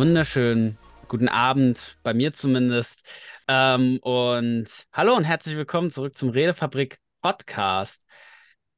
wunderschönen 0.00 0.78
guten 1.08 1.28
Abend, 1.28 1.98
bei 2.02 2.14
mir 2.14 2.32
zumindest. 2.32 3.06
Ähm, 3.48 3.98
und 4.00 4.86
hallo 4.94 5.14
und 5.14 5.24
herzlich 5.24 5.58
willkommen 5.58 5.90
zurück 5.90 6.16
zum 6.16 6.30
Redefabrik 6.30 6.96
Podcast. 7.20 8.06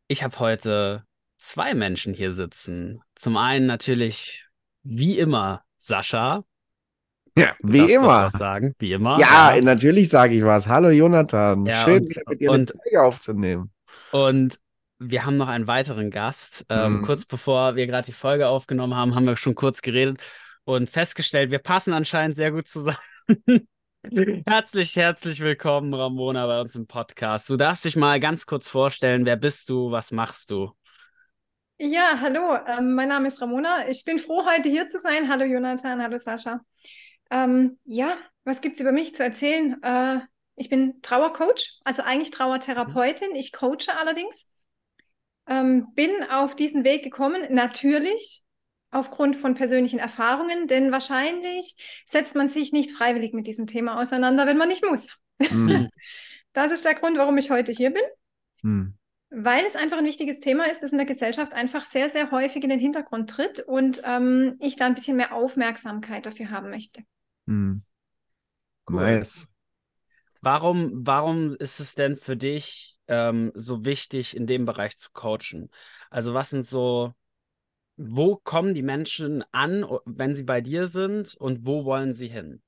Ich 0.09 0.25
habe 0.25 0.37
heute 0.41 1.05
zwei 1.37 1.75
Menschen 1.75 2.13
hier 2.13 2.33
sitzen. 2.33 3.03
Zum 3.15 3.37
einen 3.37 3.67
natürlich, 3.67 4.49
wie 4.83 5.17
immer, 5.17 5.63
Sascha. 5.77 6.43
Ja, 7.39 7.55
wie 7.63 7.93
immer. 7.93 8.29
Sagen? 8.29 8.75
Wie 8.81 8.93
immer. 8.93 9.17
Ja, 9.21 9.55
ja. 9.55 9.63
natürlich 9.63 10.09
sage 10.09 10.35
ich 10.35 10.45
was. 10.45 10.67
Hallo 10.67 10.91
Jonathan. 10.91 11.65
Ja, 11.67 11.85
Schön, 11.85 12.03
und, 12.03 12.29
mit 12.31 12.41
dir 12.41 12.51
und, 12.51 12.73
eine 12.73 12.81
Zeige 12.83 13.01
aufzunehmen. 13.01 13.71
Und 14.11 14.59
wir 14.99 15.25
haben 15.25 15.37
noch 15.37 15.49
einen 15.49 15.69
weiteren 15.69 16.11
Gast. 16.11 16.67
Ähm, 16.69 16.95
mhm. 16.95 17.03
Kurz 17.03 17.25
bevor 17.27 17.77
wir 17.77 17.87
gerade 17.87 18.07
die 18.07 18.13
Folge 18.13 18.49
aufgenommen 18.49 18.97
haben, 18.97 19.15
haben 19.15 19.27
wir 19.27 19.37
schon 19.37 19.55
kurz 19.55 19.83
geredet 19.83 20.19
und 20.65 20.91
festgestellt, 20.91 21.51
wir 21.51 21.59
passen 21.59 21.93
anscheinend 21.93 22.37
sehr 22.37 22.53
gut 22.53 22.69
zusammen. 22.69 22.99
herzlich, 24.47 24.97
herzlich 24.97 25.41
willkommen, 25.41 25.93
Ramona, 25.95 26.47
bei 26.47 26.61
uns 26.61 26.77
im 26.77 26.87
Podcast. 26.87 27.49
Du 27.51 27.57
darfst 27.57 27.85
dich 27.85 27.97
mal 27.97 28.21
ganz 28.21 28.47
kurz 28.47 28.69
vorstellen, 28.69 29.27
wer 29.27 29.37
bist 29.37 29.69
du, 29.69 29.91
was 29.91 30.11
machst 30.11 30.51
du? 30.51 30.73
Ja, 31.79 32.19
hallo, 32.21 32.59
ähm, 32.67 32.95
mein 32.95 33.09
Name 33.09 33.27
ist 33.27 33.41
Ramona. 33.41 33.89
Ich 33.89 34.05
bin 34.05 34.19
froh, 34.19 34.47
heute 34.47 34.69
hier 34.69 34.87
zu 34.87 35.01
sein. 35.01 35.29
Hallo 35.29 35.45
Jonathan, 35.45 36.01
hallo 36.01 36.17
Sascha. 36.17 36.61
Ähm, 37.31 37.79
ja, 37.85 38.17
was 38.45 38.61
gibt 38.61 38.75
es 38.75 38.81
über 38.81 38.93
mich 38.93 39.15
zu 39.15 39.25
erzählen? 39.25 39.83
Äh, 39.83 40.21
ich 40.55 40.69
bin 40.69 41.01
Trauercoach, 41.03 41.81
also 41.83 42.03
eigentlich 42.03 42.31
Trauertherapeutin. 42.31 43.35
Ich 43.35 43.53
coache 43.53 43.97
allerdings. 43.99 44.49
Ähm, 45.49 45.89
bin 45.95 46.11
auf 46.31 46.55
diesen 46.55 46.85
Weg 46.85 47.03
gekommen, 47.03 47.53
natürlich 47.53 48.42
aufgrund 48.93 49.37
von 49.37 49.55
persönlichen 49.55 49.99
Erfahrungen, 49.99 50.69
denn 50.69 50.93
wahrscheinlich 50.93 51.75
setzt 52.07 52.37
man 52.37 52.49
sich 52.49 52.73
nicht 52.73 52.93
freiwillig 52.93 53.33
mit 53.33 53.47
diesem 53.47 53.67
Thema 53.67 54.01
auseinander, 54.01 54.47
wenn 54.47 54.59
man 54.59 54.69
nicht 54.69 54.85
muss. 54.85 55.17
Mhm. 55.39 55.89
Das 56.55 56.71
ist 56.71 56.85
der 56.85 56.95
Grund, 56.95 57.17
warum 57.17 57.39
ich 57.39 57.49
heute 57.49 57.73
hier 57.73 57.95
bin. 57.95 58.03
Mhm. 58.61 58.95
Weil 59.31 59.65
es 59.65 59.75
einfach 59.75 59.97
ein 59.97 60.05
wichtiges 60.05 60.41
Thema 60.41 60.71
ist, 60.71 60.83
das 60.83 60.93
in 60.93 60.99
der 60.99 61.07
Gesellschaft 61.07 61.55
einfach 61.55 61.87
sehr, 61.87 62.11
sehr 62.11 62.31
häufig 62.31 62.63
in 62.63 62.69
den 62.69 62.79
Hintergrund 62.79 63.31
tritt 63.31 63.61
und 63.61 64.03
ähm, 64.05 64.57
ich 64.61 64.77
da 64.77 64.85
ein 64.85 64.95
bisschen 64.95 65.17
mehr 65.17 65.33
Aufmerksamkeit 65.33 66.27
dafür 66.27 66.51
haben 66.51 66.69
möchte. 66.69 67.03
Mhm. 67.47 67.83
Cool. 68.87 69.01
Nice. 69.01 69.47
Warum, 70.43 71.07
warum 71.07 71.57
ist 71.57 71.81
es 71.81 71.95
denn 71.95 72.17
für 72.17 72.37
dich 72.37 72.99
ähm, 73.09 73.51
so 73.55 73.87
wichtig, 73.87 74.37
in 74.37 74.47
dem 74.47 74.67
Bereich 74.67 74.99
zu 74.99 75.09
coachen? 75.13 75.71
Also, 76.11 76.35
was 76.35 76.51
sind 76.51 76.67
so 76.67 77.15
wo 78.11 78.37
kommen 78.37 78.75
die 78.75 78.83
Menschen 78.83 79.45
an, 79.53 79.87
wenn 80.05 80.35
sie 80.35 80.45
bei 80.45 80.61
dir 80.61 80.87
sind 80.87 81.35
und 81.35 81.67
wo 81.67 81.85
wollen 81.85 82.15
sie 82.15 82.29
hin? 82.29 82.63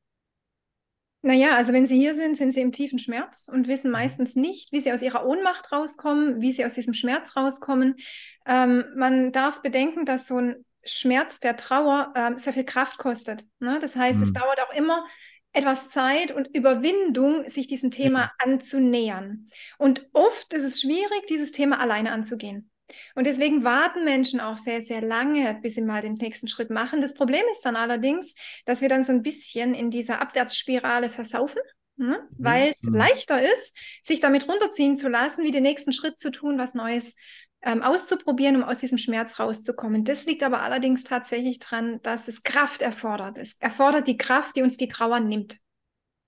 Naja, 1.23 1.57
also 1.57 1.73
wenn 1.73 1.87
sie 1.87 1.97
hier 1.97 2.15
sind, 2.15 2.37
sind 2.37 2.53
sie 2.53 2.61
im 2.61 2.71
tiefen 2.71 2.99
Schmerz 2.99 3.49
und 3.51 3.67
wissen 3.67 3.89
mhm. 3.89 3.93
meistens 3.93 4.37
nicht, 4.37 4.73
wie 4.73 4.81
sie 4.83 4.93
aus 4.93 5.01
ihrer 5.01 5.25
Ohnmacht 5.25 5.73
rauskommen, 5.73 6.43
wie 6.43 6.53
sie 6.53 6.67
aus 6.67 6.75
diesem 6.75 6.93
Schmerz 6.93 7.35
rauskommen. 7.35 7.97
Ähm, 8.45 8.85
man 8.95 9.33
darf 9.33 9.63
bedenken, 9.63 10.05
dass 10.05 10.27
so 10.27 10.37
ein 10.37 10.65
Schmerz 10.85 11.41
der 11.41 11.57
Trauer 11.57 12.13
äh, 12.15 12.39
sehr 12.39 12.53
viel 12.53 12.65
Kraft 12.65 12.99
kostet. 12.99 13.45
Ne? 13.59 13.79
Das 13.81 13.97
heißt, 13.97 14.19
mhm. 14.19 14.25
es 14.25 14.33
dauert 14.35 14.61
auch 14.61 14.75
immer 14.75 15.07
etwas 15.55 15.89
Zeit 15.89 16.31
und 16.31 16.49
Überwindung, 16.55 17.49
sich 17.49 17.69
diesem 17.69 17.91
Thema 17.91 18.25
mhm. 18.25 18.53
anzunähern. 18.53 19.49
Und 19.79 20.07
oft 20.13 20.53
ist 20.53 20.65
es 20.65 20.83
schwierig, 20.83 21.27
dieses 21.31 21.53
Thema 21.53 21.81
alleine 21.81 22.13
anzugehen. 22.13 22.71
Und 23.15 23.27
deswegen 23.27 23.65
warten 23.65 24.05
Menschen 24.05 24.41
auch 24.41 24.59
sehr, 24.59 24.81
sehr 24.81 25.01
lange, 25.01 25.59
bis 25.63 25.75
sie 25.75 25.83
mal 25.83 26.03
den 26.03 26.15
nächsten 26.15 26.49
Schritt 26.49 26.71
machen. 26.71 27.01
Das 27.01 27.15
Problem 27.15 27.43
ist 27.51 27.63
dann 27.65 27.77
allerdings, 27.77 28.35
dass 28.67 28.81
wir 28.81 28.89
dann 28.89 29.05
so 29.05 29.13
ein 29.13 29.23
bisschen 29.23 29.75
in 29.75 29.91
dieser 29.91 30.21
Abwärtsspirale 30.21 31.09
versaufen, 31.09 31.63
ne? 31.97 32.19
Mhm. 32.19 32.45
weil 32.45 32.71
es 32.71 32.83
mhm. 32.83 32.97
leichter 32.97 33.43
ist, 33.43 33.77
sich 34.03 34.21
damit 34.21 34.49
runterziehen 34.49 34.97
zu 34.97 35.09
lassen, 35.09 35.45
wie 35.45 35.51
den 35.51 35.63
nächsten 35.63 35.93
Schritt 35.93 36.19
zu 36.19 36.31
tun, 36.31 36.59
was 36.59 36.75
Neues 36.75 37.17
ähm, 37.63 37.83
auszuprobieren, 37.83 38.57
um 38.57 38.65
aus 38.65 38.79
diesem 38.79 38.99
Schmerz 38.99 39.39
rauszukommen. 39.41 40.05
Das 40.05 40.27
liegt 40.27 40.43
aber 40.43 40.61
allerdings 40.61 41.05
tatsächlich 41.05 41.59
daran, 41.59 42.01
dass 42.03 42.29
es 42.29 42.43
Kraft 42.43 42.83
erfordert. 42.83 43.39
Es 43.39 43.55
erfordert 43.61 44.07
die 44.07 44.19
Kraft, 44.19 44.57
die 44.57 44.63
uns 44.63 44.77
die 44.77 44.89
Trauer 44.89 45.21
nimmt. 45.21 45.57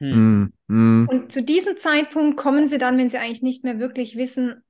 Hm. 0.01 0.53
Mhm. 0.67 1.09
Und 1.11 1.33
zu 1.33 1.43
diesem 1.43 1.77
Zeitpunkt 1.77 2.37
kommen 2.37 2.69
sie 2.69 2.79
dann, 2.79 2.99
wenn 2.99 3.09
sie 3.09 3.19
eigentlich 3.19 3.43
nicht 3.43 3.65
mehr 3.65 3.79
wirklich 3.79 4.17
wissen, 4.17 4.63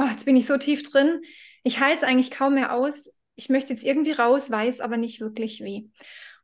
oh, 0.00 0.08
jetzt 0.10 0.24
bin 0.24 0.36
ich 0.36 0.46
so 0.46 0.56
tief 0.56 0.82
drin, 0.82 1.20
ich 1.62 1.80
halte 1.80 1.96
es 1.96 2.02
eigentlich 2.04 2.30
kaum 2.30 2.54
mehr 2.54 2.72
aus, 2.72 3.14
ich 3.34 3.48
möchte 3.48 3.72
jetzt 3.72 3.84
irgendwie 3.84 4.12
raus, 4.12 4.50
weiß 4.50 4.80
aber 4.80 4.96
nicht 4.96 5.20
wirklich 5.20 5.62
wie. 5.62 5.90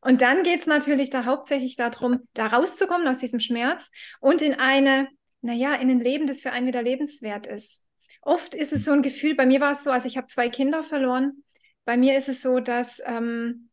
Und 0.00 0.20
dann 0.20 0.42
geht 0.42 0.60
es 0.60 0.66
natürlich 0.66 1.10
da 1.10 1.24
hauptsächlich 1.24 1.76
darum, 1.76 2.20
da 2.34 2.48
rauszukommen 2.48 3.08
aus 3.08 3.18
diesem 3.18 3.40
Schmerz 3.40 3.90
und 4.20 4.42
in 4.42 4.54
eine, 4.54 5.08
naja, 5.40 5.74
in 5.74 5.90
ein 5.90 6.00
Leben, 6.00 6.26
das 6.26 6.42
für 6.42 6.52
einen 6.52 6.66
wieder 6.66 6.82
lebenswert 6.82 7.46
ist. 7.46 7.86
Oft 8.20 8.54
ist 8.54 8.72
es 8.72 8.84
so 8.84 8.92
ein 8.92 9.02
Gefühl, 9.02 9.34
bei 9.34 9.46
mir 9.46 9.60
war 9.60 9.72
es 9.72 9.84
so, 9.84 9.90
also 9.90 10.06
ich 10.06 10.16
habe 10.16 10.26
zwei 10.26 10.48
Kinder 10.48 10.82
verloren. 10.82 11.44
Bei 11.84 11.96
mir 11.96 12.16
ist 12.16 12.28
es 12.28 12.42
so, 12.42 12.60
dass, 12.60 13.02
ähm, 13.06 13.70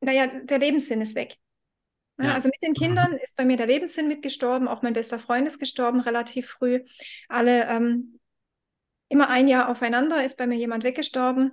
naja, 0.00 0.26
der 0.26 0.58
Lebenssinn 0.58 1.00
ist 1.00 1.14
weg. 1.14 1.36
Ja. 2.18 2.34
Also 2.34 2.48
mit 2.48 2.62
den 2.62 2.74
Kindern 2.74 3.14
ist 3.14 3.36
bei 3.36 3.44
mir 3.44 3.56
der 3.56 3.66
Lebenssinn 3.66 4.06
mitgestorben, 4.06 4.68
auch 4.68 4.82
mein 4.82 4.92
bester 4.92 5.18
Freund 5.18 5.46
ist 5.46 5.58
gestorben 5.58 6.00
relativ 6.00 6.48
früh. 6.48 6.84
Alle 7.28 7.66
ähm, 7.68 8.20
immer 9.12 9.28
ein 9.28 9.46
Jahr 9.46 9.68
aufeinander 9.68 10.24
ist 10.24 10.38
bei 10.38 10.46
mir 10.46 10.56
jemand 10.56 10.84
weggestorben. 10.84 11.52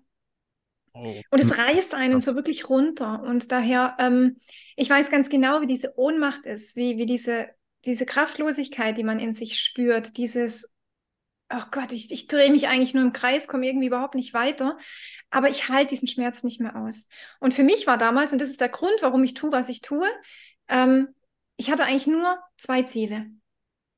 Oh. 0.94 1.14
Und 1.30 1.40
es 1.40 1.58
reißt 1.58 1.94
einen 1.94 2.22
so 2.22 2.36
wirklich 2.36 2.70
runter. 2.70 3.22
Und 3.22 3.52
daher, 3.52 3.96
ähm, 4.00 4.38
ich 4.76 4.90
weiß 4.90 5.12
ganz 5.12 5.30
genau, 5.30 5.62
wie 5.62 5.68
diese 5.68 5.98
Ohnmacht 5.98 6.46
ist, 6.46 6.76
wie, 6.76 6.98
wie 6.98 7.06
diese, 7.06 7.50
diese 7.86 8.06
Kraftlosigkeit, 8.06 8.98
die 8.98 9.04
man 9.04 9.20
in 9.20 9.34
sich 9.34 9.60
spürt, 9.60 10.18
dieses, 10.18 10.72
oh 11.52 11.64
Gott, 11.72 11.92
ich, 11.92 12.12
ich 12.12 12.28
drehe 12.28 12.52
mich 12.52 12.68
eigentlich 12.68 12.94
nur 12.94 13.04
im 13.04 13.14
Kreis, 13.14 13.48
komme 13.48 13.68
irgendwie 13.68 13.88
überhaupt 13.88 14.16
nicht 14.16 14.34
weiter, 14.34 14.78
aber 15.30 15.50
ich 15.50 15.70
halte 15.70 15.90
diesen 15.90 16.08
Schmerz 16.08 16.44
nicht 16.44 16.62
mehr 16.62 16.76
aus. 16.76 17.10
Und 17.40 17.54
für 17.54 17.64
mich 17.64 17.88
war 17.88 17.98
damals, 17.98 18.32
und 18.32 18.40
das 18.40 18.50
ist 18.50 18.62
der 18.62 18.70
Grund, 18.70 19.02
warum 19.02 19.24
ich 19.24 19.34
tue, 19.34 19.52
was 19.52 19.70
ich 19.70 19.82
tue, 19.82 20.08
ähm, 20.70 21.10
ich 21.58 21.70
hatte 21.70 21.84
eigentlich 21.84 22.08
nur 22.08 22.40
zwei 22.58 22.84
Ziele 22.84 23.30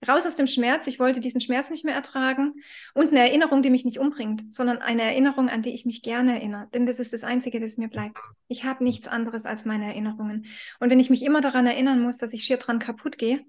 raus 0.07 0.25
aus 0.25 0.35
dem 0.35 0.47
Schmerz. 0.47 0.88
Ich 0.88 1.00
wollte 1.00 1.19
diesen 1.19 1.41
Schmerz 1.41 1.69
nicht 1.69 1.85
mehr 1.85 1.95
ertragen 1.95 2.53
und 2.94 3.09
eine 3.09 3.19
Erinnerung, 3.19 3.62
die 3.62 3.69
mich 3.69 3.85
nicht 3.85 4.00
umbringt, 4.00 4.53
sondern 4.53 4.79
eine 4.79 5.03
Erinnerung, 5.03 5.50
an 5.50 5.62
die 5.62 5.73
ich 5.73 5.85
mich 5.85 6.01
gerne 6.01 6.34
erinnere. 6.34 6.67
Denn 6.73 6.85
das 6.85 7.00
ist 7.00 7.13
das 7.13 7.23
Einzige, 7.23 7.59
das 7.59 7.78
mir 7.78 7.89
bleibt. 7.89 8.17
Ich 8.47 8.63
habe 8.63 8.84
nichts 8.84 9.07
anderes 9.07 9.45
als 9.45 9.66
meine 9.66 9.85
Erinnerungen. 9.85 10.45
Und 10.79 10.89
wenn 10.89 11.00
ich 11.00 11.09
mich 11.09 11.23
immer 11.23 11.41
daran 11.41 11.67
erinnern 11.67 12.01
muss, 12.01 12.17
dass 12.17 12.34
ich 12.34 12.44
schier 12.44 12.57
dran 12.57 12.79
kaputt 12.79 13.17
gehe, 13.17 13.45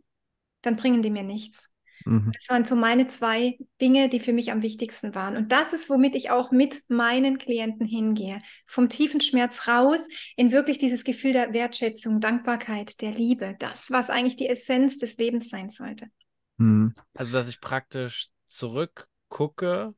dann 0.63 0.77
bringen 0.77 1.03
die 1.03 1.11
mir 1.11 1.25
nichts. 1.25 1.73
Mhm. 2.05 2.33
Das 2.35 2.49
waren 2.49 2.65
so 2.65 2.77
meine 2.77 3.07
zwei 3.07 3.59
Dinge, 3.81 4.09
die 4.09 4.21
für 4.21 4.33
mich 4.33 4.53
am 4.53 4.63
wichtigsten 4.63 5.15
waren. 5.15 5.37
Und 5.37 5.53
das 5.53 5.73
ist, 5.73 5.91
womit 5.91 6.15
ich 6.15 6.31
auch 6.31 6.51
mit 6.51 6.83
meinen 6.89 7.39
Klienten 7.39 7.87
hingehe. 7.87 8.41
Vom 8.67 8.89
tiefen 8.89 9.21
Schmerz 9.21 9.69
raus 9.69 10.09
in 10.37 10.53
wirklich 10.53 10.79
dieses 10.79 11.05
Gefühl 11.05 11.33
der 11.33 11.53
Wertschätzung, 11.53 12.21
Dankbarkeit, 12.21 13.01
der 13.01 13.13
Liebe. 13.13 13.57
Das, 13.59 13.91
was 13.91 14.11
eigentlich 14.11 14.37
die 14.37 14.49
Essenz 14.49 14.99
des 14.99 15.17
Lebens 15.17 15.49
sein 15.49 15.71
sollte. 15.71 16.07
Mhm. 16.59 16.95
Also, 17.15 17.33
dass 17.33 17.49
ich 17.49 17.61
praktisch 17.61 18.29
zurückgucke 18.47 19.93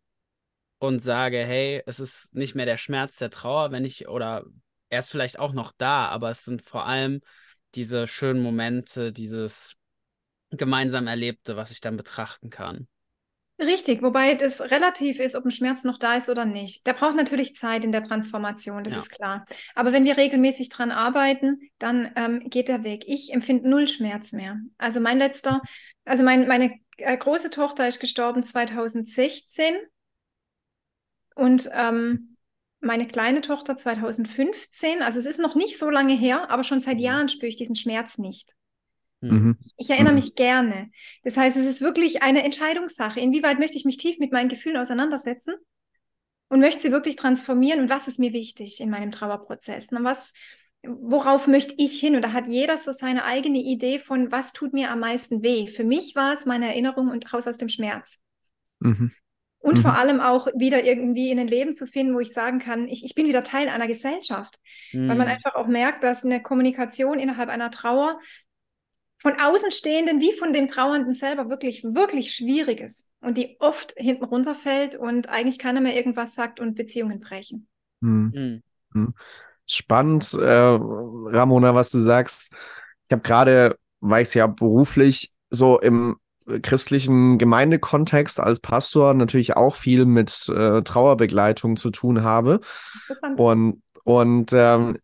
und 0.78 1.00
sage, 1.00 1.38
hey, 1.38 1.82
es 1.86 2.00
ist 2.00 2.34
nicht 2.34 2.54
mehr 2.54 2.66
der 2.66 2.78
Schmerz 2.78 3.16
der 3.18 3.30
Trauer, 3.30 3.72
wenn 3.72 3.84
ich, 3.84 4.08
oder 4.08 4.44
er 4.90 5.00
ist 5.00 5.10
vielleicht 5.10 5.38
auch 5.38 5.52
noch 5.52 5.72
da, 5.72 6.08
aber 6.08 6.30
es 6.30 6.44
sind 6.44 6.62
vor 6.62 6.86
allem 6.86 7.20
diese 7.74 8.06
schönen 8.06 8.42
Momente, 8.42 9.12
dieses 9.12 9.76
gemeinsam 10.50 11.06
Erlebte, 11.06 11.56
was 11.56 11.70
ich 11.70 11.80
dann 11.80 11.96
betrachten 11.96 12.50
kann. 12.50 12.88
Richtig, 13.58 14.02
wobei 14.02 14.34
das 14.34 14.60
relativ 14.60 15.20
ist, 15.20 15.36
ob 15.36 15.44
ein 15.44 15.52
Schmerz 15.52 15.84
noch 15.84 15.98
da 15.98 16.16
ist 16.16 16.28
oder 16.28 16.44
nicht. 16.44 16.86
Der 16.88 16.92
braucht 16.92 17.14
natürlich 17.14 17.54
Zeit 17.54 17.84
in 17.84 17.92
der 17.92 18.02
Transformation, 18.02 18.82
das 18.82 18.94
ja. 18.94 18.98
ist 18.98 19.10
klar. 19.10 19.46
Aber 19.76 19.92
wenn 19.92 20.04
wir 20.04 20.16
regelmäßig 20.16 20.70
dran 20.70 20.90
arbeiten, 20.90 21.60
dann 21.78 22.10
ähm, 22.16 22.50
geht 22.50 22.66
der 22.66 22.82
Weg. 22.82 23.04
Ich 23.06 23.32
empfinde 23.32 23.68
null 23.68 23.86
Schmerz 23.86 24.32
mehr. 24.32 24.58
Also 24.76 24.98
mein 24.98 25.18
letzter, 25.18 25.62
also 26.04 26.24
mein, 26.24 26.48
meine 26.48 26.74
äh, 26.96 27.16
große 27.16 27.50
Tochter 27.50 27.86
ist 27.86 28.00
gestorben 28.00 28.42
2016 28.42 29.76
und 31.36 31.70
ähm, 31.72 32.36
meine 32.80 33.06
kleine 33.06 33.40
Tochter 33.40 33.76
2015. 33.76 35.00
Also 35.00 35.20
es 35.20 35.26
ist 35.26 35.38
noch 35.38 35.54
nicht 35.54 35.78
so 35.78 35.90
lange 35.90 36.14
her, 36.14 36.50
aber 36.50 36.64
schon 36.64 36.80
seit 36.80 36.96
mhm. 36.96 37.04
Jahren 37.04 37.28
spüre 37.28 37.48
ich 37.48 37.56
diesen 37.56 37.76
Schmerz 37.76 38.18
nicht. 38.18 38.52
Mhm. 39.32 39.58
Ich 39.76 39.90
erinnere 39.90 40.12
mhm. 40.12 40.18
mich 40.18 40.34
gerne. 40.34 40.90
Das 41.22 41.36
heißt, 41.36 41.56
es 41.56 41.66
ist 41.66 41.80
wirklich 41.80 42.22
eine 42.22 42.42
Entscheidungssache. 42.42 43.20
Inwieweit 43.20 43.58
möchte 43.58 43.76
ich 43.76 43.84
mich 43.84 43.96
tief 43.96 44.18
mit 44.18 44.32
meinen 44.32 44.48
Gefühlen 44.48 44.76
auseinandersetzen 44.76 45.54
und 46.48 46.60
möchte 46.60 46.82
sie 46.82 46.92
wirklich 46.92 47.16
transformieren 47.16 47.80
und 47.80 47.90
was 47.90 48.08
ist 48.08 48.18
mir 48.18 48.32
wichtig 48.32 48.80
in 48.80 48.90
meinem 48.90 49.12
Trauerprozess? 49.12 49.90
Und 49.92 50.04
was, 50.04 50.32
worauf 50.82 51.46
möchte 51.46 51.74
ich 51.78 51.98
hin? 51.98 52.16
Und 52.16 52.22
da 52.22 52.32
hat 52.32 52.46
jeder 52.46 52.76
so 52.76 52.92
seine 52.92 53.24
eigene 53.24 53.58
Idee 53.58 53.98
von, 53.98 54.30
was 54.30 54.52
tut 54.52 54.72
mir 54.72 54.90
am 54.90 55.00
meisten 55.00 55.42
weh. 55.42 55.66
Für 55.66 55.84
mich 55.84 56.14
war 56.14 56.32
es 56.32 56.46
meine 56.46 56.66
Erinnerung 56.66 57.08
und 57.08 57.32
raus 57.32 57.48
aus 57.48 57.58
dem 57.58 57.68
Schmerz. 57.68 58.20
Mhm. 58.80 59.12
Und 59.58 59.78
mhm. 59.78 59.82
vor 59.82 59.98
allem 59.98 60.20
auch 60.20 60.46
wieder 60.54 60.84
irgendwie 60.84 61.30
in 61.30 61.38
ein 61.38 61.48
Leben 61.48 61.72
zu 61.72 61.86
finden, 61.86 62.14
wo 62.14 62.20
ich 62.20 62.34
sagen 62.34 62.58
kann, 62.58 62.86
ich, 62.86 63.02
ich 63.02 63.14
bin 63.14 63.26
wieder 63.26 63.42
Teil 63.42 63.70
einer 63.70 63.86
Gesellschaft. 63.86 64.60
Mhm. 64.92 65.08
Weil 65.08 65.16
man 65.16 65.26
mhm. 65.26 65.32
einfach 65.32 65.54
auch 65.54 65.66
merkt, 65.66 66.04
dass 66.04 66.22
eine 66.22 66.42
Kommunikation 66.42 67.18
innerhalb 67.18 67.48
einer 67.48 67.70
Trauer 67.70 68.18
von 69.24 69.40
Außenstehenden 69.40 70.20
wie 70.20 70.32
von 70.32 70.52
dem 70.52 70.68
Trauernden 70.68 71.14
selber 71.14 71.48
wirklich, 71.48 71.82
wirklich 71.82 72.34
schwierig 72.34 72.80
ist 72.80 73.08
und 73.22 73.38
die 73.38 73.56
oft 73.58 73.94
hinten 73.96 74.24
runterfällt 74.24 74.96
und 74.96 75.30
eigentlich 75.30 75.58
keiner 75.58 75.80
mehr 75.80 75.96
irgendwas 75.96 76.34
sagt 76.34 76.60
und 76.60 76.74
Beziehungen 76.74 77.20
brechen. 77.20 77.66
Mhm. 78.00 78.62
Mhm. 78.92 79.14
Spannend, 79.66 80.34
äh, 80.34 80.44
Ramona, 80.44 81.74
was 81.74 81.90
du 81.90 82.00
sagst. 82.00 82.52
Ich 83.06 83.12
habe 83.12 83.22
gerade, 83.22 83.78
weil 84.00 84.24
ich 84.24 84.28
es 84.28 84.34
ja 84.34 84.46
beruflich 84.46 85.32
so 85.48 85.80
im 85.80 86.18
christlichen 86.60 87.38
Gemeindekontext 87.38 88.38
als 88.38 88.60
Pastor 88.60 89.14
natürlich 89.14 89.56
auch 89.56 89.76
viel 89.76 90.04
mit 90.04 90.50
äh, 90.54 90.82
Trauerbegleitung 90.82 91.78
zu 91.78 91.88
tun 91.88 92.22
habe. 92.22 92.60
Und, 93.38 93.82
und 94.04 94.50
ähm, 94.52 94.98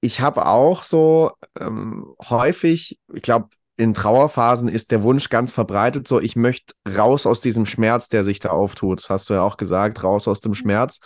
ich 0.00 0.20
habe 0.20 0.46
auch 0.46 0.82
so 0.82 1.32
ähm, 1.58 2.14
häufig, 2.28 2.98
ich 3.12 3.22
glaube, 3.22 3.48
in 3.76 3.92
Trauerphasen 3.92 4.68
ist 4.68 4.90
der 4.90 5.02
Wunsch 5.02 5.28
ganz 5.28 5.52
verbreitet, 5.52 6.08
so 6.08 6.20
ich 6.20 6.34
möchte 6.34 6.74
raus 6.96 7.26
aus 7.26 7.40
diesem 7.40 7.66
Schmerz, 7.66 8.08
der 8.08 8.24
sich 8.24 8.40
da 8.40 8.50
auftut. 8.50 9.00
Das 9.00 9.10
hast 9.10 9.28
du 9.28 9.34
ja 9.34 9.42
auch 9.42 9.58
gesagt, 9.58 10.02
raus 10.02 10.28
aus 10.28 10.40
dem 10.40 10.52
mhm. 10.52 10.56
Schmerz. 10.56 11.00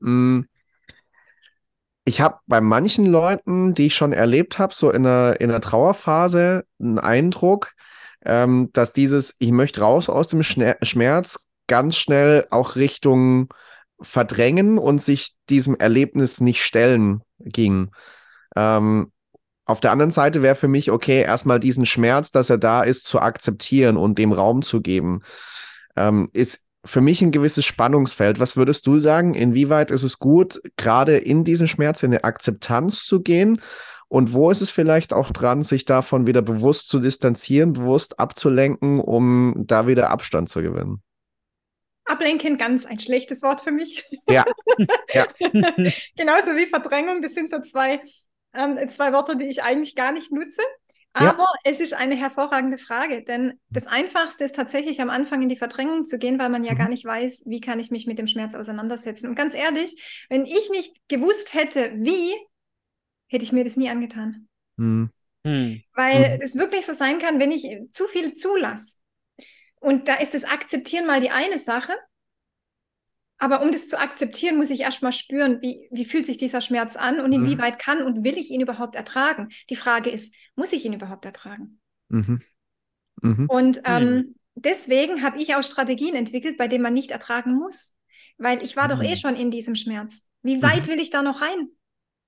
Mm. 0.00 0.42
Ich 2.04 2.20
habe 2.20 2.38
bei 2.46 2.60
manchen 2.60 3.06
Leuten, 3.06 3.74
die 3.74 3.86
ich 3.86 3.94
schon 3.94 4.12
erlebt 4.12 4.58
habe, 4.58 4.74
so 4.74 4.90
in 4.90 5.06
einer, 5.06 5.40
in 5.40 5.50
einer 5.50 5.60
Trauerphase, 5.60 6.64
einen 6.80 6.98
Eindruck, 6.98 7.72
ähm, 8.24 8.70
dass 8.72 8.92
dieses, 8.92 9.36
ich 9.38 9.52
möchte 9.52 9.82
raus 9.82 10.08
aus 10.08 10.26
dem 10.26 10.42
Schmerz, 10.42 11.50
ganz 11.68 11.96
schnell 11.96 12.46
auch 12.50 12.74
Richtung 12.74 13.48
Verdrängen 14.00 14.78
und 14.78 15.00
sich 15.00 15.36
diesem 15.48 15.76
Erlebnis 15.76 16.40
nicht 16.40 16.62
stellen 16.62 17.22
ging. 17.38 17.92
Ähm, 18.56 19.12
auf 19.64 19.80
der 19.80 19.92
anderen 19.92 20.10
Seite 20.10 20.42
wäre 20.42 20.54
für 20.54 20.68
mich 20.68 20.90
okay, 20.90 21.22
erstmal 21.22 21.60
diesen 21.60 21.86
Schmerz, 21.86 22.30
dass 22.30 22.50
er 22.50 22.58
da 22.58 22.82
ist, 22.82 23.06
zu 23.06 23.20
akzeptieren 23.20 23.96
und 23.96 24.18
dem 24.18 24.32
Raum 24.32 24.62
zu 24.62 24.80
geben. 24.80 25.22
Ähm, 25.96 26.30
ist 26.32 26.66
für 26.84 27.00
mich 27.00 27.22
ein 27.22 27.30
gewisses 27.30 27.64
Spannungsfeld. 27.64 28.40
Was 28.40 28.56
würdest 28.56 28.86
du 28.86 28.98
sagen? 28.98 29.34
Inwieweit 29.34 29.90
ist 29.90 30.02
es 30.02 30.18
gut, 30.18 30.60
gerade 30.76 31.16
in 31.16 31.44
diesen 31.44 31.68
Schmerz 31.68 32.02
in 32.02 32.10
eine 32.10 32.24
Akzeptanz 32.24 33.04
zu 33.04 33.22
gehen? 33.22 33.60
Und 34.08 34.34
wo 34.34 34.50
ist 34.50 34.60
es 34.60 34.70
vielleicht 34.70 35.12
auch 35.12 35.30
dran, 35.30 35.62
sich 35.62 35.84
davon 35.86 36.26
wieder 36.26 36.42
bewusst 36.42 36.88
zu 36.88 36.98
distanzieren, 36.98 37.72
bewusst 37.72 38.18
abzulenken, 38.18 39.00
um 39.00 39.54
da 39.56 39.86
wieder 39.86 40.10
Abstand 40.10 40.50
zu 40.50 40.60
gewinnen? 40.60 41.02
Ablenken, 42.04 42.58
ganz 42.58 42.84
ein 42.84 42.98
schlechtes 42.98 43.42
Wort 43.42 43.60
für 43.60 43.70
mich. 43.70 44.04
Ja. 44.28 44.44
ja. 45.14 45.26
Genauso 45.40 46.56
wie 46.56 46.66
Verdrängung, 46.66 47.22
das 47.22 47.34
sind 47.34 47.48
so 47.48 47.60
zwei, 47.60 48.02
ähm, 48.54 48.78
zwei 48.88 49.12
Worte, 49.12 49.36
die 49.36 49.46
ich 49.46 49.62
eigentlich 49.62 49.94
gar 49.94 50.12
nicht 50.12 50.32
nutze. 50.32 50.62
Aber 51.14 51.42
ja. 51.42 51.54
es 51.64 51.80
ist 51.80 51.92
eine 51.92 52.14
hervorragende 52.14 52.78
Frage, 52.78 53.22
denn 53.22 53.60
das 53.68 53.86
Einfachste 53.86 54.44
ist 54.44 54.56
tatsächlich 54.56 55.02
am 55.02 55.10
Anfang 55.10 55.42
in 55.42 55.50
die 55.50 55.56
Verdrängung 55.56 56.04
zu 56.04 56.18
gehen, 56.18 56.38
weil 56.38 56.48
man 56.48 56.64
ja 56.64 56.72
mhm. 56.72 56.78
gar 56.78 56.88
nicht 56.88 57.04
weiß, 57.04 57.44
wie 57.46 57.60
kann 57.60 57.80
ich 57.80 57.90
mich 57.90 58.06
mit 58.06 58.18
dem 58.18 58.26
Schmerz 58.26 58.54
auseinandersetzen. 58.54 59.28
Und 59.28 59.34
ganz 59.34 59.54
ehrlich, 59.54 60.26
wenn 60.30 60.46
ich 60.46 60.70
nicht 60.70 60.96
gewusst 61.08 61.52
hätte, 61.52 61.92
wie, 61.96 62.32
hätte 63.28 63.44
ich 63.44 63.52
mir 63.52 63.64
das 63.64 63.76
nie 63.76 63.90
angetan. 63.90 64.48
Mhm. 64.76 65.10
Weil 65.44 66.36
mhm. 66.36 66.42
es 66.42 66.56
wirklich 66.56 66.86
so 66.86 66.94
sein 66.94 67.18
kann, 67.18 67.40
wenn 67.40 67.50
ich 67.50 67.66
zu 67.90 68.06
viel 68.06 68.32
zulasse. 68.32 69.00
Und 69.80 70.08
da 70.08 70.14
ist 70.14 70.32
das 70.32 70.44
Akzeptieren 70.44 71.06
mal 71.06 71.20
die 71.20 71.30
eine 71.30 71.58
Sache. 71.58 71.92
Aber 73.42 73.60
um 73.60 73.72
das 73.72 73.88
zu 73.88 73.98
akzeptieren, 73.98 74.56
muss 74.56 74.70
ich 74.70 74.82
erst 74.82 75.02
mal 75.02 75.10
spüren, 75.10 75.60
wie, 75.62 75.88
wie 75.90 76.04
fühlt 76.04 76.26
sich 76.26 76.36
dieser 76.36 76.60
Schmerz 76.60 76.94
an 76.94 77.18
und 77.18 77.30
mhm. 77.30 77.44
inwieweit 77.44 77.80
kann 77.80 78.04
und 78.04 78.22
will 78.22 78.38
ich 78.38 78.52
ihn 78.52 78.60
überhaupt 78.60 78.94
ertragen. 78.94 79.48
Die 79.68 79.74
Frage 79.74 80.10
ist, 80.10 80.32
muss 80.54 80.72
ich 80.72 80.84
ihn 80.84 80.92
überhaupt 80.92 81.24
ertragen? 81.24 81.80
Mhm. 82.08 82.40
Mhm. 83.20 83.46
Und 83.48 83.80
ähm, 83.84 84.36
deswegen 84.54 85.24
habe 85.24 85.42
ich 85.42 85.56
auch 85.56 85.64
Strategien 85.64 86.14
entwickelt, 86.14 86.56
bei 86.56 86.68
denen 86.68 86.84
man 86.84 86.94
nicht 86.94 87.10
ertragen 87.10 87.54
muss. 87.54 87.94
Weil 88.38 88.62
ich 88.62 88.76
war 88.76 88.86
doch 88.86 89.02
eh 89.02 89.10
mhm. 89.10 89.16
schon 89.16 89.34
in 89.34 89.50
diesem 89.50 89.74
Schmerz. 89.74 90.28
Wie 90.44 90.62
weit 90.62 90.86
mhm. 90.86 90.92
will 90.92 91.00
ich 91.00 91.10
da 91.10 91.22
noch 91.22 91.40
rein? 91.40 91.66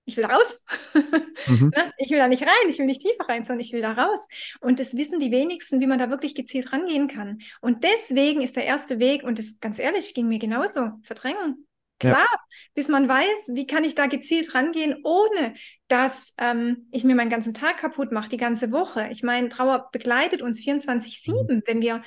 Ich 0.04 0.16
will 0.16 0.24
raus. 0.24 0.64
Mhm. 1.46 1.72
Ne? 1.74 1.92
ich 1.98 2.10
will 2.10 2.16
da 2.16 2.26
nicht 2.26 2.42
rein, 2.42 2.70
ich 2.70 2.78
will 2.78 2.86
nicht 2.86 3.02
tiefer 3.02 3.28
rein, 3.28 3.44
sondern 3.44 3.60
ich 3.60 3.72
will 3.72 3.82
da 3.82 3.92
raus. 3.92 4.28
Und 4.60 4.80
das 4.80 4.96
wissen 4.96 5.20
die 5.20 5.30
wenigsten, 5.30 5.78
wie 5.80 5.86
man 5.86 5.98
da 5.98 6.08
wirklich 6.08 6.34
gezielt 6.34 6.72
rangehen 6.72 7.06
kann. 7.06 7.40
Und 7.60 7.84
deswegen 7.84 8.40
ist 8.40 8.56
der 8.56 8.64
erste 8.64 8.98
Weg, 8.98 9.24
und 9.24 9.38
das 9.38 9.60
ganz 9.60 9.78
ehrlich, 9.78 10.14
ging 10.14 10.28
mir 10.28 10.38
genauso, 10.38 10.92
Verdrängung. 11.02 11.66
Klar, 11.98 12.16
ja. 12.16 12.38
bis 12.72 12.88
man 12.88 13.08
weiß, 13.08 13.50
wie 13.52 13.66
kann 13.66 13.84
ich 13.84 13.94
da 13.94 14.06
gezielt 14.06 14.54
rangehen, 14.54 14.96
ohne 15.04 15.52
dass 15.88 16.34
ähm, 16.38 16.88
ich 16.92 17.04
mir 17.04 17.14
meinen 17.14 17.30
ganzen 17.30 17.52
Tag 17.52 17.76
kaputt 17.76 18.10
mache, 18.10 18.30
die 18.30 18.38
ganze 18.38 18.72
Woche. 18.72 19.08
Ich 19.10 19.22
meine, 19.22 19.50
Trauer 19.50 19.90
begleitet 19.92 20.40
uns 20.40 20.60
24-7, 20.60 21.52
mhm. 21.52 21.62
wenn 21.66 21.82
wir 21.82 22.00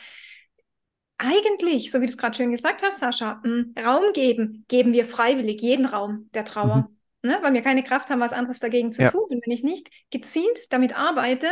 eigentlich, 1.19 1.91
so 1.91 1.99
wie 2.01 2.05
du 2.05 2.11
es 2.11 2.17
gerade 2.17 2.35
schön 2.35 2.51
gesagt 2.51 2.81
hast, 2.81 2.99
Sascha, 2.99 3.41
Raum 3.77 4.13
geben, 4.13 4.65
geben 4.67 4.93
wir 4.93 5.05
freiwillig 5.05 5.61
jeden 5.61 5.85
Raum 5.85 6.29
der 6.33 6.45
Trauer. 6.45 6.87
Mhm 6.89 6.96
ne? 7.27 7.39
weil 7.41 7.53
wir 7.53 7.61
keine 7.61 7.83
Kraft 7.83 8.09
haben, 8.09 8.19
was 8.19 8.33
anderes 8.33 8.59
dagegen 8.59 8.91
zu 8.91 9.03
ja. 9.03 9.11
tun. 9.11 9.27
Und 9.29 9.45
wenn 9.45 9.53
ich 9.53 9.63
nicht 9.63 9.89
gezielt 10.09 10.71
damit 10.71 10.97
arbeite, 10.97 11.47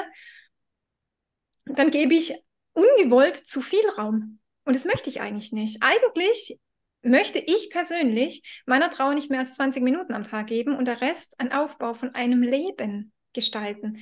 dann 1.65 1.91
gebe 1.91 2.13
ich 2.13 2.33
ungewollt 2.73 3.37
zu 3.37 3.61
viel 3.61 3.87
Raum. 3.97 4.39
Und 4.65 4.75
das 4.75 4.85
möchte 4.85 5.09
ich 5.09 5.21
eigentlich 5.21 5.51
nicht. 5.51 5.81
Eigentlich 5.81 6.59
möchte 7.01 7.39
ich 7.39 7.69
persönlich 7.69 8.61
meiner 8.65 8.89
Trauer 8.89 9.13
nicht 9.13 9.29
mehr 9.29 9.39
als 9.39 9.55
20 9.55 9.83
Minuten 9.83 10.13
am 10.13 10.23
Tag 10.23 10.47
geben 10.47 10.75
und 10.75 10.85
der 10.85 11.01
Rest 11.01 11.39
ein 11.39 11.51
Aufbau 11.51 11.93
von 11.93 12.15
einem 12.15 12.41
Leben 12.41 13.13
gestalten. 13.33 13.99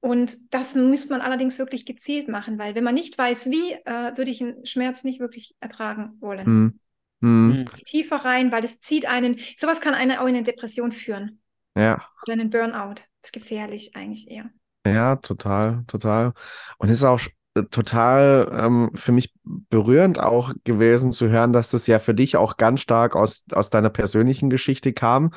Und 0.00 0.54
das 0.54 0.76
muss 0.76 1.08
man 1.08 1.20
allerdings 1.20 1.58
wirklich 1.58 1.84
gezielt 1.84 2.28
machen, 2.28 2.58
weil 2.58 2.76
wenn 2.76 2.84
man 2.84 2.94
nicht 2.94 3.18
weiß, 3.18 3.50
wie, 3.50 3.72
äh, 3.72 4.16
würde 4.16 4.30
ich 4.30 4.40
einen 4.40 4.64
Schmerz 4.64 5.02
nicht 5.02 5.18
wirklich 5.18 5.56
ertragen 5.58 6.16
wollen. 6.20 6.48
Mhm. 6.48 6.80
Mhm. 7.20 7.66
Tiefer 7.84 8.16
rein, 8.16 8.52
weil 8.52 8.64
es 8.64 8.80
zieht 8.80 9.06
einen, 9.06 9.38
sowas 9.56 9.80
kann 9.80 9.94
einen 9.94 10.18
auch 10.18 10.26
in 10.26 10.34
eine 10.34 10.42
Depression 10.42 10.92
führen. 10.92 11.40
Ja. 11.76 12.02
Oder 12.22 12.34
einen 12.34 12.50
Burnout. 12.50 12.94
Das 13.22 13.30
ist 13.30 13.32
gefährlich 13.32 13.94
eigentlich 13.94 14.30
eher. 14.30 14.50
Ja, 14.86 15.16
total, 15.16 15.84
total. 15.86 16.32
Und 16.78 16.88
es 16.88 16.98
ist 16.98 17.04
auch 17.04 17.20
äh, 17.54 17.64
total 17.64 18.48
ähm, 18.52 18.90
für 18.94 19.12
mich 19.12 19.34
berührend 19.44 20.20
auch 20.20 20.52
gewesen 20.64 21.12
zu 21.12 21.28
hören, 21.28 21.52
dass 21.52 21.70
das 21.70 21.86
ja 21.86 21.98
für 21.98 22.14
dich 22.14 22.36
auch 22.36 22.56
ganz 22.56 22.80
stark 22.80 23.16
aus, 23.16 23.44
aus 23.52 23.70
deiner 23.70 23.90
persönlichen 23.90 24.50
Geschichte 24.50 24.92
kam 24.92 25.32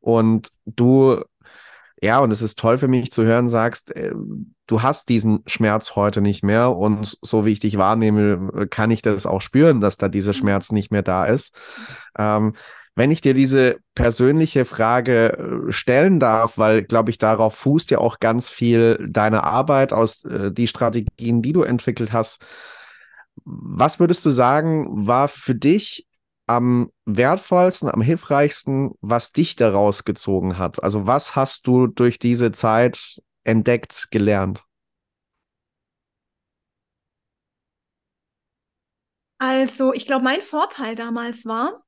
und 0.00 0.52
du 0.66 1.22
ja, 2.02 2.18
und 2.18 2.32
es 2.32 2.42
ist 2.42 2.58
toll 2.58 2.78
für 2.78 2.88
mich 2.88 3.12
zu 3.12 3.22
hören, 3.22 3.48
sagst, 3.48 3.94
äh, 3.94 4.12
du 4.66 4.82
hast 4.82 5.08
diesen 5.08 5.44
Schmerz 5.46 5.94
heute 5.94 6.20
nicht 6.20 6.42
mehr 6.42 6.76
und 6.76 7.16
so 7.22 7.44
wie 7.46 7.52
ich 7.52 7.60
dich 7.60 7.78
wahrnehme, 7.78 8.66
kann 8.68 8.90
ich 8.90 9.02
das 9.02 9.24
auch 9.24 9.40
spüren, 9.40 9.80
dass 9.80 9.98
da 9.98 10.08
dieser 10.08 10.32
mhm. 10.32 10.36
Schmerz 10.36 10.72
nicht 10.72 10.90
mehr 10.90 11.02
da 11.02 11.26
ist. 11.26 11.54
Ähm, 12.18 12.54
wenn 12.96 13.12
ich 13.12 13.20
dir 13.20 13.34
diese 13.34 13.78
persönliche 13.94 14.64
Frage 14.64 15.68
äh, 15.68 15.72
stellen 15.72 16.18
darf, 16.18 16.58
weil, 16.58 16.82
glaube 16.82 17.10
ich, 17.10 17.18
darauf 17.18 17.54
fußt 17.54 17.92
ja 17.92 17.98
auch 17.98 18.18
ganz 18.18 18.50
viel 18.50 18.98
deine 19.08 19.44
Arbeit 19.44 19.92
aus 19.92 20.24
äh, 20.24 20.50
die 20.50 20.66
Strategien, 20.66 21.40
die 21.40 21.52
du 21.52 21.62
entwickelt 21.62 22.12
hast. 22.12 22.44
Was 23.44 24.00
würdest 24.00 24.26
du 24.26 24.30
sagen, 24.30 25.06
war 25.06 25.28
für 25.28 25.54
dich 25.54 26.06
am 26.52 26.90
wertvollsten, 27.06 27.88
am 27.88 28.02
hilfreichsten, 28.02 28.92
was 29.00 29.32
dich 29.32 29.56
daraus 29.56 30.04
gezogen 30.04 30.58
hat? 30.58 30.82
Also 30.82 31.06
was 31.06 31.36
hast 31.36 31.66
du 31.66 31.86
durch 31.86 32.18
diese 32.18 32.52
Zeit 32.52 33.20
entdeckt, 33.44 34.08
gelernt? 34.10 34.64
Also, 39.38 39.92
ich 39.92 40.06
glaube, 40.06 40.24
mein 40.24 40.40
Vorteil 40.40 40.94
damals 40.94 41.44
war, 41.46 41.84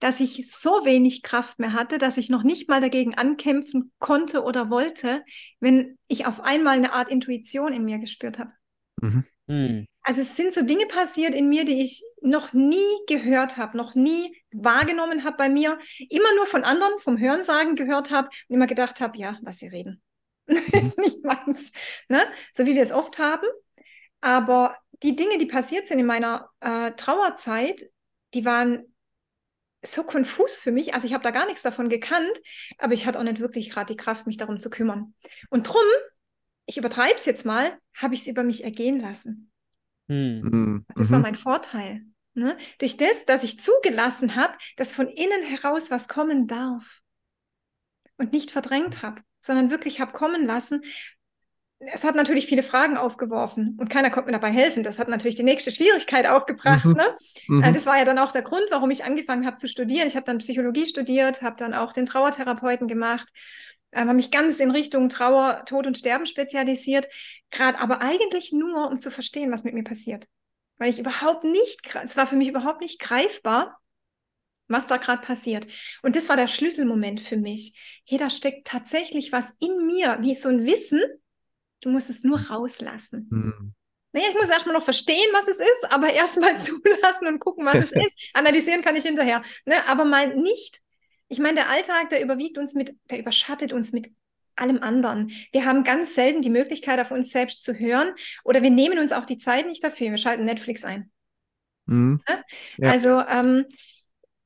dass 0.00 0.20
ich 0.20 0.50
so 0.50 0.84
wenig 0.84 1.22
Kraft 1.22 1.58
mehr 1.58 1.72
hatte, 1.72 1.98
dass 1.98 2.16
ich 2.18 2.28
noch 2.28 2.42
nicht 2.42 2.68
mal 2.68 2.80
dagegen 2.80 3.14
ankämpfen 3.14 3.92
konnte 3.98 4.42
oder 4.42 4.70
wollte, 4.70 5.24
wenn 5.60 5.98
ich 6.06 6.26
auf 6.26 6.40
einmal 6.40 6.76
eine 6.76 6.92
Art 6.92 7.08
Intuition 7.08 7.72
in 7.72 7.84
mir 7.84 7.98
gespürt 7.98 8.38
habe. 8.38 8.52
Mhm. 9.00 9.24
Hm. 9.48 9.86
Also 10.02 10.20
es 10.22 10.36
sind 10.36 10.52
so 10.52 10.62
Dinge 10.62 10.86
passiert 10.86 11.34
in 11.34 11.48
mir, 11.48 11.64
die 11.64 11.82
ich 11.82 12.02
noch 12.20 12.52
nie 12.52 12.76
gehört 13.08 13.56
habe, 13.56 13.76
noch 13.76 13.94
nie 13.94 14.36
wahrgenommen 14.52 15.24
habe 15.24 15.36
bei 15.36 15.48
mir, 15.48 15.78
immer 16.10 16.34
nur 16.36 16.46
von 16.46 16.64
anderen, 16.64 16.98
vom 16.98 17.18
Hörensagen 17.18 17.74
gehört 17.74 18.10
habe 18.10 18.28
und 18.48 18.54
immer 18.54 18.66
gedacht 18.66 19.00
habe, 19.00 19.18
ja, 19.18 19.38
lass 19.42 19.58
sie 19.58 19.68
reden. 19.68 20.02
Mhm. 20.48 20.86
ist 20.86 20.98
nicht 20.98 21.24
meins. 21.24 21.72
Ne? 22.08 22.24
So 22.54 22.66
wie 22.66 22.76
wir 22.76 22.82
es 22.82 22.92
oft 22.92 23.18
haben. 23.18 23.46
Aber 24.20 24.76
die 25.02 25.16
Dinge, 25.16 25.38
die 25.38 25.46
passiert 25.46 25.86
sind 25.86 25.98
in 25.98 26.06
meiner 26.06 26.50
äh, 26.60 26.92
Trauerzeit, 26.92 27.82
die 28.32 28.44
waren 28.44 28.94
so 29.84 30.04
konfus 30.04 30.56
für 30.56 30.72
mich. 30.72 30.94
Also 30.94 31.06
ich 31.06 31.14
habe 31.14 31.24
da 31.24 31.30
gar 31.30 31.46
nichts 31.46 31.62
davon 31.62 31.88
gekannt, 31.88 32.32
aber 32.78 32.94
ich 32.94 33.06
hatte 33.06 33.18
auch 33.18 33.24
nicht 33.24 33.40
wirklich 33.40 33.70
gerade 33.70 33.92
die 33.92 33.96
Kraft, 33.96 34.26
mich 34.26 34.36
darum 34.36 34.60
zu 34.60 34.70
kümmern. 34.70 35.14
Und 35.50 35.68
drum 35.68 35.82
ich 36.66 36.76
übertreibe 36.76 37.14
es 37.16 37.24
jetzt 37.24 37.46
mal, 37.46 37.78
habe 37.94 38.14
ich 38.14 38.22
es 38.22 38.26
über 38.26 38.42
mich 38.42 38.64
ergehen 38.64 39.00
lassen. 39.00 39.50
Hm. 40.08 40.40
Mhm. 40.40 40.86
Das 40.94 41.10
war 41.10 41.18
mhm. 41.18 41.24
mein 41.24 41.34
Vorteil. 41.34 42.02
Ne? 42.34 42.56
Durch 42.78 42.96
das, 42.96 43.24
dass 43.24 43.44
ich 43.44 43.58
zugelassen 43.58 44.36
habe, 44.36 44.54
dass 44.76 44.92
von 44.92 45.08
innen 45.08 45.42
heraus 45.42 45.90
was 45.90 46.06
kommen 46.06 46.46
darf. 46.46 47.00
Und 48.18 48.32
nicht 48.32 48.50
verdrängt 48.50 49.02
habe, 49.02 49.20
sondern 49.40 49.70
wirklich 49.70 50.00
habe 50.00 50.12
kommen 50.12 50.46
lassen. 50.46 50.82
Es 51.78 52.04
hat 52.04 52.14
natürlich 52.14 52.46
viele 52.46 52.62
Fragen 52.62 52.96
aufgeworfen 52.96 53.76
und 53.78 53.90
keiner 53.90 54.08
konnte 54.10 54.28
mir 54.28 54.32
dabei 54.32 54.50
helfen. 54.50 54.82
Das 54.82 54.98
hat 54.98 55.08
natürlich 55.08 55.36
die 55.36 55.42
nächste 55.42 55.70
Schwierigkeit 55.70 56.26
aufgebracht. 56.26 56.86
Mhm. 56.86 56.92
Ne? 56.94 57.16
Mhm. 57.48 57.62
Äh, 57.62 57.72
das 57.72 57.84
war 57.84 57.98
ja 57.98 58.06
dann 58.06 58.18
auch 58.18 58.32
der 58.32 58.42
Grund, 58.42 58.64
warum 58.70 58.90
ich 58.90 59.04
angefangen 59.04 59.46
habe 59.46 59.56
zu 59.56 59.68
studieren. 59.68 60.08
Ich 60.08 60.16
habe 60.16 60.24
dann 60.24 60.38
Psychologie 60.38 60.86
studiert, 60.86 61.42
habe 61.42 61.56
dann 61.56 61.74
auch 61.74 61.92
den 61.92 62.06
Trauertherapeuten 62.06 62.88
gemacht, 62.88 63.28
habe 64.00 64.14
mich 64.14 64.30
ganz 64.30 64.60
in 64.60 64.70
Richtung 64.70 65.08
Trauer, 65.08 65.64
Tod 65.66 65.86
und 65.86 65.98
Sterben 65.98 66.26
spezialisiert. 66.26 67.08
Gerade 67.50 67.78
aber 67.78 68.02
eigentlich 68.02 68.52
nur, 68.52 68.88
um 68.90 68.98
zu 68.98 69.10
verstehen, 69.10 69.52
was 69.52 69.64
mit 69.64 69.74
mir 69.74 69.84
passiert 69.84 70.26
weil 70.78 70.90
ich 70.90 70.98
überhaupt 70.98 71.44
nicht, 71.44 71.94
es 72.04 72.16
war 72.16 72.26
für 72.26 72.36
mich 72.36 72.48
überhaupt 72.48 72.80
nicht 72.80 73.00
greifbar, 73.00 73.78
was 74.68 74.86
da 74.86 74.96
gerade 74.96 75.22
passiert. 75.22 75.66
Und 76.02 76.16
das 76.16 76.28
war 76.28 76.36
der 76.36 76.48
Schlüsselmoment 76.48 77.20
für 77.20 77.36
mich. 77.36 78.00
Hier, 78.04 78.18
da 78.18 78.28
steckt 78.28 78.66
tatsächlich 78.66 79.32
was 79.32 79.52
in 79.60 79.86
mir, 79.86 80.18
wie 80.20 80.34
so 80.34 80.48
ein 80.48 80.66
Wissen, 80.66 81.02
du 81.82 81.90
musst 81.90 82.10
es 82.10 82.24
nur 82.24 82.40
rauslassen. 82.40 83.28
Hm. 83.30 83.74
Naja, 84.12 84.28
ich 84.30 84.34
muss 84.34 84.48
erstmal 84.48 84.74
noch 84.74 84.84
verstehen, 84.84 85.28
was 85.32 85.46
es 85.46 85.60
ist, 85.60 85.86
aber 85.90 86.12
erstmal 86.12 86.58
zulassen 86.60 87.28
und 87.28 87.38
gucken, 87.38 87.64
was 87.64 87.78
es 87.78 87.92
ist. 87.92 88.30
Analysieren 88.34 88.82
kann 88.82 88.96
ich 88.96 89.04
hinterher. 89.04 89.42
Ne? 89.64 89.86
Aber 89.86 90.04
mal 90.04 90.34
nicht. 90.34 90.80
Ich 91.28 91.38
meine, 91.38 91.54
der 91.56 91.68
Alltag, 91.68 92.08
der 92.10 92.22
überwiegt 92.22 92.58
uns 92.58 92.74
mit, 92.74 92.94
der 93.10 93.18
überschattet 93.18 93.72
uns 93.72 93.92
mit 93.92 94.08
allem 94.54 94.82
anderen. 94.82 95.30
Wir 95.52 95.64
haben 95.64 95.84
ganz 95.84 96.14
selten 96.14 96.42
die 96.42 96.50
Möglichkeit, 96.50 96.98
auf 97.00 97.10
uns 97.10 97.30
selbst 97.30 97.62
zu 97.62 97.78
hören 97.78 98.14
oder 98.44 98.62
wir 98.62 98.70
nehmen 98.70 98.98
uns 98.98 99.12
auch 99.12 99.26
die 99.26 99.36
Zeit 99.36 99.66
nicht 99.66 99.84
dafür. 99.84 100.10
Wir 100.10 100.18
schalten 100.18 100.44
Netflix 100.44 100.84
ein. 100.84 101.10
Mhm. 101.86 102.20
Ja? 102.78 102.90
Also 102.90 103.20
ähm, 103.20 103.66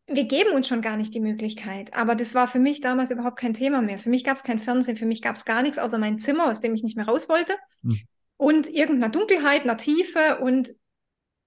wir 0.07 0.25
geben 0.25 0.53
uns 0.53 0.67
schon 0.67 0.83
gar 0.83 0.97
nicht 0.97 1.15
die 1.15 1.21
Möglichkeit. 1.21 1.95
Aber 1.95 2.15
das 2.15 2.35
war 2.35 2.49
für 2.49 2.59
mich 2.59 2.81
damals 2.81 3.11
überhaupt 3.11 3.39
kein 3.39 3.55
Thema 3.55 3.81
mehr. 3.81 3.99
Für 3.99 4.11
mich 4.11 4.25
gab 4.25 4.37
es 4.37 4.43
kein 4.43 4.59
Fernsehen, 4.59 4.97
für 4.97 5.07
mich 5.07 5.23
gab 5.23 5.37
es 5.37 5.45
gar 5.45 5.63
nichts 5.63 5.79
außer 5.79 5.99
mein 5.99 6.19
Zimmer, 6.19 6.51
aus 6.51 6.61
dem 6.61 6.75
ich 6.75 6.83
nicht 6.83 6.97
mehr 6.97 7.07
raus 7.07 7.29
wollte. 7.29 7.55
Mhm. 7.83 8.01
Und 8.37 8.69
irgendeiner 8.69 9.13
Dunkelheit, 9.13 9.63
einer 9.63 9.77
Tiefe 9.77 10.39
und 10.41 10.73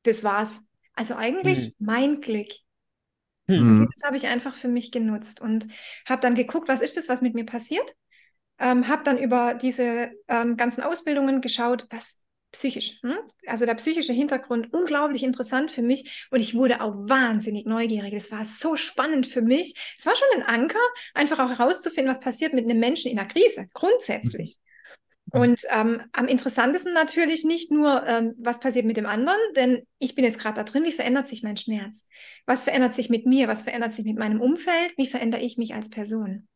das 0.03 0.23
war's. 0.23 0.61
Also 0.95 1.15
eigentlich 1.15 1.73
mhm. 1.79 1.85
mein 1.85 2.21
Glück. 2.21 2.49
Mhm. 3.47 3.81
Dieses 3.81 4.03
habe 4.03 4.17
ich 4.17 4.27
einfach 4.27 4.55
für 4.55 4.67
mich 4.67 4.91
genutzt 4.91 5.41
und 5.41 5.67
habe 6.05 6.21
dann 6.21 6.35
geguckt, 6.35 6.69
was 6.69 6.81
ist 6.81 6.97
das, 6.97 7.09
was 7.09 7.21
mit 7.21 7.33
mir 7.33 7.45
passiert? 7.45 7.95
ähm, 8.59 8.87
habe 8.87 9.03
dann 9.03 9.17
über 9.17 9.53
diese 9.55 10.11
ähm, 10.27 10.57
ganzen 10.57 10.83
Ausbildungen 10.83 11.41
geschaut, 11.41 11.87
was 11.89 12.21
psychisch, 12.51 12.99
hm? 13.01 13.17
also 13.47 13.65
der 13.65 13.73
psychische 13.73 14.13
Hintergrund 14.13 14.71
unglaublich 14.73 15.23
interessant 15.23 15.71
für 15.71 15.81
mich 15.81 16.27
und 16.29 16.39
ich 16.39 16.53
wurde 16.53 16.81
auch 16.81 16.93
wahnsinnig 16.95 17.65
neugierig. 17.65 18.13
Es 18.13 18.31
war 18.31 18.45
so 18.45 18.75
spannend 18.75 19.25
für 19.25 19.41
mich. 19.41 19.73
Es 19.97 20.05
war 20.05 20.15
schon 20.15 20.27
ein 20.35 20.43
Anker, 20.43 20.79
einfach 21.15 21.39
auch 21.39 21.57
herauszufinden, 21.57 22.11
was 22.11 22.19
passiert 22.19 22.53
mit 22.53 22.65
einem 22.65 22.79
Menschen 22.79 23.09
in 23.09 23.17
der 23.17 23.25
Krise, 23.25 23.67
grundsätzlich. 23.73 24.57
Mhm. 24.59 24.72
Und 25.35 25.61
ähm, 25.71 26.01
am 26.11 26.27
interessantesten 26.27 26.93
natürlich 26.93 27.43
nicht 27.43 27.71
nur, 27.71 28.05
ähm, 28.05 28.35
was 28.37 28.59
passiert 28.59 28.85
mit 28.85 28.97
dem 28.97 29.07
anderen, 29.07 29.39
denn 29.55 29.81
ich 29.97 30.13
bin 30.13 30.25
jetzt 30.25 30.39
gerade 30.39 30.57
da 30.57 30.63
drin, 30.63 30.83
wie 30.83 30.91
verändert 30.91 31.27
sich 31.27 31.41
mein 31.41 31.57
Schmerz? 31.57 32.07
Was 32.45 32.65
verändert 32.65 32.93
sich 32.93 33.09
mit 33.09 33.25
mir? 33.25 33.47
Was 33.47 33.63
verändert 33.63 33.91
sich 33.91 34.05
mit 34.05 34.19
meinem 34.19 34.41
Umfeld? 34.41 34.95
Wie 34.95 35.07
verändere 35.07 35.41
ich 35.41 35.57
mich 35.57 35.73
als 35.73 35.89
Person? 35.89 36.47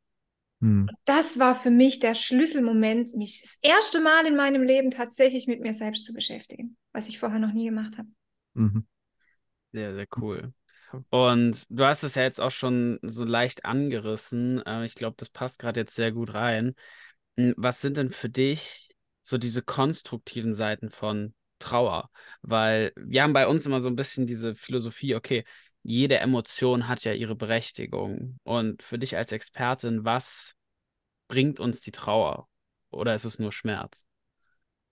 Hm. 0.61 0.89
Das 1.05 1.39
war 1.39 1.55
für 1.55 1.71
mich 1.71 1.99
der 1.99 2.13
Schlüsselmoment, 2.13 3.15
mich 3.15 3.41
das 3.41 3.57
erste 3.63 3.99
Mal 3.99 4.27
in 4.27 4.35
meinem 4.35 4.61
Leben 4.61 4.91
tatsächlich 4.91 5.47
mit 5.47 5.59
mir 5.59 5.73
selbst 5.73 6.05
zu 6.05 6.13
beschäftigen, 6.13 6.77
was 6.93 7.09
ich 7.09 7.17
vorher 7.17 7.39
noch 7.39 7.53
nie 7.53 7.65
gemacht 7.65 7.97
habe. 7.97 8.09
Mhm. 8.53 8.85
Sehr, 9.71 9.95
sehr 9.95 10.07
cool. 10.17 10.53
Und 11.09 11.65
du 11.69 11.83
hast 11.83 12.03
es 12.03 12.15
ja 12.15 12.23
jetzt 12.23 12.39
auch 12.39 12.51
schon 12.51 12.99
so 13.01 13.23
leicht 13.23 13.65
angerissen. 13.65 14.63
Ich 14.85 14.95
glaube, 14.95 15.15
das 15.17 15.29
passt 15.29 15.59
gerade 15.59 15.81
jetzt 15.81 15.95
sehr 15.95 16.11
gut 16.11 16.33
rein. 16.33 16.75
Hm, 17.37 17.53
was 17.57 17.81
sind 17.81 17.97
denn 17.97 18.11
für 18.11 18.29
dich 18.29 18.89
so 19.23 19.37
diese 19.37 19.61
konstruktiven 19.61 20.53
Seiten 20.53 20.89
von 20.89 21.33
Trauer? 21.59 22.09
Weil 22.41 22.91
wir 22.95 23.23
haben 23.23 23.33
bei 23.33 23.47
uns 23.47 23.65
immer 23.65 23.79
so 23.79 23.89
ein 23.89 23.95
bisschen 23.95 24.27
diese 24.27 24.55
Philosophie, 24.55 25.15
okay, 25.15 25.43
jede 25.83 26.17
Emotion 26.17 26.87
hat 26.87 27.03
ja 27.03 27.13
ihre 27.13 27.35
Berechtigung. 27.35 28.39
Und 28.43 28.83
für 28.83 28.99
dich 28.99 29.15
als 29.15 29.31
Expertin, 29.31 30.03
was 30.03 30.55
bringt 31.27 31.59
uns 31.59 31.81
die 31.81 31.91
Trauer? 31.91 32.47
Oder 32.89 33.15
ist 33.15 33.25
es 33.25 33.39
nur 33.39 33.51
Schmerz? 33.51 34.05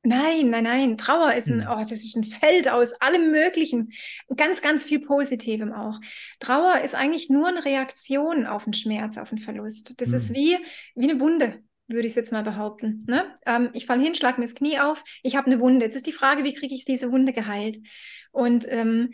Nein, 0.04 0.52
nein, 0.52 0.64
nein. 0.66 0.98
Trauer 0.98 1.34
ist 1.34 1.48
ein, 1.48 1.68
hm. 1.68 1.70
oh, 1.72 1.80
das 1.80 1.92
ist 1.92 2.16
ein 2.16 2.24
Feld 2.24 2.70
aus 2.70 2.94
allem 3.02 3.32
Möglichen. 3.32 3.92
Ganz, 4.38 4.62
ganz 4.62 4.86
viel 4.86 5.00
Positivem 5.00 5.74
auch. 5.74 6.00
Trauer 6.40 6.82
ist 6.82 6.94
eigentlich 6.94 7.30
nur 7.30 7.48
eine 7.48 7.66
Reaktion 7.66 8.46
auf 8.46 8.66
den 8.66 8.74
Schmerz, 8.74 9.18
auf 9.18 9.30
den 9.30 9.40
Verlust. 9.40 10.00
Das 10.00 10.10
hm. 10.10 10.16
ist 10.16 10.34
wie, 10.34 10.58
wie 10.94 11.10
eine 11.10 11.20
Wunde, 11.20 11.64
würde 11.88 12.08
ich 12.08 12.12
es 12.12 12.16
jetzt 12.16 12.32
mal 12.32 12.44
behaupten. 12.44 13.04
Ne? 13.08 13.38
Ähm, 13.46 13.70
ich 13.74 13.86
falle 13.86 14.04
hin, 14.04 14.16
schlage 14.16 14.40
mir 14.40 14.46
das 14.46 14.56
Knie 14.56 14.80
auf, 14.80 15.04
ich 15.24 15.36
habe 15.36 15.48
eine 15.48 15.60
Wunde. 15.60 15.86
Jetzt 15.86 15.96
ist 15.96 16.08
die 16.08 16.12
Frage, 16.12 16.44
wie 16.44 16.54
kriege 16.54 16.74
ich 16.74 16.86
diese 16.86 17.12
Wunde 17.12 17.34
geheilt? 17.34 17.78
Und 18.32 18.66
ähm, 18.70 19.12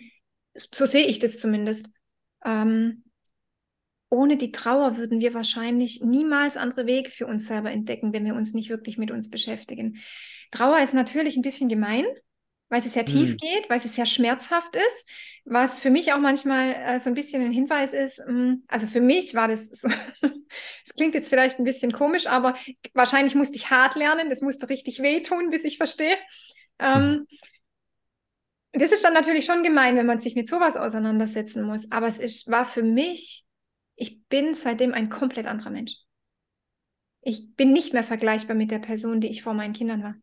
so 0.53 0.85
sehe 0.85 1.05
ich 1.05 1.19
das 1.19 1.37
zumindest. 1.37 1.89
Ähm, 2.45 3.03
ohne 4.09 4.35
die 4.35 4.51
Trauer 4.51 4.97
würden 4.97 5.21
wir 5.21 5.33
wahrscheinlich 5.33 6.01
niemals 6.03 6.57
andere 6.57 6.85
Wege 6.85 7.09
für 7.09 7.27
uns 7.27 7.47
selber 7.47 7.71
entdecken, 7.71 8.11
wenn 8.11 8.25
wir 8.25 8.35
uns 8.35 8.53
nicht 8.53 8.69
wirklich 8.69 8.97
mit 8.97 9.09
uns 9.09 9.29
beschäftigen. 9.29 9.99
Trauer 10.51 10.79
ist 10.79 10.93
natürlich 10.93 11.37
ein 11.37 11.41
bisschen 11.43 11.69
gemein, 11.69 12.05
weil 12.71 12.81
sie 12.81 12.89
sehr 12.89 13.05
tief 13.05 13.31
hm. 13.31 13.37
geht, 13.37 13.69
weil 13.69 13.81
sie 13.81 13.89
sehr 13.89 14.05
schmerzhaft 14.05 14.77
ist, 14.77 15.09
was 15.43 15.81
für 15.81 15.89
mich 15.89 16.13
auch 16.13 16.19
manchmal 16.19 16.73
äh, 16.73 16.99
so 16.99 17.09
ein 17.09 17.15
bisschen 17.15 17.43
ein 17.43 17.51
Hinweis 17.51 17.93
ist. 17.93 18.19
Mh, 18.19 18.27
hm, 18.27 18.63
also 18.69 18.87
für 18.87 19.01
mich 19.01 19.35
war 19.35 19.49
das 19.49 19.67
so, 19.67 19.89
es 20.85 20.93
klingt 20.95 21.13
jetzt 21.13 21.27
vielleicht 21.27 21.59
ein 21.59 21.65
bisschen 21.65 21.91
komisch, 21.91 22.27
aber 22.27 22.55
wahrscheinlich 22.93 23.35
musste 23.35 23.57
ich 23.57 23.69
hart 23.69 23.95
lernen, 23.95 24.29
das 24.29 24.39
musste 24.39 24.69
richtig 24.69 25.01
wehtun, 25.01 25.49
bis 25.49 25.65
ich 25.65 25.75
verstehe. 25.75 26.15
Ähm, 26.79 27.27
das 28.71 28.93
ist 28.93 29.03
dann 29.03 29.13
natürlich 29.13 29.43
schon 29.43 29.63
gemein, 29.63 29.97
wenn 29.97 30.05
man 30.05 30.19
sich 30.19 30.35
mit 30.35 30.47
sowas 30.47 30.77
auseinandersetzen 30.77 31.63
muss. 31.63 31.91
Aber 31.91 32.07
es 32.07 32.19
ist, 32.19 32.49
war 32.49 32.63
für 32.63 32.83
mich, 32.83 33.43
ich 33.97 34.23
bin 34.29 34.53
seitdem 34.53 34.93
ein 34.93 35.09
komplett 35.09 35.45
anderer 35.45 35.71
Mensch. 35.71 35.95
Ich 37.19 37.53
bin 37.57 37.73
nicht 37.73 37.91
mehr 37.91 38.05
vergleichbar 38.05 38.55
mit 38.55 38.71
der 38.71 38.79
Person, 38.79 39.19
die 39.19 39.27
ich 39.27 39.43
vor 39.43 39.53
meinen 39.53 39.73
Kindern 39.73 40.03
war. 40.03 40.15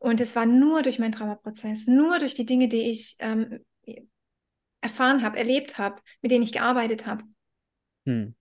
Und 0.00 0.20
es 0.20 0.34
war 0.34 0.46
nur 0.46 0.82
durch 0.82 0.98
meinen 0.98 1.12
Trauerprozess, 1.12 1.86
nur 1.86 2.18
durch 2.18 2.34
die 2.34 2.46
Dinge, 2.46 2.68
die 2.68 2.90
ich 2.90 3.16
ähm, 3.20 3.60
erfahren 4.80 5.22
habe, 5.22 5.38
erlebt 5.38 5.78
habe, 5.78 6.00
mit 6.22 6.32
denen 6.32 6.42
ich 6.42 6.52
gearbeitet 6.52 7.06
habe. 7.06 7.22
Hm. 8.06 8.34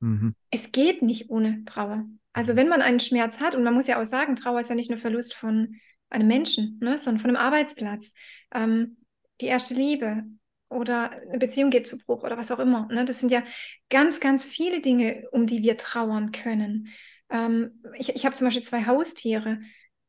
Mhm. 0.00 0.34
Es 0.50 0.70
geht 0.70 1.02
nicht 1.02 1.30
ohne 1.30 1.64
Trauer. 1.64 2.04
Also 2.32 2.54
wenn 2.54 2.68
man 2.68 2.82
einen 2.82 3.00
Schmerz 3.00 3.40
hat, 3.40 3.56
und 3.56 3.64
man 3.64 3.74
muss 3.74 3.88
ja 3.88 4.00
auch 4.00 4.04
sagen, 4.04 4.36
Trauer 4.36 4.60
ist 4.60 4.70
ja 4.70 4.76
nicht 4.76 4.88
nur 4.88 4.98
Verlust 4.98 5.34
von 5.34 5.74
einem 6.10 6.28
Menschen, 6.28 6.78
ne, 6.80 6.96
sondern 6.96 7.20
von 7.20 7.30
einem 7.30 7.44
Arbeitsplatz, 7.44 8.14
ähm, 8.54 8.98
die 9.40 9.46
erste 9.46 9.74
Liebe 9.74 10.22
oder 10.68 11.10
eine 11.10 11.38
Beziehung 11.38 11.70
geht 11.70 11.88
zu 11.88 11.98
Bruch 11.98 12.22
oder 12.22 12.36
was 12.36 12.52
auch 12.52 12.60
immer. 12.60 12.86
Ne? 12.92 13.04
Das 13.04 13.18
sind 13.18 13.32
ja 13.32 13.42
ganz, 13.90 14.20
ganz 14.20 14.46
viele 14.46 14.80
Dinge, 14.80 15.28
um 15.32 15.46
die 15.46 15.62
wir 15.62 15.76
trauern 15.76 16.30
können. 16.30 16.88
Ähm, 17.30 17.82
ich 17.94 18.14
ich 18.14 18.24
habe 18.24 18.36
zum 18.36 18.46
Beispiel 18.46 18.62
zwei 18.62 18.86
Haustiere, 18.86 19.60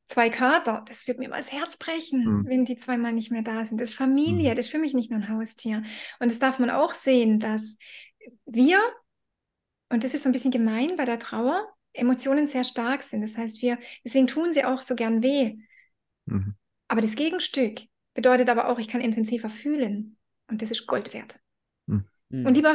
zwei 0.09 0.29
Kater. 0.29 0.83
Das 0.87 1.07
wird 1.07 1.19
mir 1.19 1.29
mal 1.29 1.37
das 1.37 1.51
Herz 1.51 1.77
brechen, 1.77 2.25
mhm. 2.25 2.45
wenn 2.47 2.65
die 2.65 2.75
zweimal 2.75 3.13
nicht 3.13 3.31
mehr 3.31 3.43
da 3.43 3.65
sind. 3.65 3.79
Das 3.79 3.91
ist 3.91 3.95
Familie, 3.95 4.51
mhm. 4.51 4.55
das 4.55 4.65
ist 4.65 4.71
für 4.71 4.79
mich 4.79 4.93
nicht 4.93 5.11
nur 5.11 5.21
ein 5.21 5.29
Haustier. 5.29 5.83
Und 6.19 6.29
das 6.29 6.39
darf 6.39 6.59
man 6.59 6.69
auch 6.69 6.93
sehen, 6.93 7.39
dass 7.39 7.77
wir, 8.45 8.79
und 9.89 10.03
das 10.03 10.13
ist 10.13 10.23
so 10.23 10.29
ein 10.29 10.33
bisschen 10.33 10.51
gemein 10.51 10.97
bei 10.97 11.05
der 11.05 11.19
Trauer, 11.19 11.65
Emotionen 11.93 12.47
sehr 12.47 12.63
stark 12.63 13.01
sind. 13.03 13.21
Das 13.21 13.37
heißt, 13.37 13.61
wir, 13.61 13.77
deswegen 14.03 14.27
tun 14.27 14.51
sie 14.51 14.65
auch 14.65 14.81
so 14.81 14.95
gern 14.95 15.23
weh. 15.23 15.57
Mhm. 16.25 16.55
Aber 16.87 17.01
das 17.01 17.15
Gegenstück 17.15 17.81
bedeutet 18.13 18.49
aber 18.49 18.67
auch, 18.67 18.79
ich 18.79 18.87
kann 18.87 19.01
intensiver 19.01 19.49
fühlen. 19.49 20.17
Und 20.47 20.61
das 20.61 20.71
ist 20.71 20.87
Gold 20.87 21.13
wert. 21.13 21.39
Mhm. 21.85 22.05
Und 22.45 22.55
lieber 22.55 22.73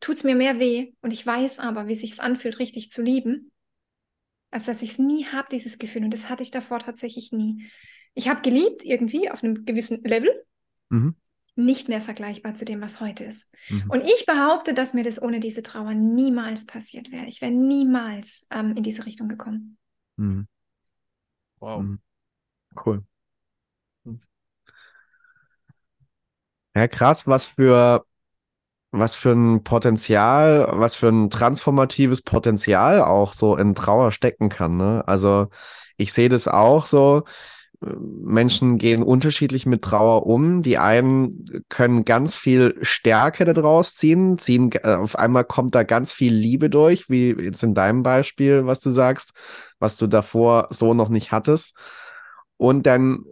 tut 0.00 0.16
es 0.16 0.24
mir 0.24 0.34
mehr 0.34 0.58
weh 0.60 0.92
und 1.00 1.12
ich 1.12 1.26
weiß 1.26 1.58
aber, 1.58 1.88
wie 1.88 1.92
es 1.92 2.00
sich 2.00 2.20
anfühlt, 2.20 2.58
richtig 2.58 2.90
zu 2.90 3.02
lieben, 3.02 3.50
als 4.56 4.64
dass 4.64 4.80
ich 4.80 4.92
es 4.92 4.98
nie 4.98 5.26
habe, 5.26 5.48
dieses 5.52 5.76
Gefühl. 5.78 6.02
Und 6.02 6.14
das 6.14 6.30
hatte 6.30 6.42
ich 6.42 6.50
davor 6.50 6.78
tatsächlich 6.78 7.30
nie. 7.30 7.70
Ich 8.14 8.26
habe 8.26 8.40
geliebt, 8.40 8.82
irgendwie 8.84 9.30
auf 9.30 9.44
einem 9.44 9.66
gewissen 9.66 10.02
Level. 10.02 10.46
Mhm. 10.88 11.14
Nicht 11.56 11.90
mehr 11.90 12.00
vergleichbar 12.00 12.54
zu 12.54 12.64
dem, 12.64 12.80
was 12.80 13.02
heute 13.02 13.24
ist. 13.24 13.54
Mhm. 13.68 13.90
Und 13.90 14.02
ich 14.02 14.24
behaupte, 14.24 14.72
dass 14.72 14.94
mir 14.94 15.04
das 15.04 15.20
ohne 15.20 15.40
diese 15.40 15.62
Trauer 15.62 15.92
niemals 15.92 16.64
passiert 16.64 17.12
wäre. 17.12 17.26
Ich 17.26 17.42
wäre 17.42 17.52
niemals 17.52 18.46
ähm, 18.50 18.74
in 18.78 18.82
diese 18.82 19.04
Richtung 19.04 19.28
gekommen. 19.28 19.76
Mhm. 20.16 20.48
Wow. 21.60 21.82
Mhm. 21.82 21.98
Cool. 22.84 23.04
Ja, 26.74 26.88
krass, 26.88 27.26
was 27.26 27.44
für, 27.44 28.06
was 28.90 29.14
für 29.14 29.32
ein 29.32 29.62
Potenzial, 29.62 30.68
was 30.72 30.94
für 30.94 31.08
ein 31.08 31.30
transformatives 31.30 32.22
Potenzial 32.22 33.02
auch 33.02 33.32
so 33.32 33.56
in 33.56 33.74
Trauer 33.74 34.12
stecken 34.12 34.48
kann. 34.48 34.76
Ne? 34.76 35.02
Also 35.06 35.48
ich 35.96 36.12
sehe 36.12 36.28
das 36.28 36.48
auch 36.48 36.86
so, 36.86 37.24
Menschen 37.80 38.78
gehen 38.78 39.02
unterschiedlich 39.02 39.66
mit 39.66 39.82
Trauer 39.82 40.26
um. 40.26 40.62
Die 40.62 40.78
einen 40.78 41.44
können 41.68 42.04
ganz 42.04 42.38
viel 42.38 42.76
Stärke 42.80 43.44
daraus 43.44 43.94
ziehen, 43.94 44.38
ziehen, 44.38 44.70
äh, 44.72 44.94
auf 44.94 45.16
einmal 45.16 45.44
kommt 45.44 45.74
da 45.74 45.82
ganz 45.82 46.12
viel 46.12 46.32
Liebe 46.32 46.70
durch, 46.70 47.10
wie 47.10 47.32
jetzt 47.32 47.62
in 47.62 47.74
deinem 47.74 48.02
Beispiel, 48.02 48.66
was 48.66 48.80
du 48.80 48.90
sagst, 48.90 49.32
was 49.78 49.96
du 49.96 50.06
davor 50.06 50.68
so 50.70 50.94
noch 50.94 51.08
nicht 51.08 51.32
hattest. 51.32 51.76
Und 52.56 52.86
dann 52.86 53.24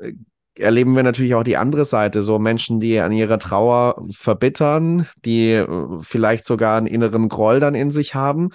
erleben 0.57 0.95
wir 0.95 1.03
natürlich 1.03 1.35
auch 1.35 1.43
die 1.43 1.57
andere 1.57 1.85
Seite, 1.85 2.23
so 2.23 2.39
Menschen, 2.39 2.81
die 2.81 2.99
an 3.01 3.13
ihrer 3.13 3.39
Trauer 3.39 4.05
verbittern, 4.11 5.07
die 5.25 5.53
äh, 5.53 5.67
vielleicht 6.01 6.45
sogar 6.45 6.79
einen 6.79 6.87
inneren 6.87 7.29
Groll 7.29 7.61
dann 7.61 7.75
in 7.75 7.91
sich 7.91 8.15
haben. 8.15 8.51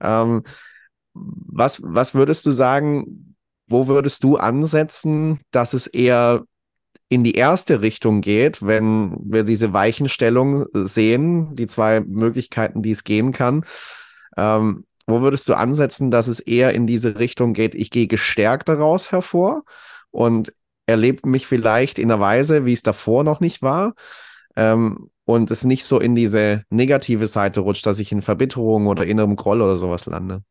Ähm, 0.00 0.42
was, 1.14 1.82
was 1.82 2.14
würdest 2.14 2.46
du 2.46 2.50
sagen, 2.50 3.34
wo 3.66 3.86
würdest 3.86 4.24
du 4.24 4.36
ansetzen, 4.36 5.40
dass 5.50 5.74
es 5.74 5.86
eher 5.86 6.44
in 7.08 7.24
die 7.24 7.34
erste 7.34 7.80
Richtung 7.80 8.20
geht, 8.20 8.64
wenn 8.64 9.16
wir 9.22 9.44
diese 9.44 9.72
Weichenstellung 9.72 10.66
sehen, 10.72 11.56
die 11.56 11.66
zwei 11.66 12.00
Möglichkeiten, 12.00 12.82
die 12.82 12.90
es 12.90 13.04
gehen 13.04 13.32
kann? 13.32 13.64
Ähm, 14.36 14.84
wo 15.06 15.22
würdest 15.22 15.48
du 15.48 15.54
ansetzen, 15.54 16.10
dass 16.10 16.28
es 16.28 16.38
eher 16.38 16.74
in 16.74 16.86
diese 16.86 17.18
Richtung 17.18 17.54
geht, 17.54 17.74
ich 17.74 17.90
gehe 17.90 18.06
gestärkt 18.06 18.68
daraus 18.68 19.10
hervor 19.10 19.64
und 20.10 20.52
erlebe 20.88 21.28
mich 21.28 21.46
vielleicht 21.46 21.98
in 21.98 22.10
einer 22.10 22.20
Weise, 22.20 22.64
wie 22.64 22.72
es 22.72 22.82
davor 22.82 23.22
noch 23.22 23.40
nicht 23.40 23.62
war? 23.62 23.94
Ähm, 24.56 25.10
und 25.24 25.50
es 25.50 25.64
nicht 25.64 25.84
so 25.84 26.00
in 26.00 26.14
diese 26.14 26.64
negative 26.70 27.26
Seite 27.26 27.60
rutscht, 27.60 27.84
dass 27.84 27.98
ich 27.98 28.10
in 28.10 28.22
Verbitterung 28.22 28.86
oder 28.86 29.04
innerem 29.04 29.36
Groll 29.36 29.60
oder 29.60 29.76
sowas 29.76 30.06
lande. 30.06 30.42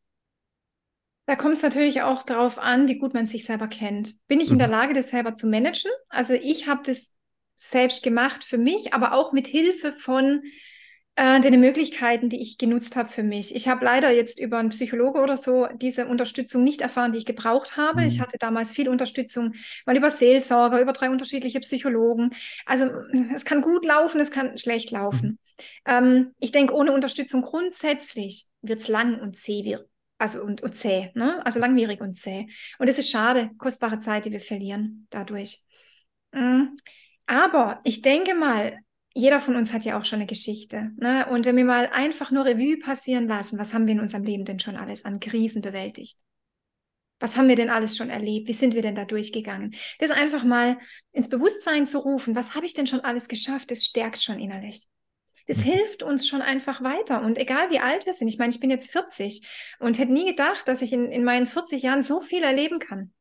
Da 1.26 1.36
kommt 1.36 1.58
es 1.58 1.64
natürlich 1.64 2.04
auch 2.04 2.24
darauf 2.24 2.60
an, 2.60 2.88
wie 2.88 3.00
gut 3.00 3.14
man 3.14 3.26
sich 3.26 3.44
selber 3.44 3.68
kennt. 3.68 4.14
Bin 4.28 4.40
ich 4.40 4.52
in 4.52 4.60
der 4.60 4.68
mhm. 4.68 4.74
Lage, 4.74 4.94
das 4.94 5.10
selber 5.10 5.34
zu 5.34 5.48
managen? 5.48 5.92
Also 6.08 6.34
ich 6.36 6.68
habe 6.68 6.82
das 6.86 7.16
selbst 7.56 8.04
gemacht 8.04 8.44
für 8.44 8.60
mich, 8.60 8.94
aber 8.94 9.14
auch 9.14 9.34
mit 9.34 9.48
Hilfe 9.48 9.92
von 9.92 10.44
äh, 11.18 11.42
den 11.42 11.60
Möglichkeiten, 11.60 12.30
die 12.30 12.40
ich 12.40 12.60
genutzt 12.60 12.96
habe 12.96 13.10
für 13.10 13.24
mich. 13.24 13.56
Ich 13.56 13.68
habe 13.68 13.84
leider 13.84 14.12
jetzt 14.12 14.40
über 14.40 14.60
einen 14.60 14.70
Psychologe 14.70 15.20
oder 15.20 15.36
so 15.36 15.68
diese 15.74 16.06
Unterstützung 16.06 16.64
nicht 16.64 16.82
erfahren, 16.82 17.12
die 17.12 17.18
ich 17.18 17.26
gebraucht 17.26 17.76
habe. 17.76 18.02
Mhm. 18.02 18.08
Ich 18.08 18.22
hatte 18.22 18.38
damals 18.38 18.72
viel 18.72 18.88
Unterstützung, 18.88 19.56
mal 19.88 19.98
über 19.98 20.12
Seelsorger, 20.12 20.80
über 20.80 20.94
drei 20.94 21.10
unterschiedliche 21.10 21.60
Psychologen. 21.60 22.30
Also 22.68 22.90
es 23.34 23.46
kann 23.46 23.62
gut 23.62 23.84
laufen, 23.84 24.22
es 24.22 24.30
kann 24.30 24.60
schlecht 24.60 24.92
laufen. 24.92 25.28
Mhm. 25.28 25.66
Ähm, 25.86 26.36
ich 26.40 26.52
denke, 26.52 26.76
ohne 26.76 26.94
Unterstützung 26.94 27.42
grundsätzlich 27.42 28.46
wird 28.62 28.80
es 28.80 28.88
lang 28.88 29.20
und 29.20 29.36
zäh 29.36 29.66
wird 29.66 29.90
also 30.20 30.42
und, 30.42 30.62
und 30.62 30.74
zäh, 30.74 31.12
ne? 31.14 31.44
also 31.46 31.60
langwierig 31.60 32.02
und 32.02 32.16
zäh. 32.16 32.48
Und 32.80 32.88
es 32.88 32.98
ist 32.98 33.10
schade, 33.10 33.52
kostbare 33.58 34.00
Zeit, 34.00 34.26
die 34.26 34.32
wir 34.32 34.40
verlieren 34.40 35.08
dadurch. 35.10 35.62
Mm. 36.32 36.76
Aber 37.28 37.82
ich 37.84 38.02
denke 38.02 38.34
mal, 38.34 38.78
jeder 39.18 39.40
von 39.40 39.56
uns 39.56 39.74
hat 39.74 39.84
ja 39.84 40.00
auch 40.00 40.06
schon 40.06 40.20
eine 40.20 40.28
Geschichte. 40.28 40.92
Ne? 40.98 41.26
Und 41.30 41.46
wenn 41.46 41.58
wir 41.58 41.66
mal 41.66 41.90
einfach 41.92 42.30
nur 42.30 42.46
Revue 42.46 42.78
passieren 42.78 43.28
lassen, 43.28 43.58
was 43.58 43.74
haben 43.74 43.88
wir 43.88 43.96
in 43.96 44.00
unserem 44.00 44.24
Leben 44.24 44.46
denn 44.46 44.60
schon 44.60 44.76
alles 44.76 45.06
an 45.06 45.20
Krisen 45.20 45.62
bewältigt? 45.62 46.18
Was 47.20 47.36
haben 47.36 47.50
wir 47.50 47.56
denn 47.56 47.72
alles 47.72 47.98
schon 47.98 48.12
erlebt? 48.12 48.48
Wie 48.48 48.54
sind 48.54 48.76
wir 48.76 48.84
denn 48.84 48.94
da 48.94 49.06
durchgegangen? 49.06 49.74
Das 49.98 50.12
einfach 50.12 50.44
mal 50.44 50.78
ins 51.14 51.30
Bewusstsein 51.30 51.88
zu 51.88 51.98
rufen, 51.98 52.36
was 52.36 52.54
habe 52.54 52.68
ich 52.68 52.76
denn 52.76 52.86
schon 52.86 53.00
alles 53.00 53.28
geschafft, 53.28 53.72
das 53.72 53.86
stärkt 53.86 54.22
schon 54.22 54.40
innerlich. 54.40 54.88
Das 55.48 55.60
mhm. 55.60 55.72
hilft 55.72 56.04
uns 56.04 56.28
schon 56.28 56.44
einfach 56.44 56.84
weiter. 56.84 57.24
Und 57.24 57.40
egal 57.40 57.72
wie 57.72 57.80
alt 57.80 58.06
wir 58.06 58.14
sind, 58.14 58.28
ich 58.28 58.38
meine, 58.38 58.54
ich 58.54 58.60
bin 58.60 58.70
jetzt 58.70 58.92
40 58.92 59.48
und 59.80 59.98
hätte 59.98 60.12
nie 60.12 60.28
gedacht, 60.28 60.68
dass 60.68 60.84
ich 60.84 60.94
in, 60.94 61.12
in 61.12 61.24
meinen 61.24 61.48
40 61.48 61.82
Jahren 61.82 62.04
so 62.04 62.22
viel 62.22 62.44
erleben 62.44 62.78
kann. 62.78 63.14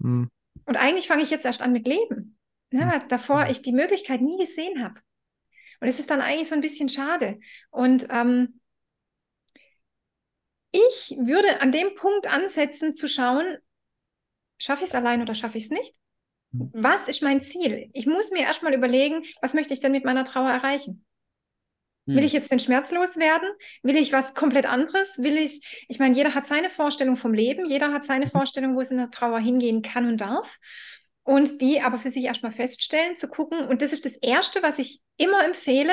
Mhm. 0.00 0.28
Und 0.66 0.76
eigentlich 0.76 1.08
fange 1.08 1.22
ich 1.22 1.30
jetzt 1.30 1.46
erst 1.46 1.62
an 1.62 1.72
mit 1.72 1.86
Leben. 1.86 2.36
Ne, 2.72 2.84
mhm. 2.84 3.08
davor 3.08 3.46
ich 3.48 3.62
die 3.62 3.72
Möglichkeit 3.72 4.20
nie 4.20 4.36
gesehen 4.36 4.84
habe. 4.84 5.00
Und 5.80 5.88
es 5.88 5.98
ist 5.98 6.10
dann 6.10 6.20
eigentlich 6.20 6.48
so 6.48 6.54
ein 6.54 6.60
bisschen 6.60 6.88
schade. 6.88 7.40
Und 7.70 8.06
ähm, 8.10 8.60
ich 10.72 11.16
würde 11.18 11.60
an 11.60 11.72
dem 11.72 11.94
Punkt 11.94 12.26
ansetzen, 12.32 12.94
zu 12.94 13.08
schauen, 13.08 13.58
schaffe 14.58 14.84
ich 14.84 14.90
es 14.90 14.94
allein 14.94 15.22
oder 15.22 15.34
schaffe 15.34 15.58
ich 15.58 15.64
es 15.64 15.70
nicht? 15.70 15.94
Mhm. 16.52 16.70
Was 16.74 17.08
ist 17.08 17.22
mein 17.22 17.40
Ziel? 17.40 17.90
Ich 17.92 18.06
muss 18.06 18.30
mir 18.30 18.42
erstmal 18.42 18.74
überlegen, 18.74 19.24
was 19.40 19.54
möchte 19.54 19.74
ich 19.74 19.80
denn 19.80 19.92
mit 19.92 20.04
meiner 20.04 20.24
Trauer 20.24 20.50
erreichen? 20.50 21.04
Will 22.06 22.18
hm. 22.18 22.24
ich 22.24 22.32
jetzt 22.32 22.50
den 22.50 22.58
Schmerz 22.58 22.90
loswerden? 22.92 23.48
Will 23.82 23.96
ich 23.96 24.12
was 24.12 24.34
komplett 24.34 24.66
anderes? 24.66 25.18
Will 25.18 25.36
ich, 25.36 25.86
ich 25.88 25.98
meine, 25.98 26.16
jeder 26.16 26.34
hat 26.34 26.46
seine 26.46 26.70
Vorstellung 26.70 27.16
vom 27.16 27.34
Leben, 27.34 27.68
jeder 27.68 27.92
hat 27.92 28.04
seine 28.04 28.26
mhm. 28.26 28.30
Vorstellung, 28.30 28.74
wo 28.74 28.80
es 28.80 28.90
in 28.90 28.96
der 28.96 29.10
Trauer 29.10 29.38
hingehen 29.38 29.82
kann 29.82 30.06
und 30.06 30.20
darf. 30.20 30.58
Und 31.30 31.60
die 31.60 31.80
aber 31.80 31.96
für 31.96 32.10
sich 32.10 32.24
erstmal 32.24 32.50
feststellen, 32.50 33.14
zu 33.14 33.28
gucken. 33.28 33.64
Und 33.68 33.82
das 33.82 33.92
ist 33.92 34.04
das 34.04 34.16
Erste, 34.16 34.64
was 34.64 34.80
ich 34.80 35.00
immer 35.16 35.44
empfehle, 35.44 35.92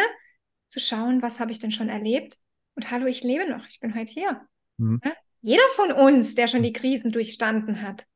zu 0.67 0.79
schauen, 0.79 1.21
was 1.21 1.39
habe 1.39 1.51
ich 1.51 1.59
denn 1.59 1.71
schon 1.71 1.89
erlebt? 1.89 2.37
Und 2.73 2.89
hallo, 2.89 3.05
ich 3.05 3.21
lebe 3.21 3.47
noch, 3.47 3.63
ich 3.67 3.79
bin 3.79 3.93
heute 3.93 4.11
hier. 4.11 4.41
Mhm. 4.77 4.99
Ja? 5.05 5.13
Jeder 5.41 5.69
von 5.75 5.91
uns, 5.91 6.33
der 6.33 6.47
schon 6.47 6.63
die 6.63 6.73
Krisen 6.73 7.11
durchstanden 7.11 7.83
hat, 7.83 8.07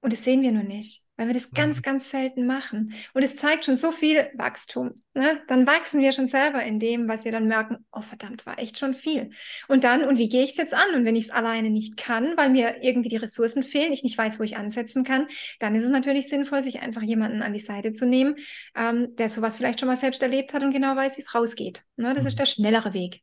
und 0.00 0.12
das 0.12 0.24
sehen 0.24 0.42
wir 0.42 0.50
nur 0.50 0.64
nicht, 0.64 1.02
weil 1.20 1.26
wir 1.26 1.34
das 1.34 1.50
ganz, 1.50 1.76
mhm. 1.76 1.82
ganz 1.82 2.08
selten 2.08 2.46
machen. 2.46 2.94
Und 3.12 3.22
es 3.22 3.36
zeigt 3.36 3.66
schon 3.66 3.76
so 3.76 3.92
viel 3.92 4.30
Wachstum. 4.32 5.02
Ne? 5.12 5.42
Dann 5.48 5.66
wachsen 5.66 6.00
wir 6.00 6.12
schon 6.12 6.28
selber 6.28 6.62
in 6.62 6.80
dem, 6.80 7.08
was 7.08 7.26
wir 7.26 7.32
dann 7.32 7.46
merken, 7.46 7.84
oh 7.92 8.00
verdammt, 8.00 8.46
war 8.46 8.58
echt 8.58 8.78
schon 8.78 8.94
viel. 8.94 9.28
Und 9.68 9.84
dann, 9.84 10.02
und 10.04 10.16
wie 10.16 10.30
gehe 10.30 10.42
ich 10.42 10.52
es 10.52 10.56
jetzt 10.56 10.72
an? 10.72 10.94
Und 10.94 11.04
wenn 11.04 11.16
ich 11.16 11.24
es 11.24 11.30
alleine 11.30 11.68
nicht 11.68 11.98
kann, 11.98 12.38
weil 12.38 12.48
mir 12.48 12.82
irgendwie 12.82 13.10
die 13.10 13.18
Ressourcen 13.18 13.62
fehlen, 13.62 13.92
ich 13.92 14.02
nicht 14.02 14.16
weiß, 14.16 14.40
wo 14.40 14.44
ich 14.44 14.56
ansetzen 14.56 15.04
kann, 15.04 15.26
dann 15.58 15.74
ist 15.74 15.84
es 15.84 15.90
natürlich 15.90 16.26
sinnvoll, 16.26 16.62
sich 16.62 16.80
einfach 16.80 17.02
jemanden 17.02 17.42
an 17.42 17.52
die 17.52 17.58
Seite 17.58 17.92
zu 17.92 18.06
nehmen, 18.06 18.36
ähm, 18.74 19.14
der 19.16 19.28
sowas 19.28 19.58
vielleicht 19.58 19.78
schon 19.78 19.88
mal 19.88 19.96
selbst 19.96 20.22
erlebt 20.22 20.54
hat 20.54 20.62
und 20.62 20.70
genau 20.70 20.96
weiß, 20.96 21.18
wie 21.18 21.20
es 21.20 21.34
rausgeht. 21.34 21.82
Ne? 21.96 22.14
Das 22.14 22.24
mhm. 22.24 22.28
ist 22.28 22.38
der 22.38 22.46
schnellere 22.46 22.94
Weg. 22.94 23.20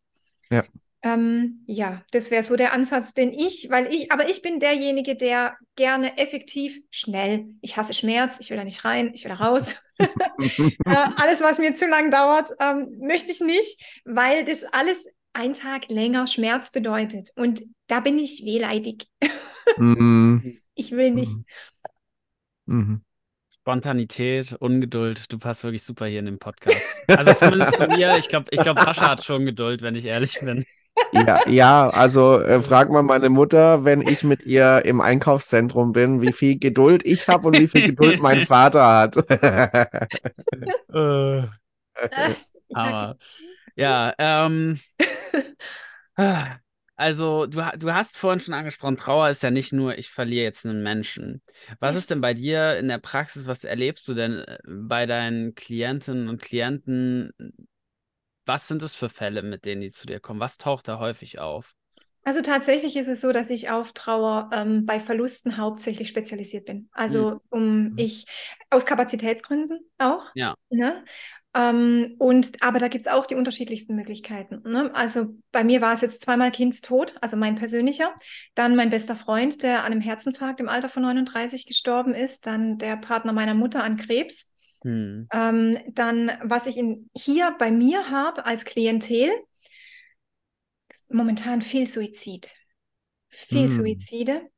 Ja. 0.52 0.64
Ähm, 1.04 1.64
ja, 1.68 2.04
das 2.12 2.32
wäre 2.32 2.44
so 2.44 2.56
der 2.56 2.74
Ansatz, 2.74 3.14
den 3.14 3.32
ich, 3.32 3.68
weil 3.70 3.94
ich, 3.94 4.12
aber 4.12 4.30
ich 4.30 4.42
bin 4.42 4.60
derjenige, 4.60 5.16
der 5.16 5.56
gerne 5.76 6.18
effektiv 6.18 6.80
schnell, 6.90 7.46
ich 7.62 7.78
hasse 7.78 7.94
Schmerz, 7.94 8.40
ich 8.40 8.50
will 8.50 8.58
da 8.58 8.64
nicht 8.64 8.84
rein, 8.84 9.12
ich 9.14 9.24
will 9.24 9.30
da 9.30 9.36
raus. 9.36 9.76
äh, 10.00 10.74
alles, 10.86 11.42
was 11.42 11.60
mir 11.60 11.76
zu 11.76 11.88
lang 11.88 12.10
dauert, 12.10 12.50
ähm, 12.60 12.98
möchte 13.00 13.32
ich 13.32 13.42
nicht, 13.42 13.80
weil 14.06 14.44
das 14.44 14.64
alles 14.64 15.08
ein 15.34 15.54
Tag 15.54 15.88
länger 15.90 16.26
Schmerz 16.26 16.72
bedeutet. 16.72 17.30
Und 17.36 17.62
da 17.86 18.00
bin 18.00 18.18
ich 18.18 18.44
wehleidig. 18.44 19.08
mm. 19.78 20.38
Ich 20.80 20.92
will 20.92 21.12
nicht. 21.12 21.32
Mm. 22.66 22.98
Spontanität, 23.50 24.54
Ungeduld, 24.54 25.32
du 25.32 25.40
passt 25.40 25.64
wirklich 25.64 25.84
super 25.84 26.06
hier 26.06 26.20
in 26.20 26.26
den 26.26 26.40
Podcast. 26.40 26.86
Also 27.08 27.34
zumindest 27.34 27.78
zu 27.78 27.88
mir, 27.88 28.18
ich 28.18 28.30
glaube, 28.30 28.48
ich 28.52 28.62
glaub, 28.62 28.80
Sascha 28.80 29.10
hat 29.10 29.26
schon 29.26 29.46
Geduld, 29.46 29.82
wenn 29.82 29.96
ich 29.96 30.06
ehrlich 30.06 30.40
bin. 30.40 30.66
Ja, 31.12 31.48
ja 31.48 31.90
also 31.90 32.40
äh, 32.40 32.62
frag 32.62 32.90
mal 32.90 33.04
meine 33.04 33.30
Mutter, 33.30 33.86
wenn 33.86 34.02
ich 34.02 34.24
mit 34.24 34.46
ihr 34.46 34.84
im 34.86 35.02
Einkaufszentrum 35.02 35.94
bin, 35.94 36.22
wie 36.22 36.34
viel 36.34 36.58
Geduld 36.60 37.06
ich 37.06 37.28
habe 37.28 37.48
und 37.48 37.60
wie 37.60 37.68
viel 37.68 37.86
Geduld 37.88 38.22
mein 38.22 38.46
Vater 38.48 38.86
hat. 38.86 39.18
äh, 40.94 41.44
aber 42.74 43.18
ja, 43.76 44.14
ähm, 44.18 44.80
also 46.96 47.46
du, 47.46 47.64
du 47.78 47.94
hast 47.94 48.18
vorhin 48.18 48.40
schon 48.40 48.56
angesprochen, 48.56 48.98
Trauer 48.98 49.30
ist 49.30 49.44
ja 49.44 49.52
nicht 49.52 49.72
nur, 49.72 49.98
ich 49.98 50.10
verliere 50.10 50.46
jetzt 50.46 50.66
einen 50.66 50.82
Menschen. 50.82 51.42
Was 51.80 51.96
ist 51.96 52.10
denn 52.10 52.22
bei 52.22 52.34
dir 52.34 52.78
in 52.78 52.88
der 52.88 52.98
Praxis, 52.98 53.46
was 53.46 53.64
erlebst 53.64 54.08
du 54.08 54.16
denn 54.16 54.40
äh, 54.40 54.58
bei 54.68 55.06
deinen 55.06 55.54
Klientinnen 55.56 56.28
und 56.28 56.42
Klienten? 56.42 57.32
Was 58.48 58.68
sind 58.68 58.82
es 58.82 58.96
für 58.96 59.10
Fälle, 59.10 59.44
mit 59.44 59.66
denen 59.66 59.82
die 59.82 59.92
zu 59.92 60.08
dir 60.08 60.20
kommen? 60.20 60.40
Was 60.40 60.58
taucht 60.58 60.88
da 60.88 61.00
häufig 61.00 61.40
auf? 61.40 61.76
Also 62.24 62.42
tatsächlich 62.42 62.98
ist 62.98 63.08
es 63.08 63.22
so, 63.22 63.32
dass 63.32 63.50
ich 63.50 63.70
auf 63.70 63.94
Trauer 63.94 64.50
ähm, 64.52 64.86
bei 64.86 65.00
Verlusten 65.00 65.58
hauptsächlich 65.58 66.10
spezialisiert 66.10 66.66
bin. 66.66 66.90
Also 66.92 67.32
mhm. 67.32 67.40
um 67.50 67.84
mhm. 67.84 67.94
ich 67.98 68.26
aus 68.70 68.86
Kapazitätsgründen 68.86 69.80
auch. 69.98 70.26
Ja. 70.36 70.56
Ne? 70.70 71.06
Ähm, 71.56 72.16
und 72.20 72.62
aber 72.62 72.80
da 72.80 72.90
gibt 72.90 73.06
es 73.06 73.12
auch 73.12 73.26
die 73.26 73.36
unterschiedlichsten 73.36 73.96
Möglichkeiten. 73.96 74.62
Ne? 74.70 74.94
Also 74.94 75.36
bei 75.54 75.64
mir 75.64 75.80
war 75.80 75.94
es 75.94 76.02
jetzt 76.02 76.22
zweimal 76.22 76.52
Kindstod, 76.52 77.16
also 77.22 77.38
mein 77.38 77.56
persönlicher, 77.56 78.14
dann 78.56 78.76
mein 78.76 78.90
bester 78.90 79.16
Freund, 79.16 79.64
der 79.64 79.86
an 79.86 79.94
einem 79.94 80.02
Herzinfarkt 80.02 80.60
im 80.60 80.68
Alter 80.70 80.90
von 80.90 81.04
39 81.04 81.66
gestorben 81.66 82.14
ist, 82.14 82.46
dann 82.46 82.78
der 82.78 82.98
Partner 82.98 83.34
meiner 83.34 83.54
Mutter 83.54 83.84
an 83.84 83.96
Krebs 83.96 84.54
hm. 84.88 85.28
Ähm, 85.34 85.78
dann, 85.90 86.32
was 86.44 86.66
ich 86.66 86.78
in, 86.78 87.10
hier 87.14 87.54
bei 87.60 87.72
mir 87.72 88.10
habe 88.10 88.46
als 88.46 88.64
Klientel, 88.64 89.30
momentan 91.10 91.62
viel 91.62 91.88
Suizid. 91.88 92.50
Viel 93.28 93.64
hm. 93.64 93.70
Suizide. 93.70 94.50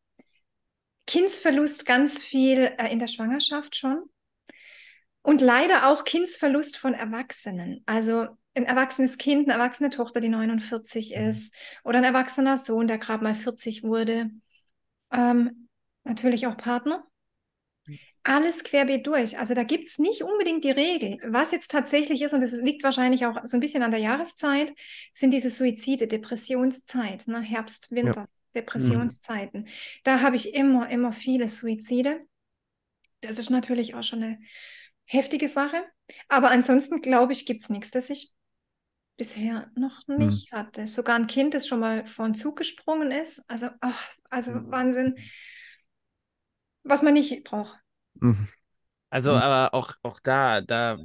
Kindsverlust 1.07 1.87
ganz 1.87 2.23
viel 2.23 2.71
äh, 2.77 2.91
in 2.91 2.99
der 2.99 3.07
Schwangerschaft 3.07 3.75
schon. 3.75 4.03
Und 5.23 5.41
leider 5.41 5.87
auch 5.87 6.03
Kindsverlust 6.03 6.77
von 6.77 6.93
Erwachsenen. 6.93 7.81
Also 7.87 8.27
ein 8.53 8.65
erwachsenes 8.65 9.17
Kind, 9.17 9.49
eine 9.49 9.59
erwachsene 9.59 9.89
Tochter, 9.89 10.21
die 10.21 10.29
49 10.29 11.15
mhm. 11.15 11.29
ist, 11.29 11.55
oder 11.83 11.97
ein 11.97 12.03
erwachsener 12.03 12.57
Sohn, 12.57 12.85
der 12.85 12.99
gerade 12.99 13.23
mal 13.23 13.33
40 13.33 13.81
wurde. 13.81 14.29
Ähm, 15.11 15.69
natürlich 16.03 16.45
auch 16.45 16.55
Partner. 16.55 17.08
Alles 18.29 18.63
querbeet 18.63 19.07
durch. 19.07 19.39
Also 19.39 19.55
da 19.55 19.63
gibt 19.63 19.87
es 19.87 19.97
nicht 19.97 20.21
unbedingt 20.21 20.63
die 20.63 20.69
Regel. 20.69 21.17
Was 21.25 21.51
jetzt 21.51 21.71
tatsächlich 21.71 22.21
ist, 22.21 22.31
und 22.33 22.41
das 22.41 22.53
liegt 22.53 22.83
wahrscheinlich 22.83 23.25
auch 23.25 23.41
so 23.45 23.57
ein 23.57 23.59
bisschen 23.59 23.81
an 23.81 23.89
der 23.89 23.99
Jahreszeit, 23.99 24.71
sind 25.11 25.31
diese 25.31 25.49
Suizide, 25.49 26.07
Depressionszeit, 26.07 27.27
ne? 27.27 27.41
Herbst, 27.41 27.89
Winter, 27.89 28.21
ja. 28.21 28.27
Depressionszeiten. 28.53 29.61
Mhm. 29.61 29.67
Da 30.03 30.21
habe 30.21 30.35
ich 30.35 30.53
immer, 30.53 30.89
immer 30.89 31.11
viele 31.11 31.49
Suizide. 31.49 32.21
Das 33.21 33.39
ist 33.39 33.49
natürlich 33.49 33.95
auch 33.95 34.03
schon 34.03 34.21
eine 34.21 34.39
heftige 35.05 35.49
Sache. 35.49 35.83
Aber 36.27 36.51
ansonsten, 36.51 37.01
glaube 37.01 37.33
ich, 37.33 37.47
gibt 37.47 37.63
es 37.63 37.71
nichts, 37.71 37.89
das 37.89 38.11
ich 38.11 38.31
bisher 39.17 39.71
noch 39.75 40.07
mhm. 40.07 40.27
nicht 40.27 40.51
mhm. 40.51 40.55
hatte. 40.55 40.87
Sogar 40.87 41.15
ein 41.15 41.25
Kind, 41.25 41.55
das 41.55 41.67
schon 41.67 41.79
mal 41.79 42.05
vor 42.05 42.25
einen 42.25 42.35
Zug 42.35 42.57
gesprungen 42.57 43.11
ist. 43.11 43.43
Also, 43.49 43.69
ach, 43.81 44.07
also 44.29 44.51
mhm. 44.51 44.71
Wahnsinn. 44.71 45.15
Was 46.83 47.01
man 47.01 47.15
nicht 47.15 47.43
braucht. 47.43 47.79
Mhm. 48.19 48.47
Also, 49.09 49.31
mhm. 49.31 49.37
aber 49.37 49.73
auch, 49.73 49.93
auch 50.03 50.19
da, 50.19 50.61
da 50.61 50.97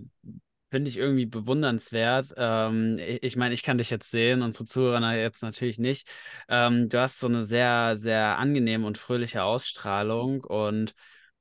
finde 0.69 0.91
ich 0.91 0.97
irgendwie 0.97 1.27
bewundernswert. 1.27 2.35
Ähm, 2.37 2.99
ich, 3.23 3.37
meine, 3.37 3.55
ich 3.55 3.63
kann 3.63 3.79
dich 3.79 3.91
jetzt 3.91 4.11
sehen, 4.11 4.43
unsere 4.43 4.65
Zuhörer 4.65 5.15
jetzt 5.17 5.43
natürlich 5.43 5.79
nicht. 5.79 6.09
Ähm, 6.49 6.89
du 6.89 7.01
hast 7.01 7.21
so 7.21 7.29
eine 7.29 7.45
sehr, 7.45 7.97
sehr 7.97 8.39
angenehme 8.39 8.87
und 8.87 8.99
fröhliche 8.99 9.45
Ausstrahlung 9.45 10.43
und 10.45 10.95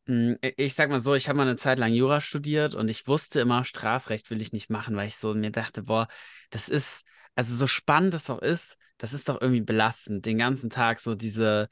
mh, 0.08 0.38
hm, 0.44 0.54
ich 0.58 0.76
sag 0.76 0.90
mal 0.90 1.00
so, 1.00 1.16
ich 1.16 1.30
habe 1.30 1.38
mal 1.38 1.44
eine 1.48 1.56
Zeit 1.58 1.80
lang 1.80 1.94
Jura 1.94 2.22
studiert 2.22 2.76
und 2.76 2.90
ich 2.90 3.08
wusste 3.08 3.40
immer, 3.42 3.66
Strafrecht 3.66 4.30
will 4.30 4.42
ich 4.42 4.54
nicht 4.54 4.70
machen, 4.70 4.96
weil 4.96 5.08
ich 5.08 5.18
so 5.18 5.34
mir 5.34 5.52
dachte, 5.52 5.84
boah, 5.84 6.08
das 6.52 6.70
ist, 6.70 7.06
also 7.36 7.56
so 7.56 7.68
spannend 7.68 8.14
es 8.14 8.30
auch 8.30 8.42
ist, 8.42 8.78
das 9.00 9.14
ist 9.14 9.30
doch 9.30 9.42
irgendwie 9.42 9.62
belastend, 9.62 10.26
den 10.26 10.38
ganzen 10.38 10.70
Tag 10.70 11.00
so 11.00 11.16
diese 11.16 11.70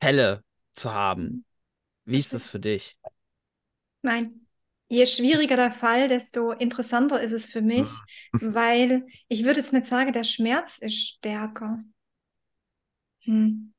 Fälle 0.00 0.44
zu 0.72 0.92
haben. 0.92 1.44
Wie 2.04 2.18
ist 2.18 2.34
das 2.34 2.50
für 2.50 2.60
dich? 2.60 2.98
Nein. 4.02 4.46
Je 4.88 5.06
schwieriger 5.06 5.56
der 5.56 5.72
Fall, 5.72 6.08
desto 6.08 6.52
interessanter 6.52 7.20
ist 7.20 7.32
es 7.32 7.46
für 7.46 7.62
mich, 7.62 7.88
weil 8.32 9.06
ich 9.28 9.44
würde 9.44 9.60
jetzt 9.60 9.72
nicht 9.72 9.86
sagen, 9.86 10.12
der 10.12 10.24
Schmerz 10.24 10.78
ist 10.78 10.98
stärker. 10.98 11.82
Hm. 13.20 13.72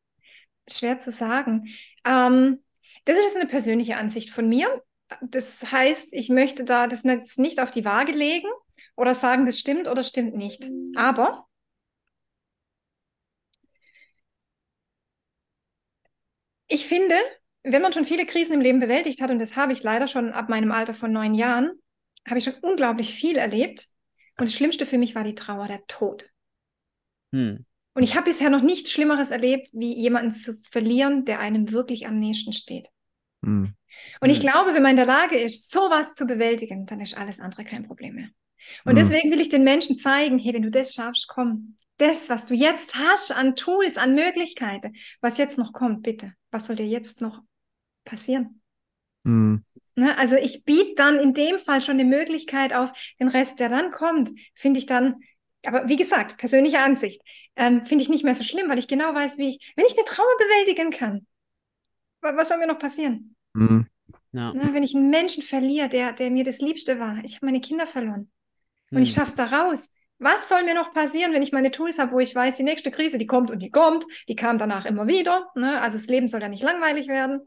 Schwer 0.67 0.97
zu 0.97 1.11
sagen. 1.11 1.67
Ähm, 2.03 2.63
das 3.05 3.17
ist 3.17 3.25
jetzt 3.25 3.37
eine 3.37 3.49
persönliche 3.49 3.97
Ansicht 3.97 4.31
von 4.31 4.49
mir. 4.49 4.83
Das 5.21 5.71
heißt, 5.71 6.13
ich 6.13 6.29
möchte 6.29 6.65
da 6.65 6.87
das 6.87 7.03
jetzt 7.03 7.37
nicht 7.37 7.59
auf 7.59 7.69
die 7.69 7.85
Waage 7.85 8.11
legen 8.11 8.49
oder 8.95 9.13
sagen, 9.13 9.45
das 9.45 9.59
stimmt 9.59 9.87
oder 9.87 10.03
stimmt 10.03 10.35
nicht. 10.35 10.67
Aber 10.95 11.47
ich 16.67 16.87
finde, 16.87 17.15
wenn 17.65 17.81
man 17.81 17.91
schon 17.91 18.05
viele 18.05 18.25
Krisen 18.25 18.53
im 18.53 18.61
Leben 18.61 18.79
bewältigt 18.79 19.21
hat, 19.21 19.31
und 19.31 19.39
das 19.39 19.55
habe 19.55 19.73
ich 19.73 19.83
leider 19.83 20.07
schon 20.07 20.31
ab 20.31 20.49
meinem 20.49 20.71
Alter 20.71 20.93
von 20.93 21.11
neun 21.11 21.33
Jahren, 21.33 21.71
habe 22.27 22.37
ich 22.37 22.43
schon 22.43 22.55
unglaublich 22.61 23.13
viel 23.13 23.37
erlebt. 23.37 23.87
Und 24.37 24.47
das 24.47 24.53
Schlimmste 24.53 24.85
für 24.85 24.97
mich 24.97 25.15
war 25.15 25.23
die 25.23 25.35
Trauer, 25.35 25.67
der 25.67 25.85
Tod. 25.87 26.29
Hm. 27.31 27.65
Und 27.93 28.03
ich 28.03 28.15
habe 28.15 28.25
bisher 28.25 28.49
noch 28.49 28.61
nichts 28.61 28.91
Schlimmeres 28.91 29.31
erlebt, 29.31 29.69
wie 29.73 29.95
jemanden 29.95 30.31
zu 30.31 30.53
verlieren, 30.69 31.25
der 31.25 31.39
einem 31.39 31.71
wirklich 31.71 32.07
am 32.07 32.15
nächsten 32.15 32.53
steht. 32.53 32.89
Hm. 33.43 33.73
Und 34.19 34.29
ich 34.29 34.37
hm. 34.37 34.49
glaube, 34.49 34.73
wenn 34.73 34.83
man 34.83 34.91
in 34.91 34.97
der 34.97 35.05
Lage 35.05 35.37
ist, 35.37 35.71
sowas 35.71 36.13
zu 36.13 36.27
bewältigen, 36.27 36.85
dann 36.85 36.99
ist 36.99 37.17
alles 37.17 37.39
andere 37.39 37.63
kein 37.63 37.87
Problem 37.87 38.15
mehr. 38.15 38.29
Und 38.83 38.91
hm. 38.91 38.97
deswegen 38.97 39.31
will 39.31 39.41
ich 39.41 39.49
den 39.49 39.63
Menschen 39.63 39.97
zeigen, 39.97 40.37
hey, 40.37 40.53
wenn 40.53 40.63
du 40.63 40.71
das 40.71 40.93
schaffst, 40.93 41.27
komm, 41.27 41.77
das, 41.97 42.29
was 42.29 42.45
du 42.45 42.53
jetzt 42.53 42.95
hast 42.95 43.31
an 43.31 43.55
Tools, 43.55 43.97
an 43.97 44.15
Möglichkeiten, 44.15 44.95
was 45.21 45.37
jetzt 45.37 45.57
noch 45.57 45.71
kommt, 45.71 46.03
bitte, 46.03 46.33
was 46.51 46.65
soll 46.65 46.75
dir 46.75 46.85
jetzt 46.85 47.21
noch 47.21 47.41
passieren. 48.05 48.61
Mhm. 49.23 49.63
Ne, 49.95 50.17
also 50.17 50.35
ich 50.35 50.65
biete 50.65 50.93
dann 50.95 51.19
in 51.19 51.33
dem 51.33 51.57
Fall 51.57 51.81
schon 51.81 51.99
eine 51.99 52.03
Möglichkeit 52.03 52.73
auf, 52.73 52.91
den 53.19 53.29
Rest, 53.29 53.59
der 53.59 53.69
dann 53.69 53.91
kommt, 53.91 54.29
finde 54.53 54.79
ich 54.79 54.85
dann, 54.85 55.21
aber 55.65 55.87
wie 55.87 55.95
gesagt, 55.95 56.37
persönliche 56.37 56.79
Ansicht, 56.79 57.21
ähm, 57.55 57.85
finde 57.85 58.03
ich 58.03 58.09
nicht 58.09 58.25
mehr 58.25 58.35
so 58.35 58.43
schlimm, 58.43 58.69
weil 58.69 58.77
ich 58.77 58.89
genau 58.89 59.13
weiß, 59.13 59.37
wie 59.37 59.49
ich, 59.49 59.73
wenn 59.75 59.85
ich 59.85 59.97
eine 59.97 60.05
Trauer 60.05 60.37
bewältigen 60.37 60.91
kann, 60.91 61.25
was 62.21 62.49
soll 62.49 62.57
mir 62.57 62.67
noch 62.67 62.79
passieren? 62.79 63.35
Mhm. 63.53 63.87
Ja. 64.33 64.53
Ne, 64.53 64.73
wenn 64.73 64.83
ich 64.83 64.95
einen 64.95 65.09
Menschen 65.09 65.43
verliere, 65.43 65.87
der, 65.87 66.11
der 66.11 66.29
mir 66.29 66.43
das 66.43 66.59
Liebste 66.59 66.99
war, 66.99 67.23
ich 67.23 67.35
habe 67.35 67.45
meine 67.45 67.61
Kinder 67.61 67.87
verloren 67.87 68.29
und 68.91 68.97
mhm. 68.97 69.03
ich 69.03 69.13
schaffe 69.13 69.29
es 69.29 69.35
da 69.35 69.45
raus. 69.45 69.95
Was 70.17 70.49
soll 70.49 70.63
mir 70.63 70.75
noch 70.75 70.93
passieren, 70.93 71.33
wenn 71.33 71.43
ich 71.43 71.51
meine 71.51 71.71
Tools 71.71 71.99
habe, 71.99 72.13
wo 72.13 72.19
ich 72.19 72.33
weiß, 72.33 72.55
die 72.55 72.63
nächste 72.63 72.91
Krise, 72.91 73.17
die 73.17 73.27
kommt 73.27 73.51
und 73.51 73.59
die 73.59 73.71
kommt, 73.71 74.05
die 74.29 74.35
kam 74.35 74.57
danach 74.57 74.85
immer 74.85 75.07
wieder. 75.07 75.51
Ne? 75.55 75.81
Also 75.81 75.97
das 75.97 76.07
Leben 76.07 76.27
soll 76.27 76.41
ja 76.41 76.47
nicht 76.47 76.63
langweilig 76.63 77.07
werden. 77.07 77.41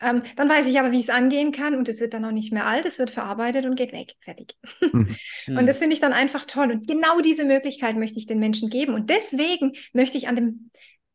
Ähm, 0.00 0.22
dann 0.36 0.48
weiß 0.48 0.66
ich 0.66 0.78
aber, 0.78 0.92
wie 0.92 0.98
ich 0.98 1.04
es 1.04 1.10
angehen 1.10 1.52
kann 1.52 1.74
und 1.74 1.88
es 1.88 2.00
wird 2.00 2.12
dann 2.12 2.24
auch 2.24 2.30
nicht 2.30 2.52
mehr 2.52 2.66
alt, 2.66 2.84
es 2.84 2.98
wird 2.98 3.10
verarbeitet 3.10 3.64
und 3.64 3.76
geht 3.76 3.92
weg. 3.92 4.12
Fertig. 4.20 4.54
Mhm. 4.80 5.16
und 5.58 5.66
das 5.66 5.78
finde 5.78 5.94
ich 5.94 6.00
dann 6.00 6.12
einfach 6.12 6.44
toll. 6.44 6.70
Und 6.70 6.86
genau 6.86 7.20
diese 7.20 7.44
Möglichkeit 7.44 7.96
möchte 7.96 8.18
ich 8.18 8.26
den 8.26 8.38
Menschen 8.38 8.68
geben. 8.68 8.94
Und 8.94 9.08
deswegen 9.08 9.72
möchte 9.94 10.18
ich 10.18 10.28
an 10.28 10.36
dem, 10.36 10.70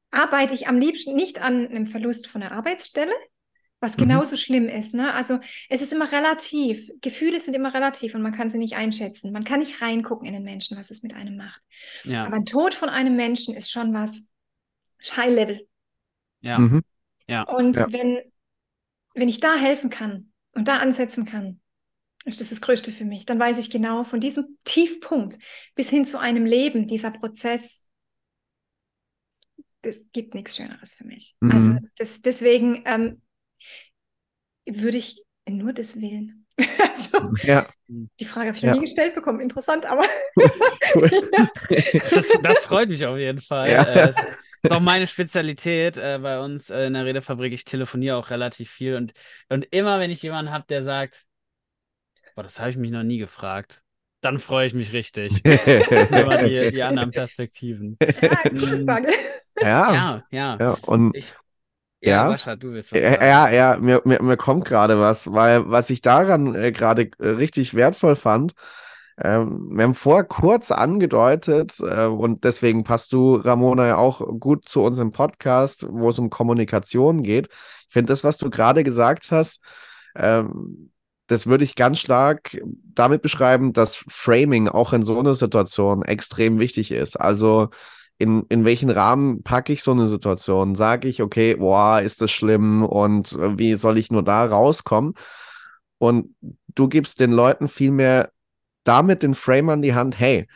arbeite 0.09 0.55
ich 0.55 0.67
am 0.67 0.79
liebsten 0.79 1.15
nicht 1.15 1.41
an 1.41 1.67
einem 1.67 1.85
Verlust 1.85 2.27
von 2.27 2.41
der 2.41 2.53
Arbeitsstelle, 2.53 3.13
was 3.79 3.97
mhm. 3.97 4.03
genauso 4.03 4.35
schlimm 4.35 4.67
ist. 4.67 4.95
Ne? 4.95 5.13
Also 5.13 5.39
es 5.69 5.83
ist 5.83 5.93
immer 5.93 6.11
relativ. 6.11 6.89
Gefühle 7.01 7.39
sind 7.39 7.53
immer 7.53 7.75
relativ 7.75 8.15
und 8.15 8.23
man 8.23 8.33
kann 8.33 8.49
sie 8.49 8.57
nicht 8.57 8.77
einschätzen. 8.77 9.31
Man 9.31 9.43
kann 9.43 9.59
nicht 9.59 9.81
reingucken 9.83 10.25
in 10.25 10.33
den 10.33 10.43
Menschen, 10.43 10.75
was 10.75 10.89
es 10.89 11.03
mit 11.03 11.13
einem 11.13 11.37
macht. 11.37 11.61
Ja. 12.03 12.25
Aber 12.25 12.37
ein 12.37 12.45
Tod 12.45 12.73
von 12.73 12.89
einem 12.89 13.15
Menschen 13.15 13.55
ist 13.55 13.71
schon 13.71 13.93
was 13.93 14.31
High 15.15 15.33
Level. 15.35 15.67
Ja. 16.41 16.57
Mhm. 16.57 16.81
ja. 17.27 17.43
Und 17.43 17.77
ja. 17.77 17.93
wenn 17.93 18.30
wenn 19.13 19.29
ich 19.29 19.39
da 19.39 19.55
helfen 19.55 19.89
kann 19.89 20.31
und 20.53 20.67
da 20.67 20.77
ansetzen 20.77 21.25
kann, 21.25 21.59
ist 22.25 22.39
das 22.41 22.49
das 22.49 22.61
Größte 22.61 22.91
für 22.91 23.05
mich. 23.05 23.25
Dann 23.25 23.39
weiß 23.39 23.57
ich 23.57 23.69
genau, 23.69 24.03
von 24.03 24.19
diesem 24.19 24.57
Tiefpunkt 24.63 25.37
bis 25.75 25.89
hin 25.89 26.05
zu 26.05 26.19
einem 26.19 26.45
Leben, 26.45 26.87
dieser 26.87 27.11
Prozess, 27.11 27.87
das 29.81 30.11
gibt 30.13 30.35
nichts 30.35 30.55
Schöneres 30.55 30.95
für 30.95 31.05
mich. 31.05 31.35
Mhm. 31.39 31.51
Also 31.51 31.75
das, 31.97 32.21
deswegen 32.21 32.83
ähm, 32.85 33.21
würde 34.65 34.97
ich 34.97 35.23
nur 35.49 35.73
des 35.73 35.99
Willen. 35.99 36.45
also, 36.79 37.33
ja. 37.43 37.67
Die 37.87 38.25
Frage 38.25 38.49
habe 38.49 38.57
ich 38.57 38.63
ja. 38.63 38.71
noch 38.71 38.79
nie 38.79 38.85
gestellt 38.85 39.15
bekommen. 39.15 39.39
Interessant, 39.39 39.85
aber. 39.85 40.03
das, 42.11 42.37
das, 42.41 42.65
freut 42.65 42.89
mich 42.89 43.05
auf 43.05 43.17
jeden 43.17 43.41
Fall. 43.41 43.71
Ja. 43.71 43.83
Äh, 43.83 44.13
ist 44.61 44.71
auch 44.71 44.79
meine 44.79 45.07
Spezialität 45.07 45.97
äh, 45.97 46.19
bei 46.21 46.39
uns 46.39 46.69
äh, 46.69 46.85
in 46.85 46.93
der 46.93 47.05
Redefabrik. 47.05 47.53
Ich 47.53 47.65
telefoniere 47.65 48.17
auch 48.17 48.29
relativ 48.29 48.69
viel 48.69 48.95
und, 48.95 49.13
und 49.49 49.67
immer, 49.73 49.99
wenn 49.99 50.11
ich 50.11 50.21
jemanden 50.21 50.51
habe, 50.51 50.65
der 50.69 50.83
sagt, 50.83 51.25
boah, 52.35 52.43
das 52.43 52.59
habe 52.59 52.69
ich 52.69 52.77
mich 52.77 52.91
noch 52.91 53.03
nie 53.03 53.17
gefragt, 53.17 53.83
dann 54.21 54.37
freue 54.37 54.67
ich 54.67 54.73
mich 54.73 54.93
richtig. 54.93 55.43
immer 55.45 56.43
die, 56.43 56.71
die 56.71 56.83
anderen 56.83 57.11
Perspektiven. 57.11 57.97
Ja, 59.59 59.93
ja, 59.93 60.23
ja. 60.31 60.57
ja. 60.59 60.75
und 60.87 61.15
ich, 61.15 61.35
ja, 62.01 62.23
ja, 62.23 62.31
Sascha, 62.31 62.55
du 62.55 62.71
willst 62.71 62.91
was 62.93 63.01
sagen. 63.01 63.23
Ja, 63.23 63.49
ja, 63.49 63.77
mir, 63.77 64.01
mir, 64.05 64.21
mir 64.23 64.37
kommt 64.37 64.65
gerade 64.65 64.99
was, 64.99 65.31
weil 65.31 65.69
was 65.69 65.91
ich 65.91 66.01
daran 66.01 66.55
äh, 66.55 66.71
gerade 66.71 67.11
äh, 67.19 67.29
richtig 67.29 67.75
wertvoll 67.75 68.15
fand, 68.15 68.53
ähm, 69.17 69.69
wir 69.71 69.83
haben 69.83 69.95
vorher 69.95 70.23
kurz 70.23 70.71
angedeutet, 70.71 71.79
äh, 71.79 72.05
und 72.05 72.43
deswegen 72.43 72.83
passt 72.83 73.13
du, 73.13 73.35
Ramona, 73.35 73.87
ja 73.87 73.97
auch 73.97 74.21
gut 74.39 74.67
zu 74.67 74.81
unserem 74.83 75.11
Podcast, 75.11 75.85
wo 75.89 76.09
es 76.09 76.19
um 76.19 76.29
Kommunikation 76.29 77.23
geht. 77.23 77.49
Ich 77.87 77.93
finde 77.93 78.11
das, 78.11 78.23
was 78.23 78.37
du 78.37 78.49
gerade 78.49 78.83
gesagt 78.83 79.31
hast, 79.31 79.61
ähm, 80.15 80.91
das 81.27 81.47
würde 81.47 81.63
ich 81.63 81.75
ganz 81.75 81.99
stark 81.99 82.61
damit 82.93 83.21
beschreiben, 83.21 83.71
dass 83.71 84.03
Framing 84.09 84.67
auch 84.67 84.91
in 84.91 85.01
so 85.01 85.17
einer 85.17 85.35
Situation 85.35 86.03
extrem 86.03 86.59
wichtig 86.59 86.91
ist. 86.91 87.15
Also 87.15 87.69
in, 88.17 88.43
in 88.49 88.65
welchen 88.65 88.89
Rahmen 88.89 89.41
packe 89.41 89.71
ich 89.73 89.81
so 89.81 89.91
eine 89.91 90.07
Situation? 90.07 90.75
Sage 90.75 91.07
ich, 91.07 91.21
okay, 91.21 91.55
boah, 91.55 92.01
ist 92.01 92.21
das 92.21 92.31
schlimm 92.31 92.83
und 92.83 93.31
äh, 93.33 93.57
wie 93.57 93.75
soll 93.75 93.97
ich 93.97 94.11
nur 94.11 94.23
da 94.23 94.45
rauskommen? 94.45 95.13
Und 95.97 96.35
du 96.75 96.87
gibst 96.87 97.19
den 97.19 97.31
Leuten 97.31 97.67
viel 97.67 97.91
mehr 97.91 98.31
damit 98.83 99.23
den 99.23 99.35
Frame 99.35 99.69
an 99.69 99.81
die 99.81 99.93
Hand, 99.93 100.19
hey, 100.19 100.47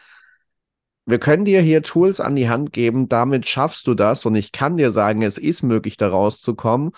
wir 1.05 1.19
können 1.19 1.45
dir 1.45 1.61
hier 1.61 1.83
Tools 1.83 2.19
an 2.19 2.35
die 2.35 2.49
Hand 2.49 2.73
geben, 2.73 3.07
damit 3.07 3.47
schaffst 3.47 3.85
du 3.87 3.93
das. 3.93 4.25
Und 4.25 4.35
ich 4.35 4.51
kann 4.51 4.77
dir 4.77 4.89
sagen, 4.89 5.21
es 5.21 5.37
ist 5.37 5.61
möglich, 5.61 5.97
da 5.97 6.07
rauszukommen. 6.07 6.91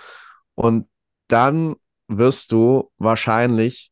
Und 0.55 0.87
dann 1.27 1.75
wirst 2.07 2.53
du 2.53 2.89
wahrscheinlich 2.97 3.91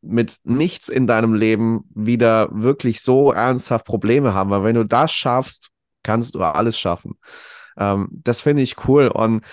mit 0.00 0.36
nichts 0.44 0.88
in 0.88 1.06
deinem 1.06 1.34
Leben 1.34 1.84
wieder 1.94 2.48
wirklich 2.52 3.00
so 3.00 3.32
ernsthaft 3.32 3.86
Probleme 3.86 4.34
haben, 4.34 4.50
weil 4.50 4.64
wenn 4.64 4.74
du 4.74 4.84
das 4.84 5.12
schaffst, 5.12 5.70
kannst 6.02 6.34
du 6.34 6.42
alles 6.42 6.78
schaffen. 6.78 7.18
Ähm, 7.78 8.08
das 8.10 8.40
finde 8.40 8.62
ich 8.62 8.86
cool. 8.86 9.08
Und 9.08 9.44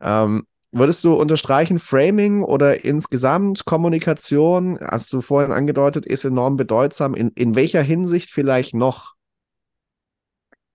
ähm, 0.00 0.46
Würdest 0.70 1.02
du 1.02 1.14
unterstreichen, 1.14 1.78
Framing 1.78 2.42
oder 2.42 2.84
insgesamt 2.84 3.64
Kommunikation, 3.64 4.78
hast 4.80 5.12
du 5.12 5.22
vorhin 5.22 5.50
angedeutet, 5.50 6.04
ist 6.04 6.24
enorm 6.24 6.56
bedeutsam. 6.56 7.14
In, 7.14 7.30
in 7.30 7.54
welcher 7.54 7.80
Hinsicht 7.80 8.30
vielleicht 8.30 8.74
noch? 8.74 9.14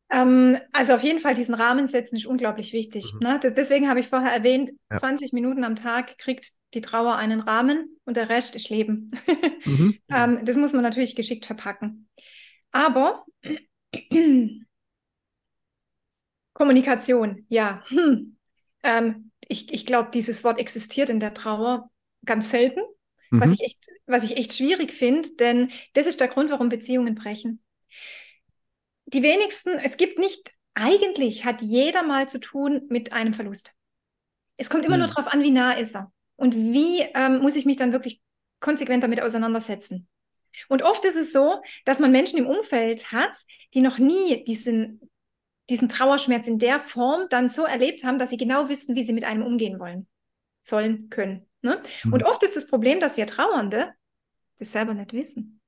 Ähm, 0.10 0.58
also 0.72 0.94
auf 0.94 1.04
jeden 1.04 1.20
Fall 1.20 1.36
diesen 1.36 1.54
Rahmen 1.54 1.86
setzen 1.86 2.16
ist 2.16 2.26
unglaublich 2.26 2.74
wichtig. 2.74 3.14
Mhm. 3.14 3.20
Ne? 3.20 3.40
Deswegen 3.56 3.88
habe 3.88 4.00
ich 4.00 4.08
vorher 4.08 4.32
erwähnt, 4.32 4.72
ja. 4.92 4.98
20 4.98 5.32
Minuten 5.32 5.64
am 5.64 5.76
Tag 5.76 6.18
kriegt 6.18 6.52
die 6.74 6.82
Trauer 6.82 7.16
einen 7.16 7.42
Rahmen 7.42 7.98
und 8.06 8.18
der 8.18 8.30
Rest 8.30 8.56
ist 8.56 8.70
Leben. 8.70 9.10
Mhm. 9.66 9.98
ähm, 10.10 10.44
das 10.44 10.58
muss 10.58 10.74
man 10.74 10.82
natürlich 10.84 11.16
geschickt 11.16 11.46
verpacken. 11.46 12.10
Aber 12.74 13.24
Kommunikation, 16.54 17.46
ja. 17.48 17.82
Hm. 17.88 18.36
Ähm, 18.84 19.32
ich 19.54 19.72
ich 19.72 19.86
glaube, 19.86 20.10
dieses 20.12 20.44
Wort 20.44 20.60
existiert 20.60 21.10
in 21.10 21.20
der 21.20 21.34
Trauer 21.34 21.90
ganz 22.26 22.50
selten, 22.50 22.82
mhm. 23.32 23.42
was, 23.42 23.52
ich 23.52 23.62
echt, 23.62 23.88
was 24.06 24.24
ich 24.24 24.38
echt 24.38 24.54
schwierig 24.54 24.92
finde, 24.92 25.30
denn 25.36 25.72
das 25.94 26.08
ist 26.08 26.20
der 26.20 26.28
Grund, 26.28 26.50
warum 26.50 26.70
Beziehungen 26.70 27.16
brechen. 27.16 27.64
Die 29.06 29.24
wenigsten, 29.24 29.78
es 29.80 29.98
gibt 29.98 30.20
nicht, 30.20 30.52
eigentlich 30.74 31.46
hat 31.46 31.62
jeder 31.62 32.04
mal 32.04 32.28
zu 32.28 32.40
tun 32.40 32.82
mit 32.90 33.14
einem 33.14 33.34
Verlust. 33.34 33.74
Es 34.58 34.70
kommt 34.70 34.86
immer 34.86 34.96
mhm. 34.96 35.02
nur 35.04 35.10
darauf 35.10 35.28
an, 35.28 35.44
wie 35.44 35.52
nah 35.52 35.74
ist 35.74 35.96
er 35.96 36.12
und 36.36 36.56
wie 36.56 37.02
ähm, 37.14 37.40
muss 37.40 37.56
ich 37.56 37.66
mich 37.66 37.78
dann 37.78 37.94
wirklich 37.94 38.22
konsequent 38.60 39.04
damit 39.04 39.22
auseinandersetzen. 39.22 40.08
Und 40.70 40.84
oft 40.84 41.04
ist 41.06 41.16
es 41.16 41.34
so, 41.34 41.62
dass 41.86 42.00
man 42.00 42.12
Menschen 42.12 42.40
im 42.40 42.48
Umfeld 42.48 43.12
hat, 43.12 43.38
die 43.74 43.82
noch 43.82 43.98
nie 43.98 44.44
diesen, 44.44 45.02
diesen 45.70 45.90
Trauerschmerz 45.90 46.48
in 46.48 46.60
der 46.60 46.80
Form 46.80 47.28
dann 47.30 47.50
so 47.50 47.64
erlebt 47.64 48.04
haben, 48.04 48.20
dass 48.20 48.30
sie 48.30 48.38
genau 48.38 48.70
wüssten, 48.70 48.96
wie 48.96 49.04
sie 49.04 49.14
mit 49.14 49.24
einem 49.24 49.44
umgehen 49.44 49.80
wollen, 49.80 50.08
sollen, 50.62 51.10
können. 51.10 51.48
Ne? 51.62 51.82
Mhm. 52.04 52.14
Und 52.14 52.24
oft 52.24 52.44
ist 52.44 52.56
das 52.56 52.68
Problem, 52.68 53.00
dass 53.00 53.18
wir 53.18 53.28
Trauernde 53.28 53.94
das 54.60 54.72
selber 54.72 54.94
nicht 54.94 55.14
wissen. 55.14 55.62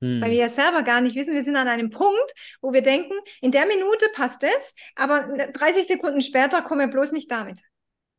Mhm. 0.00 0.20
Weil 0.20 0.30
wir 0.30 0.38
ja 0.38 0.48
selber 0.48 0.82
gar 0.82 1.00
nicht 1.00 1.16
wissen, 1.16 1.34
wir 1.34 1.42
sind 1.42 1.56
an 1.56 1.68
einem 1.68 1.90
Punkt, 1.90 2.32
wo 2.60 2.72
wir 2.72 2.82
denken, 2.82 3.14
in 3.40 3.52
der 3.52 3.66
Minute 3.66 4.06
passt 4.14 4.44
es, 4.44 4.74
aber 4.96 5.22
30 5.52 5.86
Sekunden 5.86 6.20
später 6.20 6.62
kommen 6.62 6.80
wir 6.80 6.88
bloß 6.88 7.12
nicht 7.12 7.30
damit. 7.30 7.60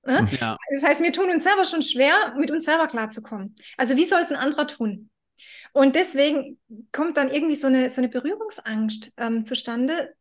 Ne? 0.06 0.28
Ja. 0.40 0.58
Das 0.72 0.84
heißt, 0.84 1.02
wir 1.02 1.14
tun 1.14 1.30
uns 1.30 1.44
selber 1.44 1.66
schon 1.66 1.82
schwer, 1.82 2.34
mit 2.38 2.52
uns 2.52 2.66
selber 2.66 2.88
klarzukommen. 2.88 3.56
Also 3.78 3.96
wie 3.96 4.06
soll 4.06 4.22
es 4.22 4.32
ein 4.32 4.38
anderer 4.38 4.68
tun? 4.68 5.10
Und 5.72 5.96
deswegen 5.96 6.60
kommt 6.92 7.18
dann 7.18 7.32
irgendwie 7.32 7.56
so 7.56 7.68
eine, 7.68 7.90
so 7.90 8.00
eine 8.00 8.10
Berührungsangst 8.10 9.14
ähm, 9.18 9.44
zustande. 9.44 10.14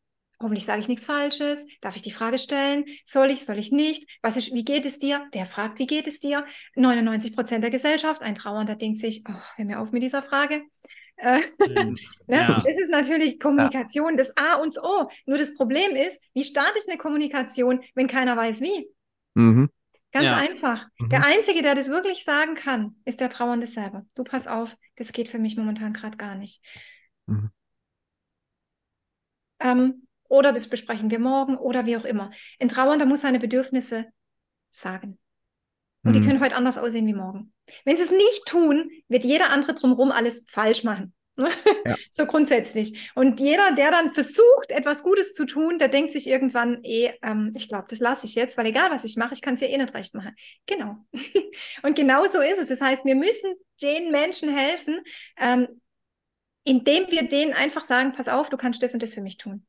Hoffentlich 0.43 0.65
sage 0.65 0.81
ich 0.81 0.89
nichts 0.89 1.07
Falsches. 1.07 1.67
Darf 1.81 1.95
ich 1.95 2.03
die 2.03 2.11
Frage 2.11 2.37
stellen? 2.37 2.85
Soll 3.05 3.31
ich, 3.31 3.45
soll 3.45 3.59
ich 3.59 3.71
nicht? 3.71 4.11
Was 4.23 4.37
ist, 4.37 4.53
wie 4.53 4.65
geht 4.65 4.85
es 4.85 4.99
dir? 4.99 5.25
Der 5.35 5.47
fragt, 5.47 5.79
wie 5.79 5.87
geht 5.87 6.09
es 6.09 6.19
dir? 6.19 6.45
99 6.75 7.35
Prozent 7.35 7.63
der 7.63 7.71
Gesellschaft, 7.71 8.23
ein 8.23 8.35
Trauernder 8.35 8.75
denkt 8.75 8.99
sich, 8.99 9.23
oh, 9.29 9.41
hör 9.57 9.65
mir 9.65 9.81
auf 9.81 9.93
mit 9.93 10.03
dieser 10.03 10.23
Frage. 10.23 10.63
Äh, 11.17 11.41
ne? 11.69 11.95
ja. 12.27 12.61
Das 12.65 12.77
ist 12.77 12.91
natürlich 12.91 13.39
Kommunikation, 13.39 14.11
ja. 14.11 14.17
das 14.17 14.37
A 14.37 14.57
und 14.57 14.75
das 14.75 14.83
O. 14.83 15.09
Nur 15.27 15.39
das 15.39 15.55
Problem 15.55 15.95
ist, 15.95 16.25
wie 16.35 16.43
starte 16.43 16.79
ich 16.79 16.91
eine 16.91 16.99
Kommunikation, 16.99 17.81
wenn 17.95 18.09
keiner 18.09 18.37
weiß 18.37 18.61
wie? 18.63 18.89
Mhm. 19.35 19.71
Ganz 20.11 20.27
ja. 20.27 20.37
einfach. 20.37 20.89
Mhm. 20.99 21.09
Der 21.09 21.25
Einzige, 21.25 21.63
der 21.63 21.77
das 21.77 21.89
wirklich 21.89 22.25
sagen 22.25 22.55
kann, 22.55 22.97
ist 23.05 23.21
der 23.21 23.31
Trauernde 23.31 23.69
selber. 23.69 24.05
Du 24.15 24.25
pass 24.25 24.49
auf, 24.49 24.77
das 24.97 25.13
geht 25.13 25.29
für 25.29 25.39
mich 25.39 25.57
momentan 25.57 25.93
gerade 25.93 26.19
gar 26.19 26.35
nicht. 26.35 26.63
Mhm. 27.27 27.51
Ähm, 29.61 30.09
oder 30.33 30.55
das 30.55 30.67
besprechen 30.67 31.11
wir 31.11 31.19
morgen 31.19 31.59
oder 31.59 31.85
wie 31.85 31.97
auch 31.97 32.07
immer. 32.07 32.31
Ein 32.59 32.69
Trauernder 32.69 33.05
muss 33.05 33.21
seine 33.21 33.39
Bedürfnisse 33.39 34.07
sagen. 34.71 35.19
Und 36.05 36.13
mhm. 36.13 36.15
die 36.15 36.27
können 36.27 36.41
heute 36.41 36.57
anders 36.57 36.79
aussehen 36.79 37.07
wie 37.07 37.13
morgen. 37.13 37.53
Wenn 37.85 37.99
sie 37.99 38.05
es 38.05 38.11
nicht 38.11 38.47
tun, 38.47 38.91
wird 39.09 39.25
jeder 39.25 39.51
andere 39.51 39.75
drumherum 39.75 40.11
alles 40.11 40.47
falsch 40.49 40.85
machen. 40.85 41.15
Ja. 41.85 41.97
so 42.13 42.27
grundsätzlich. 42.27 43.11
Und 43.17 43.41
jeder, 43.41 43.73
der 43.73 43.91
dann 43.91 44.11
versucht, 44.11 44.71
etwas 44.71 45.03
Gutes 45.03 45.33
zu 45.33 45.47
tun, 45.47 45.79
der 45.79 45.89
denkt 45.89 46.13
sich 46.13 46.29
irgendwann, 46.29 46.85
eh, 46.85 47.13
ähm, 47.23 47.51
ich 47.57 47.69
glaube, 47.69 47.87
das 47.89 47.99
lasse 47.99 48.27
ich 48.27 48.37
jetzt, 48.37 48.57
weil 48.57 48.67
egal 48.67 48.91
was 48.91 49.05
ich 49.05 49.17
mache, 49.17 49.33
ich 49.33 49.43
kann 49.43 49.55
es 49.55 49.61
ja 49.63 49.67
eh 49.67 49.77
nicht 49.77 49.95
recht 49.95 50.15
machen. 50.15 50.37
Genau. 50.67 50.97
und 51.83 51.97
genau 51.97 52.27
so 52.27 52.41
ist 52.41 52.61
es. 52.61 52.69
Das 52.69 52.81
heißt, 52.81 53.05
wir 53.05 53.17
müssen 53.17 53.55
den 53.83 54.13
Menschen 54.13 54.57
helfen, 54.57 55.01
ähm, 55.39 55.81
indem 56.65 57.11
wir 57.11 57.29
denen 57.29 57.55
einfach 57.55 57.83
sagen, 57.83 58.13
pass 58.13 58.29
auf, 58.29 58.49
du 58.49 58.57
kannst 58.57 58.83
das 58.83 58.95
und 58.95 59.03
das 59.03 59.15
für 59.15 59.23
mich 59.23 59.39
tun. 59.39 59.67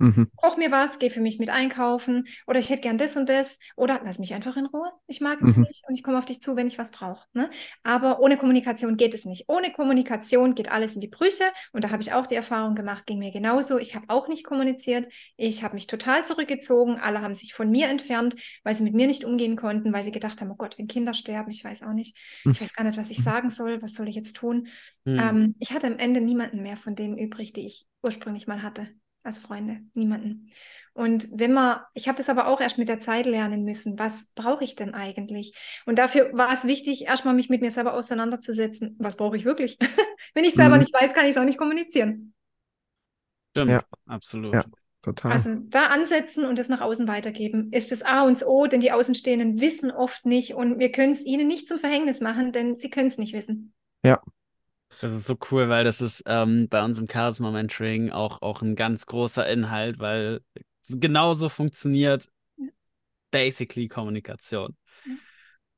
Mhm. 0.00 0.30
Koch 0.36 0.56
mir 0.56 0.70
was, 0.70 0.98
geh 0.98 1.10
für 1.10 1.20
mich 1.20 1.38
mit 1.38 1.50
einkaufen 1.50 2.26
oder 2.46 2.58
ich 2.58 2.70
hätte 2.70 2.80
gern 2.80 2.96
das 2.96 3.18
und 3.18 3.28
das 3.28 3.60
oder 3.76 4.00
lass 4.02 4.18
mich 4.18 4.32
einfach 4.32 4.56
in 4.56 4.64
Ruhe. 4.64 4.90
Ich 5.06 5.20
mag 5.20 5.42
es 5.42 5.56
mhm. 5.56 5.64
nicht 5.64 5.84
und 5.86 5.94
ich 5.94 6.02
komme 6.02 6.16
auf 6.16 6.24
dich 6.24 6.40
zu, 6.40 6.56
wenn 6.56 6.66
ich 6.66 6.78
was 6.78 6.90
brauche. 6.90 7.26
Ne? 7.34 7.50
Aber 7.84 8.20
ohne 8.20 8.38
Kommunikation 8.38 8.96
geht 8.96 9.12
es 9.12 9.26
nicht. 9.26 9.44
Ohne 9.48 9.70
Kommunikation 9.72 10.54
geht 10.54 10.72
alles 10.72 10.94
in 10.94 11.02
die 11.02 11.08
Brüche 11.08 11.44
und 11.72 11.84
da 11.84 11.90
habe 11.90 12.02
ich 12.02 12.14
auch 12.14 12.26
die 12.26 12.34
Erfahrung 12.34 12.74
gemacht, 12.74 13.06
ging 13.06 13.18
mir 13.18 13.30
genauso. 13.30 13.78
Ich 13.78 13.94
habe 13.94 14.06
auch 14.08 14.26
nicht 14.26 14.44
kommuniziert. 14.44 15.12
Ich 15.36 15.62
habe 15.62 15.74
mich 15.74 15.86
total 15.86 16.24
zurückgezogen. 16.24 16.98
Alle 16.98 17.20
haben 17.20 17.34
sich 17.34 17.52
von 17.52 17.70
mir 17.70 17.88
entfernt, 17.88 18.36
weil 18.64 18.74
sie 18.74 18.84
mit 18.84 18.94
mir 18.94 19.06
nicht 19.06 19.24
umgehen 19.24 19.56
konnten, 19.56 19.92
weil 19.92 20.02
sie 20.02 20.12
gedacht 20.12 20.40
haben, 20.40 20.50
oh 20.50 20.56
Gott, 20.56 20.78
wenn 20.78 20.86
Kinder 20.86 21.12
sterben, 21.12 21.50
ich 21.50 21.62
weiß 21.62 21.82
auch 21.82 21.92
nicht. 21.92 22.16
Mhm. 22.44 22.52
Ich 22.52 22.60
weiß 22.62 22.72
gar 22.72 22.84
nicht, 22.84 22.98
was 22.98 23.10
ich 23.10 23.18
mhm. 23.18 23.24
sagen 23.24 23.50
soll. 23.50 23.82
Was 23.82 23.94
soll 23.94 24.08
ich 24.08 24.16
jetzt 24.16 24.36
tun? 24.36 24.68
Mhm. 25.04 25.18
Ähm, 25.20 25.54
ich 25.58 25.72
hatte 25.72 25.88
am 25.88 25.98
Ende 25.98 26.22
niemanden 26.22 26.62
mehr 26.62 26.78
von 26.78 26.94
denen 26.94 27.18
übrig, 27.18 27.52
die 27.52 27.66
ich 27.66 27.86
ursprünglich 28.02 28.46
mal 28.46 28.62
hatte 28.62 28.88
als 29.22 29.38
Freunde, 29.38 29.80
niemanden. 29.94 30.50
Und 30.92 31.28
wenn 31.32 31.52
man, 31.52 31.80
ich 31.94 32.08
habe 32.08 32.18
das 32.18 32.28
aber 32.28 32.46
auch 32.48 32.60
erst 32.60 32.78
mit 32.78 32.88
der 32.88 33.00
Zeit 33.00 33.26
lernen 33.26 33.64
müssen, 33.64 33.98
was 33.98 34.32
brauche 34.34 34.64
ich 34.64 34.74
denn 34.74 34.94
eigentlich? 34.94 35.56
Und 35.86 35.98
dafür 35.98 36.30
war 36.32 36.52
es 36.52 36.66
wichtig, 36.66 37.06
erstmal 37.06 37.34
mich 37.34 37.48
mit 37.48 37.60
mir 37.60 37.70
selber 37.70 37.94
auseinanderzusetzen. 37.94 38.96
Was 38.98 39.16
brauche 39.16 39.36
ich 39.36 39.44
wirklich? 39.44 39.78
wenn 40.34 40.44
ich 40.44 40.54
selber 40.54 40.76
mhm. 40.76 40.80
nicht 40.80 40.94
weiß, 40.94 41.14
kann 41.14 41.24
ich 41.24 41.32
es 41.32 41.36
auch 41.36 41.44
nicht 41.44 41.58
kommunizieren. 41.58 42.34
Stimmt, 43.52 43.70
ja. 43.70 43.84
absolut. 44.06 44.54
Ja. 44.54 44.64
Total. 45.02 45.32
Also 45.32 45.56
da 45.68 45.86
ansetzen 45.86 46.44
und 46.44 46.58
das 46.58 46.68
nach 46.68 46.82
außen 46.82 47.08
weitergeben, 47.08 47.72
ist 47.72 47.90
das 47.90 48.02
A 48.02 48.22
und 48.24 48.34
das 48.34 48.46
O, 48.46 48.66
denn 48.66 48.80
die 48.80 48.92
Außenstehenden 48.92 49.58
wissen 49.58 49.90
oft 49.90 50.26
nicht 50.26 50.52
und 50.54 50.78
wir 50.78 50.92
können 50.92 51.12
es 51.12 51.24
ihnen 51.24 51.46
nicht 51.46 51.66
zum 51.66 51.78
Verhängnis 51.78 52.20
machen, 52.20 52.52
denn 52.52 52.76
sie 52.76 52.90
können 52.90 53.06
es 53.06 53.16
nicht 53.16 53.32
wissen. 53.32 53.72
Ja, 54.04 54.20
das 55.00 55.12
ist 55.12 55.26
so 55.26 55.36
cool, 55.50 55.68
weil 55.68 55.84
das 55.84 56.00
ist 56.00 56.22
ähm, 56.26 56.68
bei 56.68 56.84
uns 56.84 56.98
im 56.98 57.08
Charisma 57.10 57.50
Mentoring 57.50 58.10
auch, 58.10 58.42
auch 58.42 58.62
ein 58.62 58.74
ganz 58.74 59.06
großer 59.06 59.46
Inhalt, 59.48 59.98
weil 59.98 60.40
genauso 60.88 61.48
funktioniert 61.48 62.28
basically 63.30 63.88
Kommunikation. 63.88 64.76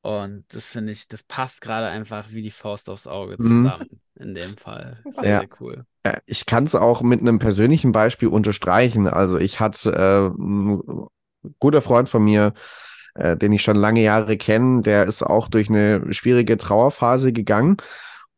Und 0.01 0.43
das 0.53 0.69
finde 0.69 0.91
ich, 0.91 1.07
das 1.07 1.23
passt 1.23 1.61
gerade 1.61 1.87
einfach 1.87 2.27
wie 2.31 2.41
die 2.41 2.51
Faust 2.51 2.89
aufs 2.89 3.07
Auge 3.07 3.37
mhm. 3.39 3.43
zusammen 3.43 3.87
mhm. 4.15 4.21
in 4.21 4.33
dem 4.33 4.57
Fall. 4.57 5.01
Sehr, 5.11 5.29
ja. 5.29 5.39
sehr 5.39 5.49
cool. 5.61 5.85
Ich 6.25 6.45
kann 6.45 6.65
es 6.65 6.75
auch 6.75 7.01
mit 7.01 7.21
einem 7.21 7.39
persönlichen 7.39 7.93
Beispiel 7.93 8.27
unterstreichen. 8.27 9.07
Also 9.07 9.39
ich 9.39 9.61
hatte 9.61 9.93
äh, 9.93 10.37
ein 10.37 11.07
guter 11.59 11.81
Freund 11.81 12.09
von 12.09 12.25
mir, 12.25 12.53
äh, 13.15 13.37
den 13.37 13.53
ich 13.53 13.61
schon 13.61 13.77
lange 13.77 14.01
Jahre 14.01 14.35
kenne, 14.35 14.81
der 14.81 15.05
ist 15.05 15.23
auch 15.23 15.47
durch 15.47 15.69
eine 15.69 16.13
schwierige 16.13 16.57
Trauerphase 16.57 17.31
gegangen. 17.31 17.77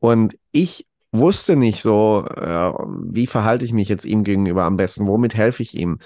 Und 0.06 0.38
ich 0.52 0.86
wusste 1.12 1.56
nicht 1.56 1.82
so, 1.82 2.28
äh, 2.28 2.72
wie 3.12 3.26
verhalte 3.26 3.66
ich 3.66 3.74
mich 3.74 3.90
jetzt 3.90 4.06
ihm 4.06 4.24
gegenüber 4.24 4.64
am 4.66 4.76
besten, 4.76 5.08
womit 5.08 5.34
helfe 5.34 5.64
ich 5.64 5.76
ihm. 5.76 5.98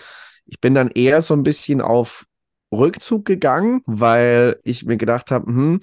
Ich 0.45 0.61
bin 0.61 0.73
dann 0.73 0.89
eher 0.89 1.21
so 1.21 1.33
ein 1.33 1.43
bisschen 1.43 1.81
auf 1.81 2.25
Rückzug 2.71 3.25
gegangen, 3.25 3.81
weil 3.85 4.57
ich 4.63 4.85
mir 4.85 4.95
gedacht 4.95 5.31
habe, 5.31 5.47
hm, 5.47 5.79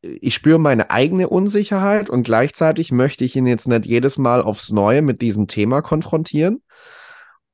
ich 0.00 0.34
spüre 0.34 0.58
meine 0.58 0.90
eigene 0.90 1.28
Unsicherheit 1.28 2.08
und 2.08 2.22
gleichzeitig 2.22 2.90
möchte 2.90 3.22
ich 3.26 3.36
ihn 3.36 3.46
jetzt 3.46 3.68
nicht 3.68 3.84
jedes 3.84 4.16
Mal 4.16 4.40
aufs 4.40 4.70
Neue 4.70 5.02
mit 5.02 5.20
diesem 5.20 5.46
Thema 5.46 5.82
konfrontieren. 5.82 6.62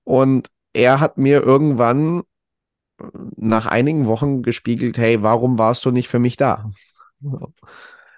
Und 0.04 0.46
er 0.74 1.00
hat 1.00 1.18
mir 1.18 1.42
irgendwann 1.42 2.22
nach 3.34 3.66
einigen 3.66 4.06
Wochen 4.06 4.42
gespiegelt, 4.42 4.96
hey, 4.96 5.22
warum 5.24 5.58
warst 5.58 5.84
du 5.84 5.90
nicht 5.90 6.06
für 6.06 6.20
mich 6.20 6.36
da? 6.36 6.66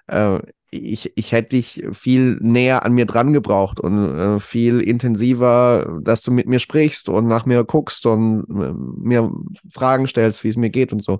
Äh, 0.07 0.39
ich, 0.71 1.11
ich 1.15 1.33
hätte 1.33 1.49
dich 1.49 1.83
viel 1.91 2.37
näher 2.41 2.85
an 2.85 2.93
mir 2.93 3.05
dran 3.05 3.33
gebraucht 3.33 3.79
und 3.79 4.17
äh, 4.17 4.39
viel 4.39 4.79
intensiver, 4.79 5.99
dass 6.01 6.21
du 6.21 6.31
mit 6.31 6.47
mir 6.47 6.59
sprichst 6.59 7.09
und 7.09 7.27
nach 7.27 7.45
mir 7.45 7.65
guckst 7.65 8.05
und 8.05 8.45
äh, 8.49 8.73
mir 8.73 9.29
Fragen 9.73 10.07
stellst, 10.07 10.43
wie 10.43 10.49
es 10.49 10.57
mir 10.57 10.69
geht 10.69 10.93
und 10.93 11.03
so. 11.03 11.19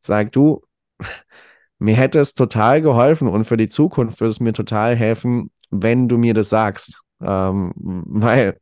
Sag 0.00 0.32
du, 0.32 0.62
mir 1.78 1.96
hätte 1.96 2.20
es 2.20 2.34
total 2.34 2.80
geholfen 2.80 3.26
und 3.28 3.44
für 3.44 3.56
die 3.56 3.68
Zukunft 3.68 4.20
würde 4.20 4.30
es 4.30 4.40
mir 4.40 4.52
total 4.52 4.94
helfen, 4.94 5.50
wenn 5.70 6.08
du 6.08 6.16
mir 6.16 6.34
das 6.34 6.48
sagst. 6.48 7.02
Ähm, 7.20 7.72
weil 7.76 8.60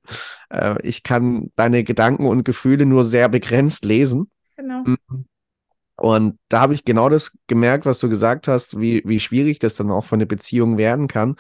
äh, 0.49 0.77
ich 0.83 1.03
kann 1.03 1.51
deine 1.57 1.85
Gedanken 1.85 2.27
und 2.27 2.45
Gefühle 2.45 2.87
nur 2.87 3.05
sehr 3.05 3.29
begrenzt 3.29 3.85
lesen. 3.85 4.31
Genau. 4.57 4.85
Und 6.05 6.39
da 6.51 6.61
habe 6.61 6.75
ich 6.75 6.85
genau 6.85 7.09
das 7.09 7.39
gemerkt, 7.47 7.87
was 7.87 7.99
du 7.99 8.11
gesagt 8.11 8.47
hast, 8.47 8.79
wie, 8.79 9.01
wie 9.07 9.19
schwierig 9.19 9.59
das 9.59 9.75
dann 9.75 9.91
auch 9.91 10.05
von 10.05 10.19
der 10.19 10.27
Beziehung 10.27 10.77
werden 10.77 11.09
kann. 11.09 11.37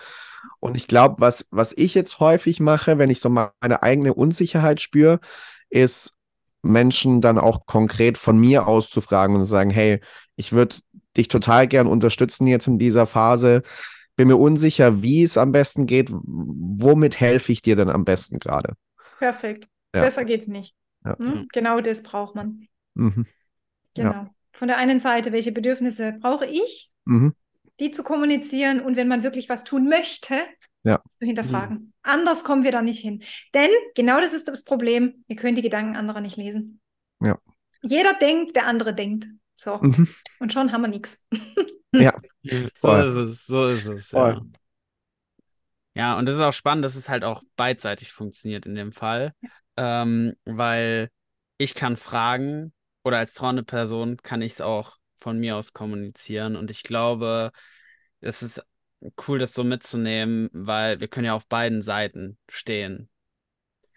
Und 0.58 0.74
ich 0.78 0.88
glaube, 0.88 1.16
was, 1.18 1.48
was 1.50 1.74
ich 1.76 1.92
jetzt 1.92 2.18
häufig 2.18 2.60
mache, 2.60 2.96
wenn 2.96 3.10
ich 3.10 3.20
so 3.20 3.28
meine 3.28 3.82
eigene 3.82 4.14
Unsicherheit 4.14 4.80
spüre, 4.80 5.20
ist 5.68 6.16
Menschen 6.62 7.20
dann 7.20 7.36
auch 7.36 7.66
konkret 7.66 8.16
von 8.16 8.38
mir 8.38 8.66
aus 8.66 8.88
zu 8.88 9.02
fragen 9.02 9.34
und 9.34 9.42
zu 9.42 9.48
sagen, 9.48 9.68
hey, 9.68 10.00
ich 10.34 10.52
würde 10.52 10.76
dich 11.14 11.28
total 11.28 11.68
gern 11.68 11.86
unterstützen 11.86 12.46
jetzt 12.46 12.66
in 12.66 12.78
dieser 12.78 13.06
Phase. 13.06 13.64
Bin 14.16 14.28
mir 14.28 14.38
unsicher, 14.38 15.02
wie 15.02 15.24
es 15.24 15.36
am 15.36 15.52
besten 15.52 15.84
geht. 15.84 16.08
Womit 16.10 17.20
helfe 17.20 17.52
ich 17.52 17.60
dir 17.60 17.76
denn 17.76 17.90
am 17.90 18.06
besten 18.06 18.38
gerade? 18.38 18.76
Perfekt. 19.18 19.68
Ja. 19.94 20.00
Besser 20.00 20.24
geht's 20.24 20.46
nicht. 20.46 20.74
Ja. 21.04 21.18
Hm? 21.18 21.48
Genau 21.52 21.82
das 21.82 22.02
braucht 22.02 22.34
man. 22.34 22.66
Mhm. 22.94 23.26
Ja. 23.94 24.33
Von 24.54 24.68
der 24.68 24.76
einen 24.78 24.98
Seite, 24.98 25.32
welche 25.32 25.52
Bedürfnisse 25.52 26.12
brauche 26.20 26.46
ich, 26.46 26.90
Mhm. 27.04 27.34
die 27.80 27.90
zu 27.90 28.02
kommunizieren 28.04 28.80
und 28.80 28.96
wenn 28.96 29.08
man 29.08 29.22
wirklich 29.22 29.48
was 29.48 29.64
tun 29.64 29.88
möchte, 29.88 30.38
Ja. 30.84 31.02
zu 31.20 31.26
hinterfragen. 31.26 31.92
Anders 32.02 32.44
kommen 32.44 32.64
wir 32.64 32.72
da 32.72 32.82
nicht 32.82 33.00
hin. 33.00 33.22
Denn 33.52 33.68
genau 33.94 34.20
das 34.20 34.32
ist 34.32 34.48
das 34.48 34.64
Problem, 34.64 35.24
wir 35.26 35.36
können 35.36 35.56
die 35.56 35.62
Gedanken 35.62 35.96
anderer 35.96 36.20
nicht 36.20 36.36
lesen. 36.36 36.80
Ja. 37.20 37.38
Jeder 37.82 38.14
denkt, 38.14 38.54
der 38.56 38.66
andere 38.66 38.94
denkt. 38.94 39.26
So. 39.56 39.78
Mhm. 39.78 40.08
Und 40.38 40.52
schon 40.52 40.72
haben 40.72 40.82
wir 40.82 40.88
nichts. 40.88 41.24
Ja. 41.92 42.12
So 42.74 42.88
Voll. 42.88 43.02
ist 43.04 43.16
es, 43.16 43.46
so 43.46 43.68
ist 43.68 43.86
es. 43.88 44.10
Ja. 44.10 44.40
ja, 45.94 46.18
und 46.18 46.26
das 46.26 46.34
ist 46.34 46.40
auch 46.42 46.52
spannend, 46.52 46.84
dass 46.84 46.96
es 46.96 47.08
halt 47.08 47.22
auch 47.24 47.42
beidseitig 47.56 48.12
funktioniert 48.12 48.66
in 48.66 48.74
dem 48.74 48.92
Fall, 48.92 49.32
ähm, 49.76 50.34
weil 50.44 51.08
ich 51.56 51.74
kann 51.76 51.96
fragen 51.96 52.72
oder 53.04 53.18
als 53.18 53.34
trauernde 53.34 53.62
Person 53.62 54.16
kann 54.16 54.42
ich 54.42 54.54
es 54.54 54.60
auch 54.60 54.96
von 55.18 55.38
mir 55.38 55.56
aus 55.56 55.72
kommunizieren 55.72 56.56
und 56.56 56.70
ich 56.70 56.82
glaube, 56.82 57.52
es 58.20 58.42
ist 58.42 58.62
cool, 59.28 59.38
das 59.38 59.52
so 59.52 59.64
mitzunehmen, 59.64 60.48
weil 60.52 61.00
wir 61.00 61.08
können 61.08 61.26
ja 61.26 61.34
auf 61.34 61.46
beiden 61.46 61.82
Seiten 61.82 62.38
stehen. 62.48 63.08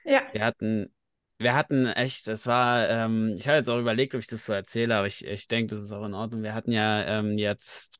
Ja. 0.04 0.22
Wir 0.32 0.44
hatten, 0.44 0.94
wir 1.38 1.56
hatten 1.56 1.86
echt, 1.88 2.28
es 2.28 2.46
war, 2.48 2.88
ähm, 2.90 3.36
ich 3.38 3.48
habe 3.48 3.58
jetzt 3.58 3.70
auch 3.70 3.80
überlegt, 3.80 4.16
ob 4.16 4.20
ich 4.20 4.28
das 4.28 4.46
so 4.46 4.54
erzähle, 4.54 4.96
aber 4.96 5.08
ich, 5.08 5.26
ich 5.26 5.48
denke, 5.48 5.74
das 5.74 5.84
ist 5.84 5.92
auch 5.92 6.06
in 6.06 6.14
Ordnung. 6.14 6.44
Wir 6.44 6.54
hatten 6.54 6.72
ja 6.72 7.20
ähm, 7.20 7.38
jetzt 7.38 8.00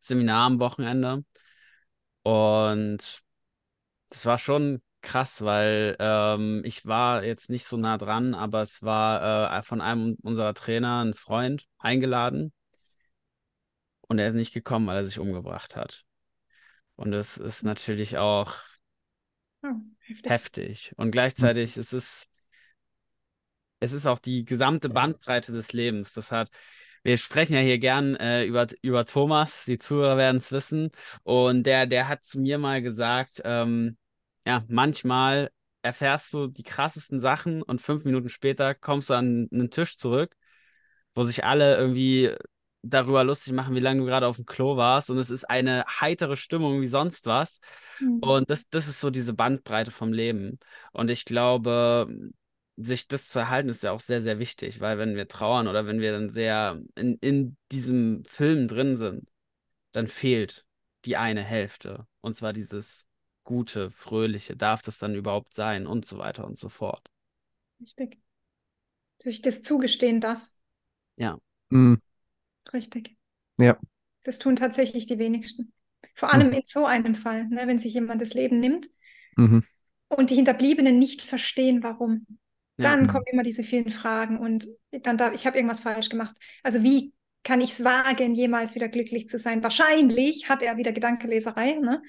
Seminar 0.00 0.46
am 0.46 0.60
Wochenende 0.60 1.24
und 2.22 3.22
das 4.08 4.26
war 4.26 4.38
schon 4.38 4.82
krass, 5.04 5.42
weil 5.44 5.96
ähm, 6.00 6.62
ich 6.64 6.86
war 6.86 7.24
jetzt 7.24 7.50
nicht 7.50 7.66
so 7.66 7.76
nah 7.76 7.98
dran, 7.98 8.34
aber 8.34 8.62
es 8.62 8.82
war 8.82 9.58
äh, 9.58 9.62
von 9.62 9.80
einem 9.80 10.16
unserer 10.22 10.54
Trainer 10.54 11.04
ein 11.04 11.14
Freund 11.14 11.66
eingeladen 11.78 12.52
und 14.08 14.18
er 14.18 14.28
ist 14.28 14.34
nicht 14.34 14.52
gekommen, 14.52 14.86
weil 14.86 14.96
er 14.96 15.04
sich 15.04 15.18
umgebracht 15.18 15.76
hat. 15.76 16.04
Und 16.96 17.10
das 17.10 17.36
ist 17.36 17.62
natürlich 17.64 18.18
auch 18.18 18.54
Oh, 19.62 19.68
heftig. 20.00 20.30
heftig. 20.30 20.92
Und 20.96 21.10
gleichzeitig 21.10 21.76
ist 21.76 21.92
es, 21.92 22.28
es 23.80 23.92
ist 23.92 24.06
auch 24.06 24.18
die 24.18 24.44
gesamte 24.44 24.88
Bandbreite 24.88 25.52
des 25.52 25.72
Lebens. 25.72 26.12
Das 26.12 26.32
hat, 26.32 26.50
wir 27.02 27.16
sprechen 27.18 27.54
ja 27.54 27.60
hier 27.60 27.78
gern 27.78 28.16
äh, 28.16 28.44
über, 28.44 28.66
über 28.82 29.04
Thomas, 29.04 29.64
die 29.64 29.78
Zuhörer 29.78 30.16
werden 30.16 30.36
es 30.38 30.52
wissen. 30.52 30.90
Und 31.22 31.64
der, 31.64 31.86
der 31.86 32.08
hat 32.08 32.24
zu 32.24 32.40
mir 32.40 32.58
mal 32.58 32.82
gesagt, 32.82 33.42
ähm, 33.44 33.96
ja, 34.46 34.64
manchmal 34.68 35.50
erfährst 35.82 36.32
du 36.32 36.46
die 36.46 36.62
krassesten 36.62 37.20
Sachen 37.20 37.62
und 37.62 37.80
fünf 37.82 38.04
Minuten 38.04 38.28
später 38.28 38.74
kommst 38.74 39.10
du 39.10 39.14
an 39.14 39.48
einen 39.52 39.70
Tisch 39.70 39.98
zurück, 39.98 40.34
wo 41.14 41.22
sich 41.22 41.44
alle 41.44 41.76
irgendwie 41.76 42.34
darüber 42.82 43.24
lustig 43.24 43.52
machen, 43.52 43.74
wie 43.74 43.80
lange 43.80 44.00
du 44.00 44.06
gerade 44.06 44.26
auf 44.26 44.36
dem 44.36 44.46
Klo 44.46 44.76
warst. 44.76 45.10
Und 45.10 45.18
es 45.18 45.30
ist 45.30 45.44
eine 45.44 45.84
heitere 46.00 46.36
Stimmung 46.36 46.80
wie 46.80 46.86
sonst 46.86 47.26
was. 47.26 47.60
Mhm. 48.00 48.18
Und 48.18 48.50
das, 48.50 48.68
das 48.68 48.88
ist 48.88 49.00
so 49.00 49.10
diese 49.10 49.34
Bandbreite 49.34 49.90
vom 49.90 50.12
Leben. 50.12 50.58
Und 50.92 51.10
ich 51.10 51.24
glaube, 51.24 52.14
sich 52.76 53.08
das 53.08 53.28
zu 53.28 53.38
erhalten, 53.38 53.68
ist 53.68 53.82
ja 53.82 53.92
auch 53.92 54.00
sehr, 54.00 54.20
sehr 54.20 54.38
wichtig, 54.38 54.80
weil 54.80 54.98
wenn 54.98 55.16
wir 55.16 55.28
trauern 55.28 55.68
oder 55.68 55.86
wenn 55.86 56.00
wir 56.00 56.12
dann 56.12 56.28
sehr 56.28 56.80
in, 56.94 57.16
in 57.20 57.56
diesem 57.70 58.24
Film 58.24 58.68
drin 58.68 58.96
sind, 58.96 59.30
dann 59.92 60.06
fehlt 60.06 60.66
die 61.04 61.16
eine 61.16 61.42
Hälfte. 61.42 62.06
Und 62.20 62.34
zwar 62.34 62.52
dieses 62.52 63.06
Gute, 63.44 63.90
Fröhliche, 63.90 64.56
darf 64.56 64.82
das 64.82 64.98
dann 64.98 65.14
überhaupt 65.14 65.54
sein 65.54 65.86
und 65.86 66.06
so 66.06 66.18
weiter 66.18 66.46
und 66.46 66.58
so 66.58 66.68
fort. 66.68 67.08
Richtig. 67.80 68.18
Sich 69.18 69.42
das 69.42 69.62
zugestehen, 69.62 70.20
das. 70.20 70.58
Mhm. 71.70 72.00
Richtig. 72.72 73.16
Ja. 73.58 73.78
Das 74.22 74.38
tun 74.38 74.56
tatsächlich 74.56 75.06
die 75.06 75.18
wenigsten. 75.18 75.72
Vor 76.14 76.32
allem 76.32 76.52
in 76.52 76.62
so 76.64 76.86
einem 76.86 77.14
Fall, 77.14 77.46
ne, 77.48 77.66
wenn 77.66 77.78
sich 77.78 77.94
jemand 77.94 78.20
das 78.20 78.34
Leben 78.34 78.60
nimmt 78.60 78.86
Mhm. 79.36 79.62
und 80.08 80.30
die 80.30 80.36
Hinterbliebenen 80.36 80.98
nicht 80.98 81.22
verstehen, 81.22 81.82
warum. 81.82 82.26
Ja. 82.76 82.90
Dann 82.90 83.02
Mhm. 83.02 83.06
kommen 83.08 83.24
immer 83.30 83.42
diese 83.42 83.62
vielen 83.62 83.90
Fragen 83.90 84.38
und 84.38 84.66
dann 84.90 85.18
darf 85.18 85.34
ich 85.34 85.46
habe 85.46 85.56
irgendwas 85.56 85.82
falsch 85.82 86.08
gemacht. 86.08 86.36
Also 86.62 86.82
wie 86.82 87.12
kann 87.42 87.60
ich 87.60 87.72
es 87.72 87.84
wagen, 87.84 88.34
jemals 88.34 88.74
wieder 88.74 88.88
glücklich 88.88 89.28
zu 89.28 89.38
sein? 89.38 89.62
Wahrscheinlich 89.62 90.48
hat 90.48 90.62
er 90.62 90.76
wieder 90.76 90.92
Gedankeleserei, 90.92 91.74
ne? 91.74 92.02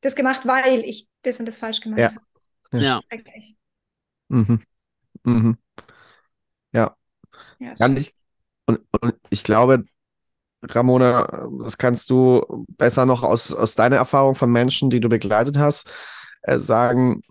Das 0.00 0.14
gemacht, 0.14 0.46
weil 0.46 0.80
ich 0.84 1.08
das 1.22 1.40
und 1.40 1.46
das 1.46 1.56
falsch 1.56 1.80
gemacht 1.80 2.00
Ja. 2.00 2.10
habe. 2.10 2.84
Ja. 2.84 3.00
Mhm. 4.28 4.60
Mhm. 5.24 5.58
Ja, 6.72 6.96
Ja, 7.58 7.74
und 7.86 7.96
ich, 7.98 8.12
und, 8.66 8.80
und 9.02 9.14
ich 9.30 9.44
glaube, 9.44 9.84
Ramona, 10.64 11.48
das 11.64 11.78
kannst 11.78 12.10
du 12.10 12.66
besser 12.78 13.06
noch 13.06 13.22
aus, 13.24 13.52
aus 13.52 13.74
deiner 13.76 13.96
Erfahrung 13.96 14.34
von 14.36 14.52
Menschen, 14.52 14.90
die 14.90 15.00
du 15.00 15.08
begleitet 15.08 15.58
hast, 15.58 15.90
äh, 16.42 16.58
sagen. 16.58 17.22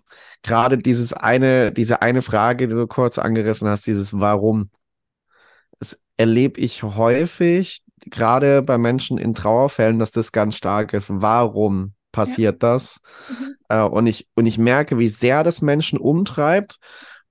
Gerade 0.42 0.78
dieses 0.78 1.12
eine, 1.14 1.72
diese 1.72 2.02
eine 2.02 2.22
Frage, 2.22 2.68
die 2.68 2.74
du 2.74 2.86
kurz 2.88 3.18
angerissen 3.18 3.68
hast, 3.68 3.86
dieses 3.86 4.18
Warum. 4.18 4.70
Das 5.78 6.00
erlebe 6.16 6.60
ich 6.60 6.82
häufig, 6.82 7.82
gerade 8.00 8.62
bei 8.62 8.78
Menschen 8.78 9.18
in 9.18 9.34
Trauerfällen, 9.34 9.98
dass 9.98 10.12
das 10.12 10.32
ganz 10.32 10.56
stark 10.56 10.92
ist. 10.92 11.08
Warum 11.10 11.94
passiert 12.12 12.62
das? 12.62 13.00
Mhm. 13.28 13.54
Äh, 13.68 13.82
und 13.82 14.06
ich, 14.06 14.28
und 14.34 14.46
ich 14.46 14.58
merke, 14.58 14.98
wie 14.98 15.08
sehr 15.08 15.44
das 15.44 15.62
Menschen 15.62 15.98
umtreibt 15.98 16.78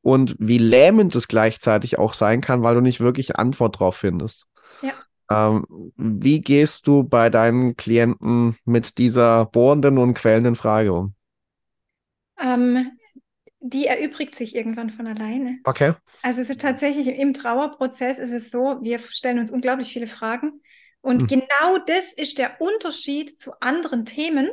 und 0.01 0.35
wie 0.39 0.57
lähmend 0.57 1.15
es 1.15 1.27
gleichzeitig 1.27 1.97
auch 1.97 2.13
sein 2.13 2.41
kann, 2.41 2.63
weil 2.63 2.75
du 2.75 2.81
nicht 2.81 2.99
wirklich 2.99 3.35
Antwort 3.35 3.79
drauf 3.79 3.97
findest. 3.97 4.45
Ja. 4.81 4.93
Ähm, 5.29 5.65
wie 5.97 6.41
gehst 6.41 6.87
du 6.87 7.03
bei 7.03 7.29
deinen 7.29 7.75
Klienten 7.75 8.57
mit 8.65 8.97
dieser 8.97 9.45
bohrenden 9.45 9.97
und 9.97 10.13
quälenden 10.13 10.55
Frage 10.55 10.93
um? 10.93 11.13
Ähm, 12.39 12.91
die 13.59 13.87
erübrigt 13.87 14.35
sich 14.35 14.55
irgendwann 14.55 14.89
von 14.89 15.07
alleine. 15.07 15.59
Okay. 15.63 15.93
Also 16.21 16.41
es 16.41 16.49
ist 16.49 16.61
tatsächlich 16.61 17.07
im 17.07 17.33
Trauerprozess 17.33 18.19
ist 18.19 18.31
es 18.31 18.51
so, 18.51 18.79
wir 18.81 18.99
stellen 18.99 19.39
uns 19.39 19.51
unglaublich 19.51 19.91
viele 19.91 20.07
Fragen 20.07 20.61
und 21.01 21.21
Hm. 21.21 21.27
genau 21.27 21.77
das 21.85 22.13
ist 22.13 22.37
der 22.37 22.61
Unterschied 22.61 23.39
zu 23.39 23.51
anderen 23.59 24.05
Themen. 24.05 24.49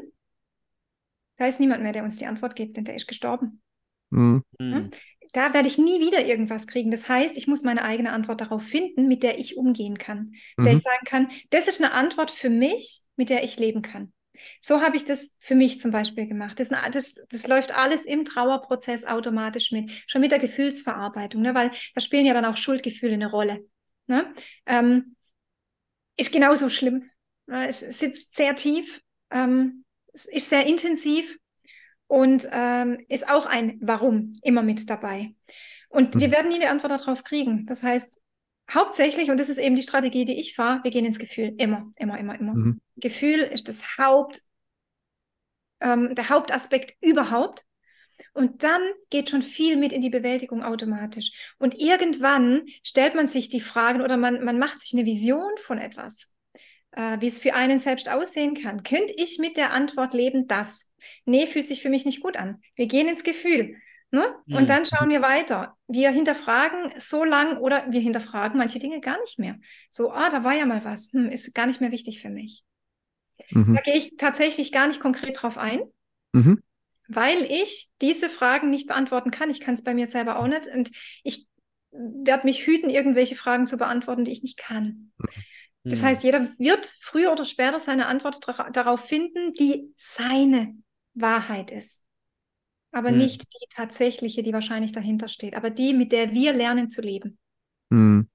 Da 1.36 1.46
ist 1.46 1.60
niemand 1.60 1.82
mehr, 1.82 1.92
der 1.92 2.04
uns 2.04 2.16
die 2.16 2.26
Antwort 2.26 2.56
gibt, 2.56 2.76
denn 2.76 2.84
der 2.84 2.94
ist 2.94 3.06
gestorben. 3.06 3.62
Mhm. 4.10 4.42
Mhm. 4.58 4.90
Da 5.32 5.52
werde 5.52 5.66
ich 5.66 5.78
nie 5.78 6.00
wieder 6.00 6.24
irgendwas 6.24 6.68
kriegen. 6.68 6.92
Das 6.92 7.08
heißt, 7.08 7.36
ich 7.36 7.48
muss 7.48 7.64
meine 7.64 7.82
eigene 7.82 8.12
Antwort 8.12 8.40
darauf 8.40 8.62
finden, 8.62 9.08
mit 9.08 9.24
der 9.24 9.38
ich 9.38 9.56
umgehen 9.56 9.98
kann. 9.98 10.32
Der 10.58 10.72
Mhm. 10.72 10.78
ich 10.78 10.82
sagen 10.84 11.04
kann, 11.06 11.28
das 11.50 11.66
ist 11.66 11.80
eine 11.82 11.92
Antwort 11.92 12.30
für 12.30 12.50
mich, 12.50 13.00
mit 13.16 13.30
der 13.30 13.42
ich 13.42 13.58
leben 13.58 13.82
kann. 13.82 14.12
So 14.60 14.80
habe 14.80 14.96
ich 14.96 15.04
das 15.04 15.36
für 15.40 15.54
mich 15.54 15.78
zum 15.80 15.90
Beispiel 15.90 16.26
gemacht. 16.26 16.58
Das, 16.60 16.68
das, 16.92 17.26
das 17.28 17.46
läuft 17.46 17.76
alles 17.76 18.04
im 18.04 18.24
Trauerprozess 18.24 19.04
automatisch 19.04 19.70
mit, 19.72 19.90
schon 20.06 20.20
mit 20.20 20.32
der 20.32 20.38
Gefühlsverarbeitung, 20.40 21.42
ne? 21.42 21.54
weil 21.54 21.70
da 21.94 22.00
spielen 22.00 22.26
ja 22.26 22.34
dann 22.34 22.44
auch 22.44 22.56
Schuldgefühle 22.56 23.14
eine 23.14 23.30
Rolle. 23.30 23.64
Ne? 24.06 24.32
Ähm, 24.66 25.16
ist 26.16 26.32
genauso 26.32 26.68
schlimm. 26.70 27.10
Ne? 27.46 27.66
Es 27.68 27.80
sitzt 27.80 28.36
sehr 28.36 28.54
tief, 28.54 29.00
ähm, 29.30 29.83
ist 30.14 30.48
sehr 30.48 30.66
intensiv 30.66 31.38
und 32.06 32.48
ähm, 32.52 33.04
ist 33.08 33.28
auch 33.28 33.46
ein 33.46 33.78
Warum 33.82 34.38
immer 34.42 34.62
mit 34.62 34.88
dabei. 34.88 35.34
Und 35.88 36.18
wir 36.18 36.28
Mhm. 36.28 36.32
werden 36.32 36.48
nie 36.48 36.56
eine 36.56 36.70
Antwort 36.70 36.92
darauf 37.00 37.24
kriegen. 37.24 37.66
Das 37.66 37.82
heißt, 37.82 38.20
hauptsächlich, 38.72 39.30
und 39.30 39.38
das 39.38 39.48
ist 39.48 39.58
eben 39.58 39.76
die 39.76 39.82
Strategie, 39.82 40.24
die 40.24 40.38
ich 40.38 40.54
fahre, 40.54 40.82
wir 40.84 40.90
gehen 40.90 41.04
ins 41.04 41.18
Gefühl. 41.18 41.54
Immer, 41.58 41.92
immer, 41.96 42.18
immer, 42.18 42.38
immer. 42.38 42.54
Mhm. 42.54 42.80
Gefühl 42.96 43.40
ist 43.40 43.68
das 43.68 43.98
Haupt, 43.98 44.40
ähm, 45.80 46.14
der 46.14 46.28
Hauptaspekt 46.28 46.94
überhaupt. 47.00 47.64
Und 48.32 48.62
dann 48.64 48.82
geht 49.10 49.30
schon 49.30 49.42
viel 49.42 49.76
mit 49.76 49.92
in 49.92 50.00
die 50.00 50.10
Bewältigung 50.10 50.62
automatisch. 50.64 51.32
Und 51.58 51.74
irgendwann 51.76 52.62
stellt 52.82 53.14
man 53.14 53.28
sich 53.28 53.48
die 53.48 53.60
Fragen 53.60 54.00
oder 54.02 54.16
man, 54.16 54.44
man 54.44 54.58
macht 54.58 54.80
sich 54.80 54.92
eine 54.94 55.04
Vision 55.06 55.50
von 55.58 55.78
etwas, 55.78 56.33
äh, 56.96 57.20
wie 57.20 57.26
es 57.26 57.40
für 57.40 57.54
einen 57.54 57.78
selbst 57.78 58.08
aussehen 58.08 58.54
kann. 58.54 58.82
Könnte 58.82 59.14
ich 59.16 59.38
mit 59.38 59.56
der 59.56 59.72
Antwort 59.72 60.14
leben, 60.14 60.46
das? 60.46 60.90
Nee, 61.24 61.46
fühlt 61.46 61.66
sich 61.66 61.82
für 61.82 61.90
mich 61.90 62.04
nicht 62.04 62.22
gut 62.22 62.36
an. 62.36 62.60
Wir 62.74 62.86
gehen 62.86 63.08
ins 63.08 63.24
Gefühl. 63.24 63.76
Ne? 64.10 64.32
Mhm. 64.46 64.56
Und 64.56 64.70
dann 64.70 64.84
schauen 64.84 65.10
wir 65.10 65.22
weiter. 65.22 65.76
Wir 65.88 66.10
hinterfragen 66.10 66.92
so 66.98 67.24
lang 67.24 67.58
oder 67.58 67.86
wir 67.90 68.00
hinterfragen 68.00 68.58
manche 68.58 68.78
Dinge 68.78 69.00
gar 69.00 69.20
nicht 69.20 69.40
mehr. 69.40 69.58
So, 69.90 70.12
ah, 70.12 70.30
da 70.30 70.44
war 70.44 70.54
ja 70.54 70.66
mal 70.66 70.84
was, 70.84 71.12
hm, 71.12 71.30
ist 71.30 71.52
gar 71.54 71.66
nicht 71.66 71.80
mehr 71.80 71.90
wichtig 71.90 72.20
für 72.20 72.30
mich. 72.30 72.62
Mhm. 73.50 73.74
Da 73.74 73.80
gehe 73.80 73.96
ich 73.96 74.16
tatsächlich 74.16 74.70
gar 74.70 74.86
nicht 74.86 75.00
konkret 75.00 75.42
drauf 75.42 75.58
ein, 75.58 75.82
Mhm. 76.32 76.62
weil 77.08 77.42
ich 77.42 77.90
diese 78.00 78.28
Fragen 78.28 78.70
nicht 78.70 78.86
beantworten 78.86 79.32
kann. 79.32 79.50
Ich 79.50 79.60
kann 79.60 79.74
es 79.74 79.82
bei 79.82 79.94
mir 79.94 80.06
selber 80.06 80.38
auch 80.38 80.46
nicht. 80.46 80.68
Und 80.68 80.90
ich 81.24 81.48
werde 81.90 82.46
mich 82.46 82.66
hüten, 82.66 82.90
irgendwelche 82.90 83.34
Fragen 83.34 83.66
zu 83.66 83.76
beantworten, 83.78 84.24
die 84.24 84.32
ich 84.32 84.42
nicht 84.44 84.58
kann. 84.58 85.12
Das 85.88 86.00
Mhm. 86.00 86.04
heißt, 86.06 86.24
jeder 86.24 86.48
wird 86.58 86.86
früher 87.00 87.32
oder 87.32 87.44
später 87.44 87.78
seine 87.80 88.06
Antwort 88.06 88.40
darauf 88.76 89.00
finden, 89.00 89.52
die 89.52 89.92
seine 89.96 90.74
Wahrheit 91.14 91.70
ist. 91.70 92.02
aber 92.92 93.10
hm. 93.10 93.18
nicht 93.18 93.42
die 93.54 93.66
tatsächliche, 93.74 94.42
die 94.42 94.52
wahrscheinlich 94.52 94.92
dahinter 94.92 95.28
steht, 95.28 95.54
aber 95.56 95.70
die, 95.70 95.94
mit 95.94 96.12
der 96.12 96.32
wir 96.32 96.52
lernen 96.52 96.88
zu 96.88 97.02
leben. 97.02 97.38
Hm. 97.90 98.28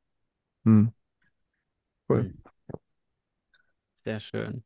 Hm. 0.66 0.90
Cool. 2.10 2.20
Hm. 2.24 2.40
Sehr 4.04 4.20
schön. 4.20 4.64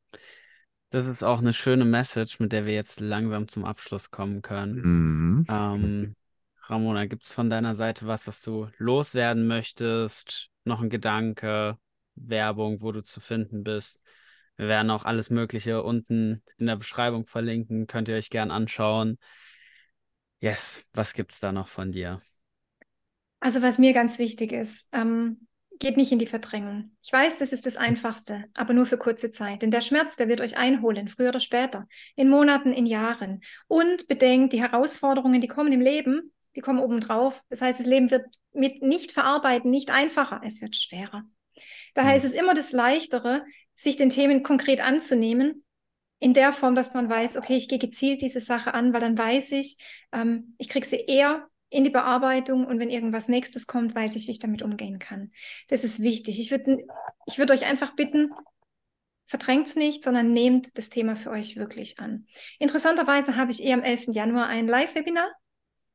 Das 0.89 1.07
ist 1.07 1.23
auch 1.23 1.39
eine 1.39 1.53
schöne 1.53 1.85
Message, 1.85 2.39
mit 2.39 2.51
der 2.51 2.65
wir 2.65 2.73
jetzt 2.73 2.99
langsam 2.99 3.47
zum 3.47 3.65
Abschluss 3.65 4.11
kommen 4.11 4.41
können. 4.41 4.83
Mhm. 4.83 5.47
Ähm, 5.49 6.15
Ramona, 6.63 7.05
gibt 7.05 7.25
es 7.25 7.33
von 7.33 7.49
deiner 7.49 7.75
Seite 7.75 8.07
was, 8.07 8.27
was 8.27 8.41
du 8.41 8.69
loswerden 8.77 9.47
möchtest? 9.47 10.49
Noch 10.65 10.81
ein 10.81 10.89
Gedanke, 10.89 11.77
Werbung, 12.15 12.81
wo 12.81 12.91
du 12.91 13.03
zu 13.03 13.19
finden 13.19 13.63
bist? 13.63 14.01
Wir 14.57 14.67
werden 14.67 14.91
auch 14.91 15.05
alles 15.05 15.29
Mögliche 15.29 15.83
unten 15.83 16.43
in 16.57 16.67
der 16.67 16.75
Beschreibung 16.75 17.25
verlinken. 17.25 17.87
Könnt 17.87 18.07
ihr 18.07 18.15
euch 18.15 18.29
gern 18.29 18.51
anschauen. 18.51 19.17
Yes, 20.39 20.85
was 20.93 21.13
gibt 21.13 21.31
es 21.31 21.39
da 21.39 21.51
noch 21.51 21.67
von 21.67 21.91
dir? 21.91 22.21
Also, 23.39 23.61
was 23.61 23.77
mir 23.77 23.93
ganz 23.93 24.19
wichtig 24.19 24.51
ist, 24.51 24.87
ähm, 24.91 25.47
geht 25.79 25.97
nicht 25.97 26.11
in 26.11 26.19
die 26.19 26.27
Verdrängung. 26.27 26.95
Ich 27.03 27.11
weiß, 27.11 27.39
das 27.39 27.51
ist 27.51 27.65
das 27.65 27.75
Einfachste, 27.75 28.45
aber 28.53 28.73
nur 28.73 28.85
für 28.85 28.97
kurze 28.97 29.31
Zeit. 29.31 29.61
Denn 29.61 29.71
der 29.71 29.81
Schmerz, 29.81 30.15
der 30.15 30.27
wird 30.27 30.39
euch 30.39 30.57
einholen, 30.57 31.07
früher 31.07 31.29
oder 31.29 31.39
später, 31.39 31.87
in 32.15 32.29
Monaten, 32.29 32.71
in 32.71 32.85
Jahren. 32.85 33.41
Und 33.67 34.07
bedenkt, 34.07 34.53
die 34.53 34.61
Herausforderungen, 34.61 35.41
die 35.41 35.47
kommen 35.47 35.73
im 35.73 35.81
Leben, 35.81 36.31
die 36.55 36.61
kommen 36.61 36.79
obendrauf. 36.79 37.43
Das 37.49 37.61
heißt, 37.61 37.79
das 37.79 37.87
Leben 37.87 38.11
wird 38.11 38.25
mit 38.53 38.81
nicht 38.81 39.11
verarbeiten 39.11 39.71
nicht 39.71 39.89
einfacher, 39.89 40.41
es 40.45 40.61
wird 40.61 40.75
schwerer. 40.75 41.23
Daher 41.93 42.15
ist 42.15 42.25
es 42.25 42.33
immer 42.33 42.53
das 42.53 42.71
Leichtere, 42.71 43.45
sich 43.73 43.97
den 43.97 44.09
Themen 44.09 44.43
konkret 44.43 44.79
anzunehmen, 44.79 45.63
in 46.19 46.33
der 46.33 46.53
Form, 46.53 46.73
dass 46.73 46.93
man 46.93 47.09
weiß, 47.09 47.35
okay, 47.37 47.57
ich 47.57 47.67
gehe 47.67 47.79
gezielt 47.79 48.21
diese 48.21 48.39
Sache 48.39 48.73
an, 48.73 48.93
weil 48.93 49.01
dann 49.01 49.17
weiß 49.17 49.51
ich, 49.51 49.77
ähm, 50.13 50.55
ich 50.57 50.69
kriege 50.69 50.85
sie 50.85 51.01
eher 51.05 51.47
in 51.69 51.83
die 51.83 51.89
Bearbeitung 51.89 52.65
und 52.65 52.79
wenn 52.79 52.89
irgendwas 52.89 53.27
nächstes 53.27 53.67
kommt, 53.67 53.93
weiß 53.93 54.15
ich, 54.15 54.27
wie 54.27 54.31
ich 54.31 54.39
damit 54.39 54.61
umgehen 54.61 54.99
kann. 54.99 55.31
Das 55.67 55.83
ist 55.83 56.01
wichtig. 56.01 56.39
Ich 56.39 56.49
würde 56.49 56.77
ich 57.25 57.39
würd 57.39 57.51
euch 57.51 57.65
einfach 57.65 57.95
bitten, 57.95 58.31
verdrängt 59.25 59.67
es 59.67 59.75
nicht, 59.75 60.03
sondern 60.03 60.31
nehmt 60.31 60.77
das 60.77 60.89
Thema 60.89 61.17
für 61.17 61.29
euch 61.29 61.57
wirklich 61.57 61.99
an. 61.99 62.25
Interessanterweise 62.57 63.35
habe 63.35 63.51
ich 63.51 63.61
eh 63.61 63.73
am 63.73 63.81
11. 63.81 64.13
Januar 64.13 64.47
ein 64.47 64.67
Live-Webinar 64.67 65.29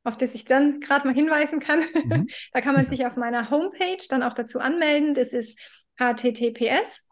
auf 0.03 0.17
das 0.17 0.33
ich 0.33 0.45
dann 0.45 0.79
gerade 0.79 1.07
mal 1.07 1.13
hinweisen 1.13 1.59
kann. 1.59 1.83
Mhm. 1.93 2.27
da 2.53 2.61
kann 2.61 2.75
man 2.75 2.85
sich 2.85 3.05
auf 3.05 3.15
meiner 3.15 3.49
Homepage 3.49 4.03
dann 4.09 4.23
auch 4.23 4.33
dazu 4.33 4.59
anmelden. 4.59 5.13
Das 5.13 5.33
ist 5.33 5.59
https 5.99 7.09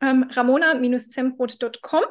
ähm, 0.00 0.24
ramona-zembrot.com. 0.24 2.04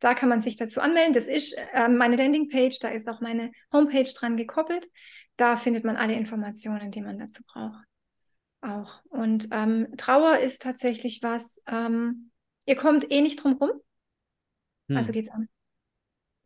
Da 0.00 0.14
kann 0.14 0.28
man 0.28 0.40
sich 0.40 0.56
dazu 0.56 0.80
anmelden. 0.80 1.12
Das 1.12 1.26
ist 1.26 1.54
äh, 1.72 1.88
meine 1.88 2.16
Landingpage, 2.16 2.78
da 2.78 2.88
ist 2.88 3.08
auch 3.08 3.20
meine 3.20 3.50
Homepage 3.72 4.10
dran 4.14 4.36
gekoppelt. 4.36 4.88
Da 5.36 5.56
findet 5.56 5.84
man 5.84 5.96
alle 5.96 6.14
Informationen, 6.14 6.90
die 6.90 7.00
man 7.00 7.18
dazu 7.18 7.42
braucht. 7.44 7.84
Auch. 8.60 9.02
Und 9.04 9.48
ähm, 9.52 9.88
Trauer 9.96 10.38
ist 10.38 10.62
tatsächlich 10.62 11.20
was, 11.22 11.62
ähm, 11.68 12.30
ihr 12.66 12.76
kommt 12.76 13.10
eh 13.10 13.20
nicht 13.20 13.42
drum 13.42 13.54
rum. 13.54 13.70
Hm. 14.88 14.96
Also 14.96 15.12
geht's 15.12 15.30
an. 15.30 15.48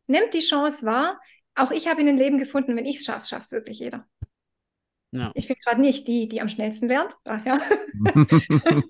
Nehmt 0.07 0.35
die 0.35 0.41
Chance 0.41 0.85
wahr, 0.87 1.21
auch 1.55 1.71
ich 1.71 1.89
habe 1.89 2.01
in 2.01 2.07
den 2.07 2.19
Leben 2.19 2.39
gefunden, 2.39 2.77
wenn 2.77 2.87
ich 2.87 2.99
es 2.99 3.05
schaffe, 3.05 3.27
schafft 3.27 3.47
es 3.47 3.53
wirklich 3.53 3.79
jeder. 3.79 4.07
Ja. 5.13 5.31
Ich 5.35 5.47
bin 5.47 5.57
gerade 5.63 5.81
nicht 5.81 6.09
die, 6.09 6.27
die 6.27 6.41
am 6.41 6.49
schnellsten 6.49 6.89
lernt. 6.89 7.15
Daher 7.23 7.61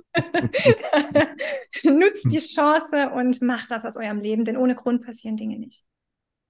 nutzt 1.82 2.26
die 2.30 2.38
Chance 2.38 3.10
und 3.10 3.42
macht 3.42 3.72
das 3.72 3.84
aus 3.84 3.96
eurem 3.96 4.20
Leben, 4.20 4.44
denn 4.44 4.56
ohne 4.56 4.76
Grund 4.76 5.04
passieren 5.04 5.36
Dinge 5.36 5.58
nicht. 5.58 5.84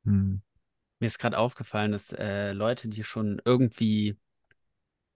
Hm. 0.05 0.43
Mir 1.01 1.07
ist 1.07 1.18
gerade 1.18 1.39
aufgefallen, 1.39 1.93
dass 1.93 2.12
äh, 2.12 2.53
Leute, 2.53 2.89
die 2.89 3.03
schon 3.03 3.41
irgendwie 3.47 4.18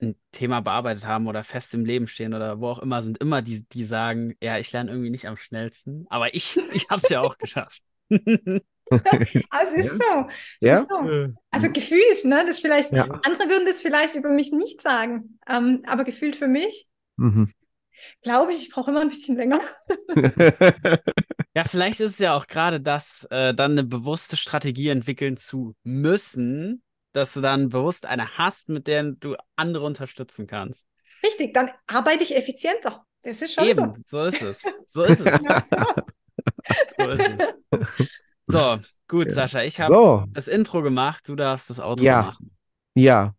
ein 0.00 0.16
Thema 0.32 0.61
bearbeitet 0.61 1.04
haben 1.07 1.26
oder 1.26 1.44
fest 1.44 1.74
im 1.74 1.84
Leben 1.84 2.07
stehen 2.07 2.32
oder 2.32 2.59
wo 2.59 2.68
auch 2.68 2.78
immer, 2.78 3.02
sind 3.02 3.18
immer 3.18 3.42
die, 3.42 3.68
die 3.68 3.84
sagen, 3.84 4.36
ja, 4.42 4.59
ich 4.59 4.72
lerne 4.72 4.90
irgendwie 4.90 5.11
nicht 5.11 5.28
am 5.28 5.36
schnellsten, 5.36 6.07
aber 6.09 6.34
ich, 6.34 6.59
ich 6.72 6.88
habe 6.88 7.02
es 7.02 7.11
ja 7.11 7.20
auch 7.20 7.36
geschafft. 7.36 7.82
also 9.51 9.74
ist 9.74 9.93
ja. 9.93 9.99
so. 9.99 10.28
Ja? 10.61 10.80
Ist 10.80 10.89
so. 10.89 11.34
Also 11.51 11.70
gefühlt, 11.72 12.24
ne? 12.24 12.45
Das 12.47 12.59
vielleicht, 12.61 12.93
ja. 12.93 13.05
andere 13.05 13.49
würden 13.49 13.66
das 13.66 13.82
vielleicht 13.82 14.14
über 14.14 14.28
mich 14.28 14.53
nicht 14.53 14.80
sagen, 14.80 15.39
ähm, 15.49 15.82
aber 15.87 16.05
gefühlt 16.05 16.37
für 16.37 16.47
mich, 16.47 16.87
mhm. 17.16 17.53
glaube 18.22 18.53
ich, 18.53 18.62
ich 18.62 18.70
brauche 18.70 18.91
immer 18.91 19.01
ein 19.01 19.09
bisschen 19.09 19.37
länger. 19.37 19.61
ja, 21.55 21.64
vielleicht 21.64 22.01
ist 22.01 22.12
es 22.12 22.18
ja 22.18 22.37
auch 22.37 22.47
gerade 22.47 22.80
das, 22.80 23.26
äh, 23.30 23.55
dann 23.55 23.72
eine 23.72 23.84
bewusste 23.84 24.37
Strategie 24.37 24.89
entwickeln 24.89 25.37
zu 25.37 25.74
müssen, 25.82 26.82
dass 27.12 27.32
du 27.34 27.41
dann 27.41 27.70
bewusst 27.70 28.07
eine 28.07 28.37
hast, 28.37 28.68
mit 28.68 28.87
der 28.87 29.03
du 29.03 29.37
andere 29.57 29.84
unterstützen 29.84 30.47
kannst. 30.47 30.87
Richtig, 31.24 31.55
dann 31.55 31.70
arbeite 31.87 32.22
ich 32.22 32.37
effizienter. 32.37 33.05
Das 33.22 33.43
ist 33.43 33.55
schon 33.55 33.64
Eben, 33.64 33.95
so. 33.97 34.20
so 34.20 34.24
ist 34.24 34.43
es. 34.43 34.62
So 34.87 35.03
ist 35.03 35.20
es. 35.20 35.41
so 36.99 37.11
ist 37.11 37.30
es. 37.70 38.11
So, 38.47 38.78
gut, 39.09 39.30
Sascha, 39.30 39.62
ich 39.62 39.80
habe 39.80 39.94
so. 39.94 40.24
das 40.32 40.49
Intro 40.49 40.82
gemacht, 40.82 41.28
du 41.28 41.36
darfst 41.36 41.70
das 41.70 41.80
Auto 41.80 42.03
ja. 42.05 42.22
machen. 42.22 42.51
Ja, 42.94 43.34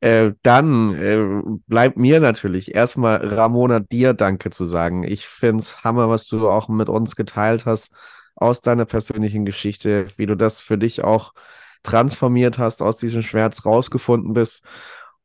äh, 0.00 0.32
dann 0.42 0.94
äh, 0.94 1.58
bleibt 1.66 1.96
mir 1.96 2.20
natürlich 2.20 2.74
erstmal 2.74 3.16
Ramona 3.24 3.80
dir 3.80 4.14
Danke 4.14 4.50
zu 4.50 4.64
sagen. 4.64 5.04
Ich 5.04 5.26
finde 5.26 5.60
es 5.60 5.84
Hammer, 5.84 6.08
was 6.08 6.26
du 6.26 6.48
auch 6.48 6.68
mit 6.68 6.88
uns 6.88 7.16
geteilt 7.16 7.66
hast 7.66 7.92
aus 8.34 8.60
deiner 8.60 8.84
persönlichen 8.84 9.44
Geschichte, 9.44 10.06
wie 10.16 10.26
du 10.26 10.36
das 10.36 10.60
für 10.60 10.76
dich 10.76 11.02
auch 11.02 11.32
transformiert 11.82 12.58
hast, 12.58 12.82
aus 12.82 12.96
diesem 12.98 13.22
Schmerz 13.22 13.64
rausgefunden 13.64 14.34
bist 14.34 14.64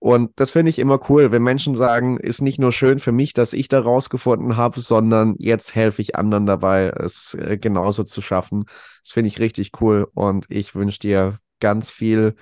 und 0.01 0.31
das 0.37 0.49
finde 0.49 0.71
ich 0.71 0.79
immer 0.79 0.99
cool, 1.11 1.31
wenn 1.31 1.43
Menschen 1.43 1.75
sagen, 1.75 2.17
ist 2.17 2.41
nicht 2.41 2.57
nur 2.57 2.71
schön 2.71 2.97
für 2.97 3.11
mich, 3.11 3.33
dass 3.33 3.53
ich 3.53 3.67
da 3.67 3.79
rausgefunden 3.79 4.57
habe, 4.57 4.79
sondern 4.81 5.35
jetzt 5.37 5.75
helfe 5.75 6.01
ich 6.01 6.15
anderen 6.15 6.47
dabei, 6.47 6.85
es 6.87 7.35
äh, 7.35 7.59
genauso 7.59 8.03
zu 8.03 8.19
schaffen. 8.19 8.65
Das 9.03 9.11
finde 9.11 9.27
ich 9.27 9.39
richtig 9.39 9.79
cool 9.79 10.09
und 10.15 10.47
ich 10.49 10.73
wünsche 10.73 10.97
dir 10.97 11.37
ganz 11.59 11.91
viel 11.91 12.33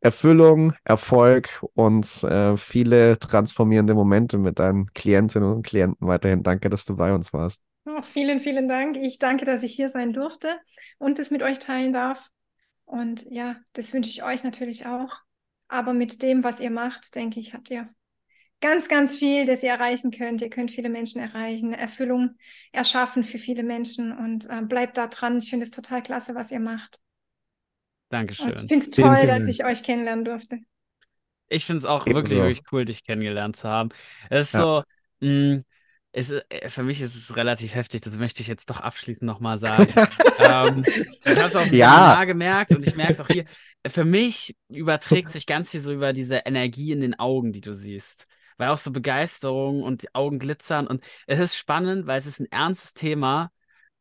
Erfüllung, 0.00 0.72
Erfolg 0.82 1.62
und 1.74 2.24
äh, 2.24 2.56
viele 2.56 3.18
transformierende 3.18 3.92
Momente 3.92 4.38
mit 4.38 4.58
deinen 4.58 4.86
Klientinnen 4.94 5.52
und 5.52 5.66
Klienten 5.66 6.08
weiterhin. 6.08 6.42
Danke, 6.42 6.70
dass 6.70 6.86
du 6.86 6.96
bei 6.96 7.12
uns 7.12 7.34
warst. 7.34 7.60
Oh, 7.84 8.00
vielen, 8.00 8.40
vielen 8.40 8.66
Dank. 8.66 8.96
Ich 8.96 9.18
danke, 9.18 9.44
dass 9.44 9.62
ich 9.62 9.74
hier 9.74 9.90
sein 9.90 10.14
durfte 10.14 10.56
und 10.96 11.18
es 11.18 11.30
mit 11.30 11.42
euch 11.42 11.58
teilen 11.58 11.92
darf. 11.92 12.30
Und 12.86 13.26
ja, 13.30 13.56
das 13.74 13.92
wünsche 13.92 14.08
ich 14.08 14.24
euch 14.24 14.42
natürlich 14.42 14.86
auch. 14.86 15.10
Aber 15.68 15.92
mit 15.92 16.22
dem, 16.22 16.44
was 16.44 16.60
ihr 16.60 16.70
macht, 16.70 17.14
denke 17.14 17.40
ich, 17.40 17.54
habt 17.54 17.70
ihr 17.70 17.88
ganz, 18.60 18.88
ganz 18.88 19.16
viel, 19.18 19.46
das 19.46 19.62
ihr 19.62 19.70
erreichen 19.70 20.10
könnt. 20.10 20.40
Ihr 20.40 20.50
könnt 20.50 20.70
viele 20.70 20.88
Menschen 20.88 21.20
erreichen, 21.20 21.74
Erfüllung 21.74 22.36
erschaffen 22.72 23.24
für 23.24 23.38
viele 23.38 23.62
Menschen 23.62 24.16
und 24.16 24.48
äh, 24.48 24.62
bleibt 24.62 24.96
da 24.96 25.06
dran. 25.06 25.38
Ich 25.38 25.50
finde 25.50 25.64
es 25.64 25.70
total 25.70 26.02
klasse, 26.02 26.34
was 26.34 26.50
ihr 26.50 26.60
macht. 26.60 26.98
Dankeschön. 28.08 28.48
Und 28.48 28.62
ich 28.62 28.68
finde 28.68 28.84
es 28.84 28.90
toll, 28.90 29.16
vielen, 29.16 29.28
dass 29.28 29.46
ich 29.48 29.64
euch 29.64 29.82
kennenlernen 29.82 30.24
durfte. 30.24 30.60
Ich 31.48 31.66
finde 31.66 31.78
es 31.80 31.84
auch 31.84 32.06
Ebenso. 32.06 32.30
wirklich, 32.30 32.38
wirklich 32.38 32.72
cool, 32.72 32.84
dich 32.84 33.04
kennengelernt 33.04 33.56
zu 33.56 33.68
haben. 33.68 33.90
Es 34.30 34.46
ist 34.46 34.54
ja. 34.54 34.60
so, 34.60 34.82
mh, 35.20 35.56
mm, 35.56 35.64
es, 36.14 36.30
äh, 36.30 36.68
für 36.68 36.84
mich 36.84 37.00
ist 37.00 37.16
es 37.16 37.36
relativ 37.36 37.74
heftig, 37.74 38.00
das 38.02 38.16
möchte 38.16 38.40
ich 38.40 38.46
jetzt 38.46 38.70
doch 38.70 38.80
abschließend 38.80 39.26
nochmal 39.26 39.58
sagen. 39.58 39.88
ähm, 40.38 40.84
ich 40.86 41.36
habe 41.36 41.48
es 41.48 41.56
auch 41.56 41.66
ja. 41.72 42.24
Gemerkt 42.24 42.70
und 42.70 42.86
ich 42.86 42.94
merke 42.94 43.12
es 43.12 43.20
auch 43.20 43.28
hier. 43.28 43.44
Für 43.86 44.04
mich 44.04 44.56
überträgt 44.68 45.30
sich 45.30 45.46
ganz 45.46 45.70
viel 45.70 45.80
so 45.80 45.92
über 45.92 46.12
diese 46.12 46.42
Energie 46.44 46.92
in 46.92 47.00
den 47.00 47.18
Augen, 47.18 47.52
die 47.52 47.60
du 47.60 47.74
siehst. 47.74 48.26
Weil 48.56 48.68
auch 48.68 48.78
so 48.78 48.92
Begeisterung 48.92 49.82
und 49.82 50.02
die 50.02 50.14
Augen 50.14 50.38
glitzern 50.38 50.86
und 50.86 51.02
es 51.26 51.40
ist 51.40 51.56
spannend, 51.56 52.06
weil 52.06 52.20
es 52.20 52.26
ist 52.26 52.38
ein 52.38 52.52
ernstes 52.52 52.94
Thema, 52.94 53.50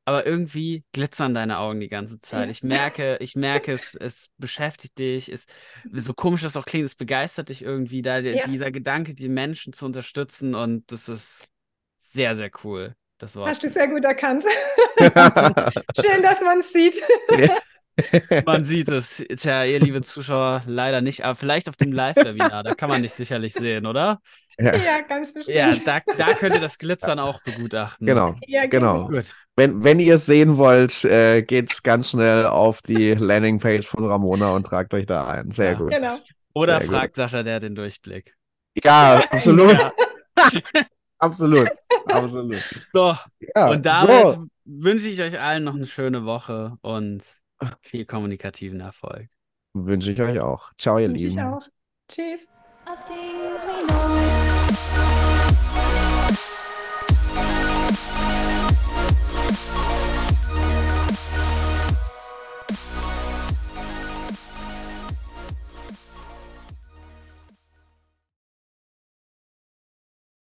aber 0.05 0.27
irgendwie 0.27 0.83
glitzern 0.91 1.33
deine 1.33 1.57
Augen 1.57 1.79
die 1.79 1.87
ganze 1.87 2.19
Zeit. 2.19 2.51
Ich 2.51 2.61
merke, 2.61 3.17
ich 3.19 3.35
merke, 3.35 3.71
es, 3.71 3.95
es 3.95 4.29
beschäftigt 4.37 4.99
dich, 4.99 5.31
es, 5.31 5.47
so 5.91 6.13
komisch 6.13 6.41
das 6.41 6.55
auch 6.55 6.65
klingt, 6.65 6.85
es 6.85 6.93
begeistert 6.93 7.49
dich 7.49 7.63
irgendwie, 7.63 8.03
da 8.03 8.19
ja. 8.19 8.45
dieser 8.45 8.71
Gedanke, 8.71 9.15
die 9.15 9.29
Menschen 9.29 9.73
zu 9.73 9.87
unterstützen 9.87 10.53
und 10.53 10.91
das 10.91 11.09
ist 11.09 11.52
sehr, 12.11 12.35
sehr 12.35 12.51
cool. 12.63 12.95
Das 13.17 13.35
war's. 13.35 13.51
Hast 13.51 13.63
du 13.63 13.69
sehr 13.69 13.87
gut 13.87 14.03
erkannt. 14.03 14.43
Schön, 14.97 16.21
dass 16.21 16.41
man 16.41 16.59
es 16.59 16.73
sieht. 16.73 17.01
man 18.45 18.65
sieht 18.65 18.89
es. 18.89 19.23
Tja, 19.37 19.63
ihr 19.63 19.79
liebe 19.79 20.01
Zuschauer, 20.01 20.63
leider 20.65 21.01
nicht, 21.01 21.23
aber 21.23 21.35
vielleicht 21.35 21.69
auf 21.69 21.77
dem 21.77 21.93
Live-Webinar, 21.93 22.63
da 22.63 22.75
kann 22.75 22.89
man 22.89 23.01
dich 23.01 23.13
sicherlich 23.13 23.53
sehen, 23.53 23.85
oder? 23.85 24.19
Ja, 24.57 24.75
ja 24.75 25.01
ganz 25.01 25.33
bestimmt. 25.33 25.57
Ja, 25.57 25.71
da, 25.85 25.99
da 26.17 26.33
könnt 26.33 26.55
ihr 26.55 26.61
das 26.61 26.77
Glitzern 26.77 27.19
auch 27.19 27.41
begutachten. 27.43 28.05
Genau, 28.05 28.35
ja, 28.47 28.65
genau. 28.65 29.07
Gut. 29.07 29.33
Wenn, 29.55 29.83
wenn 29.83 29.99
ihr 29.99 30.15
es 30.15 30.25
sehen 30.25 30.57
wollt, 30.57 31.05
äh, 31.05 31.43
geht's 31.43 31.83
ganz 31.83 32.09
schnell 32.09 32.45
auf 32.45 32.81
die 32.81 33.13
Landingpage 33.13 33.85
von 33.85 34.05
Ramona 34.05 34.51
und 34.51 34.65
tragt 34.65 34.93
euch 34.93 35.05
da 35.05 35.27
ein. 35.27 35.51
Sehr 35.51 35.73
ja. 35.73 35.77
gut. 35.77 35.91
Genau. 35.91 36.17
Oder 36.53 36.81
Sehr 36.81 36.89
fragt 36.89 37.13
gut. 37.13 37.15
Sascha, 37.15 37.43
der 37.43 37.55
hat 37.55 37.63
den 37.63 37.75
Durchblick. 37.75 38.35
Ja, 38.83 39.23
absolut. 39.29 39.73
Ja. 39.73 39.93
Absolut, 41.23 41.69
absolut. 42.05 42.61
So, 42.91 43.15
ja, 43.55 43.69
und 43.69 43.85
damit 43.85 44.29
so. 44.29 44.45
wünsche 44.65 45.07
ich 45.07 45.21
euch 45.21 45.39
allen 45.39 45.63
noch 45.63 45.75
eine 45.75 45.87
schöne 45.87 46.25
Woche 46.25 46.77
und 46.81 47.23
viel 47.81 48.05
kommunikativen 48.05 48.81
Erfolg. 48.81 49.29
Wünsche 49.73 50.11
ich 50.11 50.21
euch 50.21 50.39
auch. 50.39 50.71
Ciao, 50.77 50.97
ihr 50.97 51.07
Wünsche 51.07 51.21
Lieben. 51.21 51.39
Ich 51.39 51.43
auch. 51.43 51.65
Tschüss. 52.09 52.49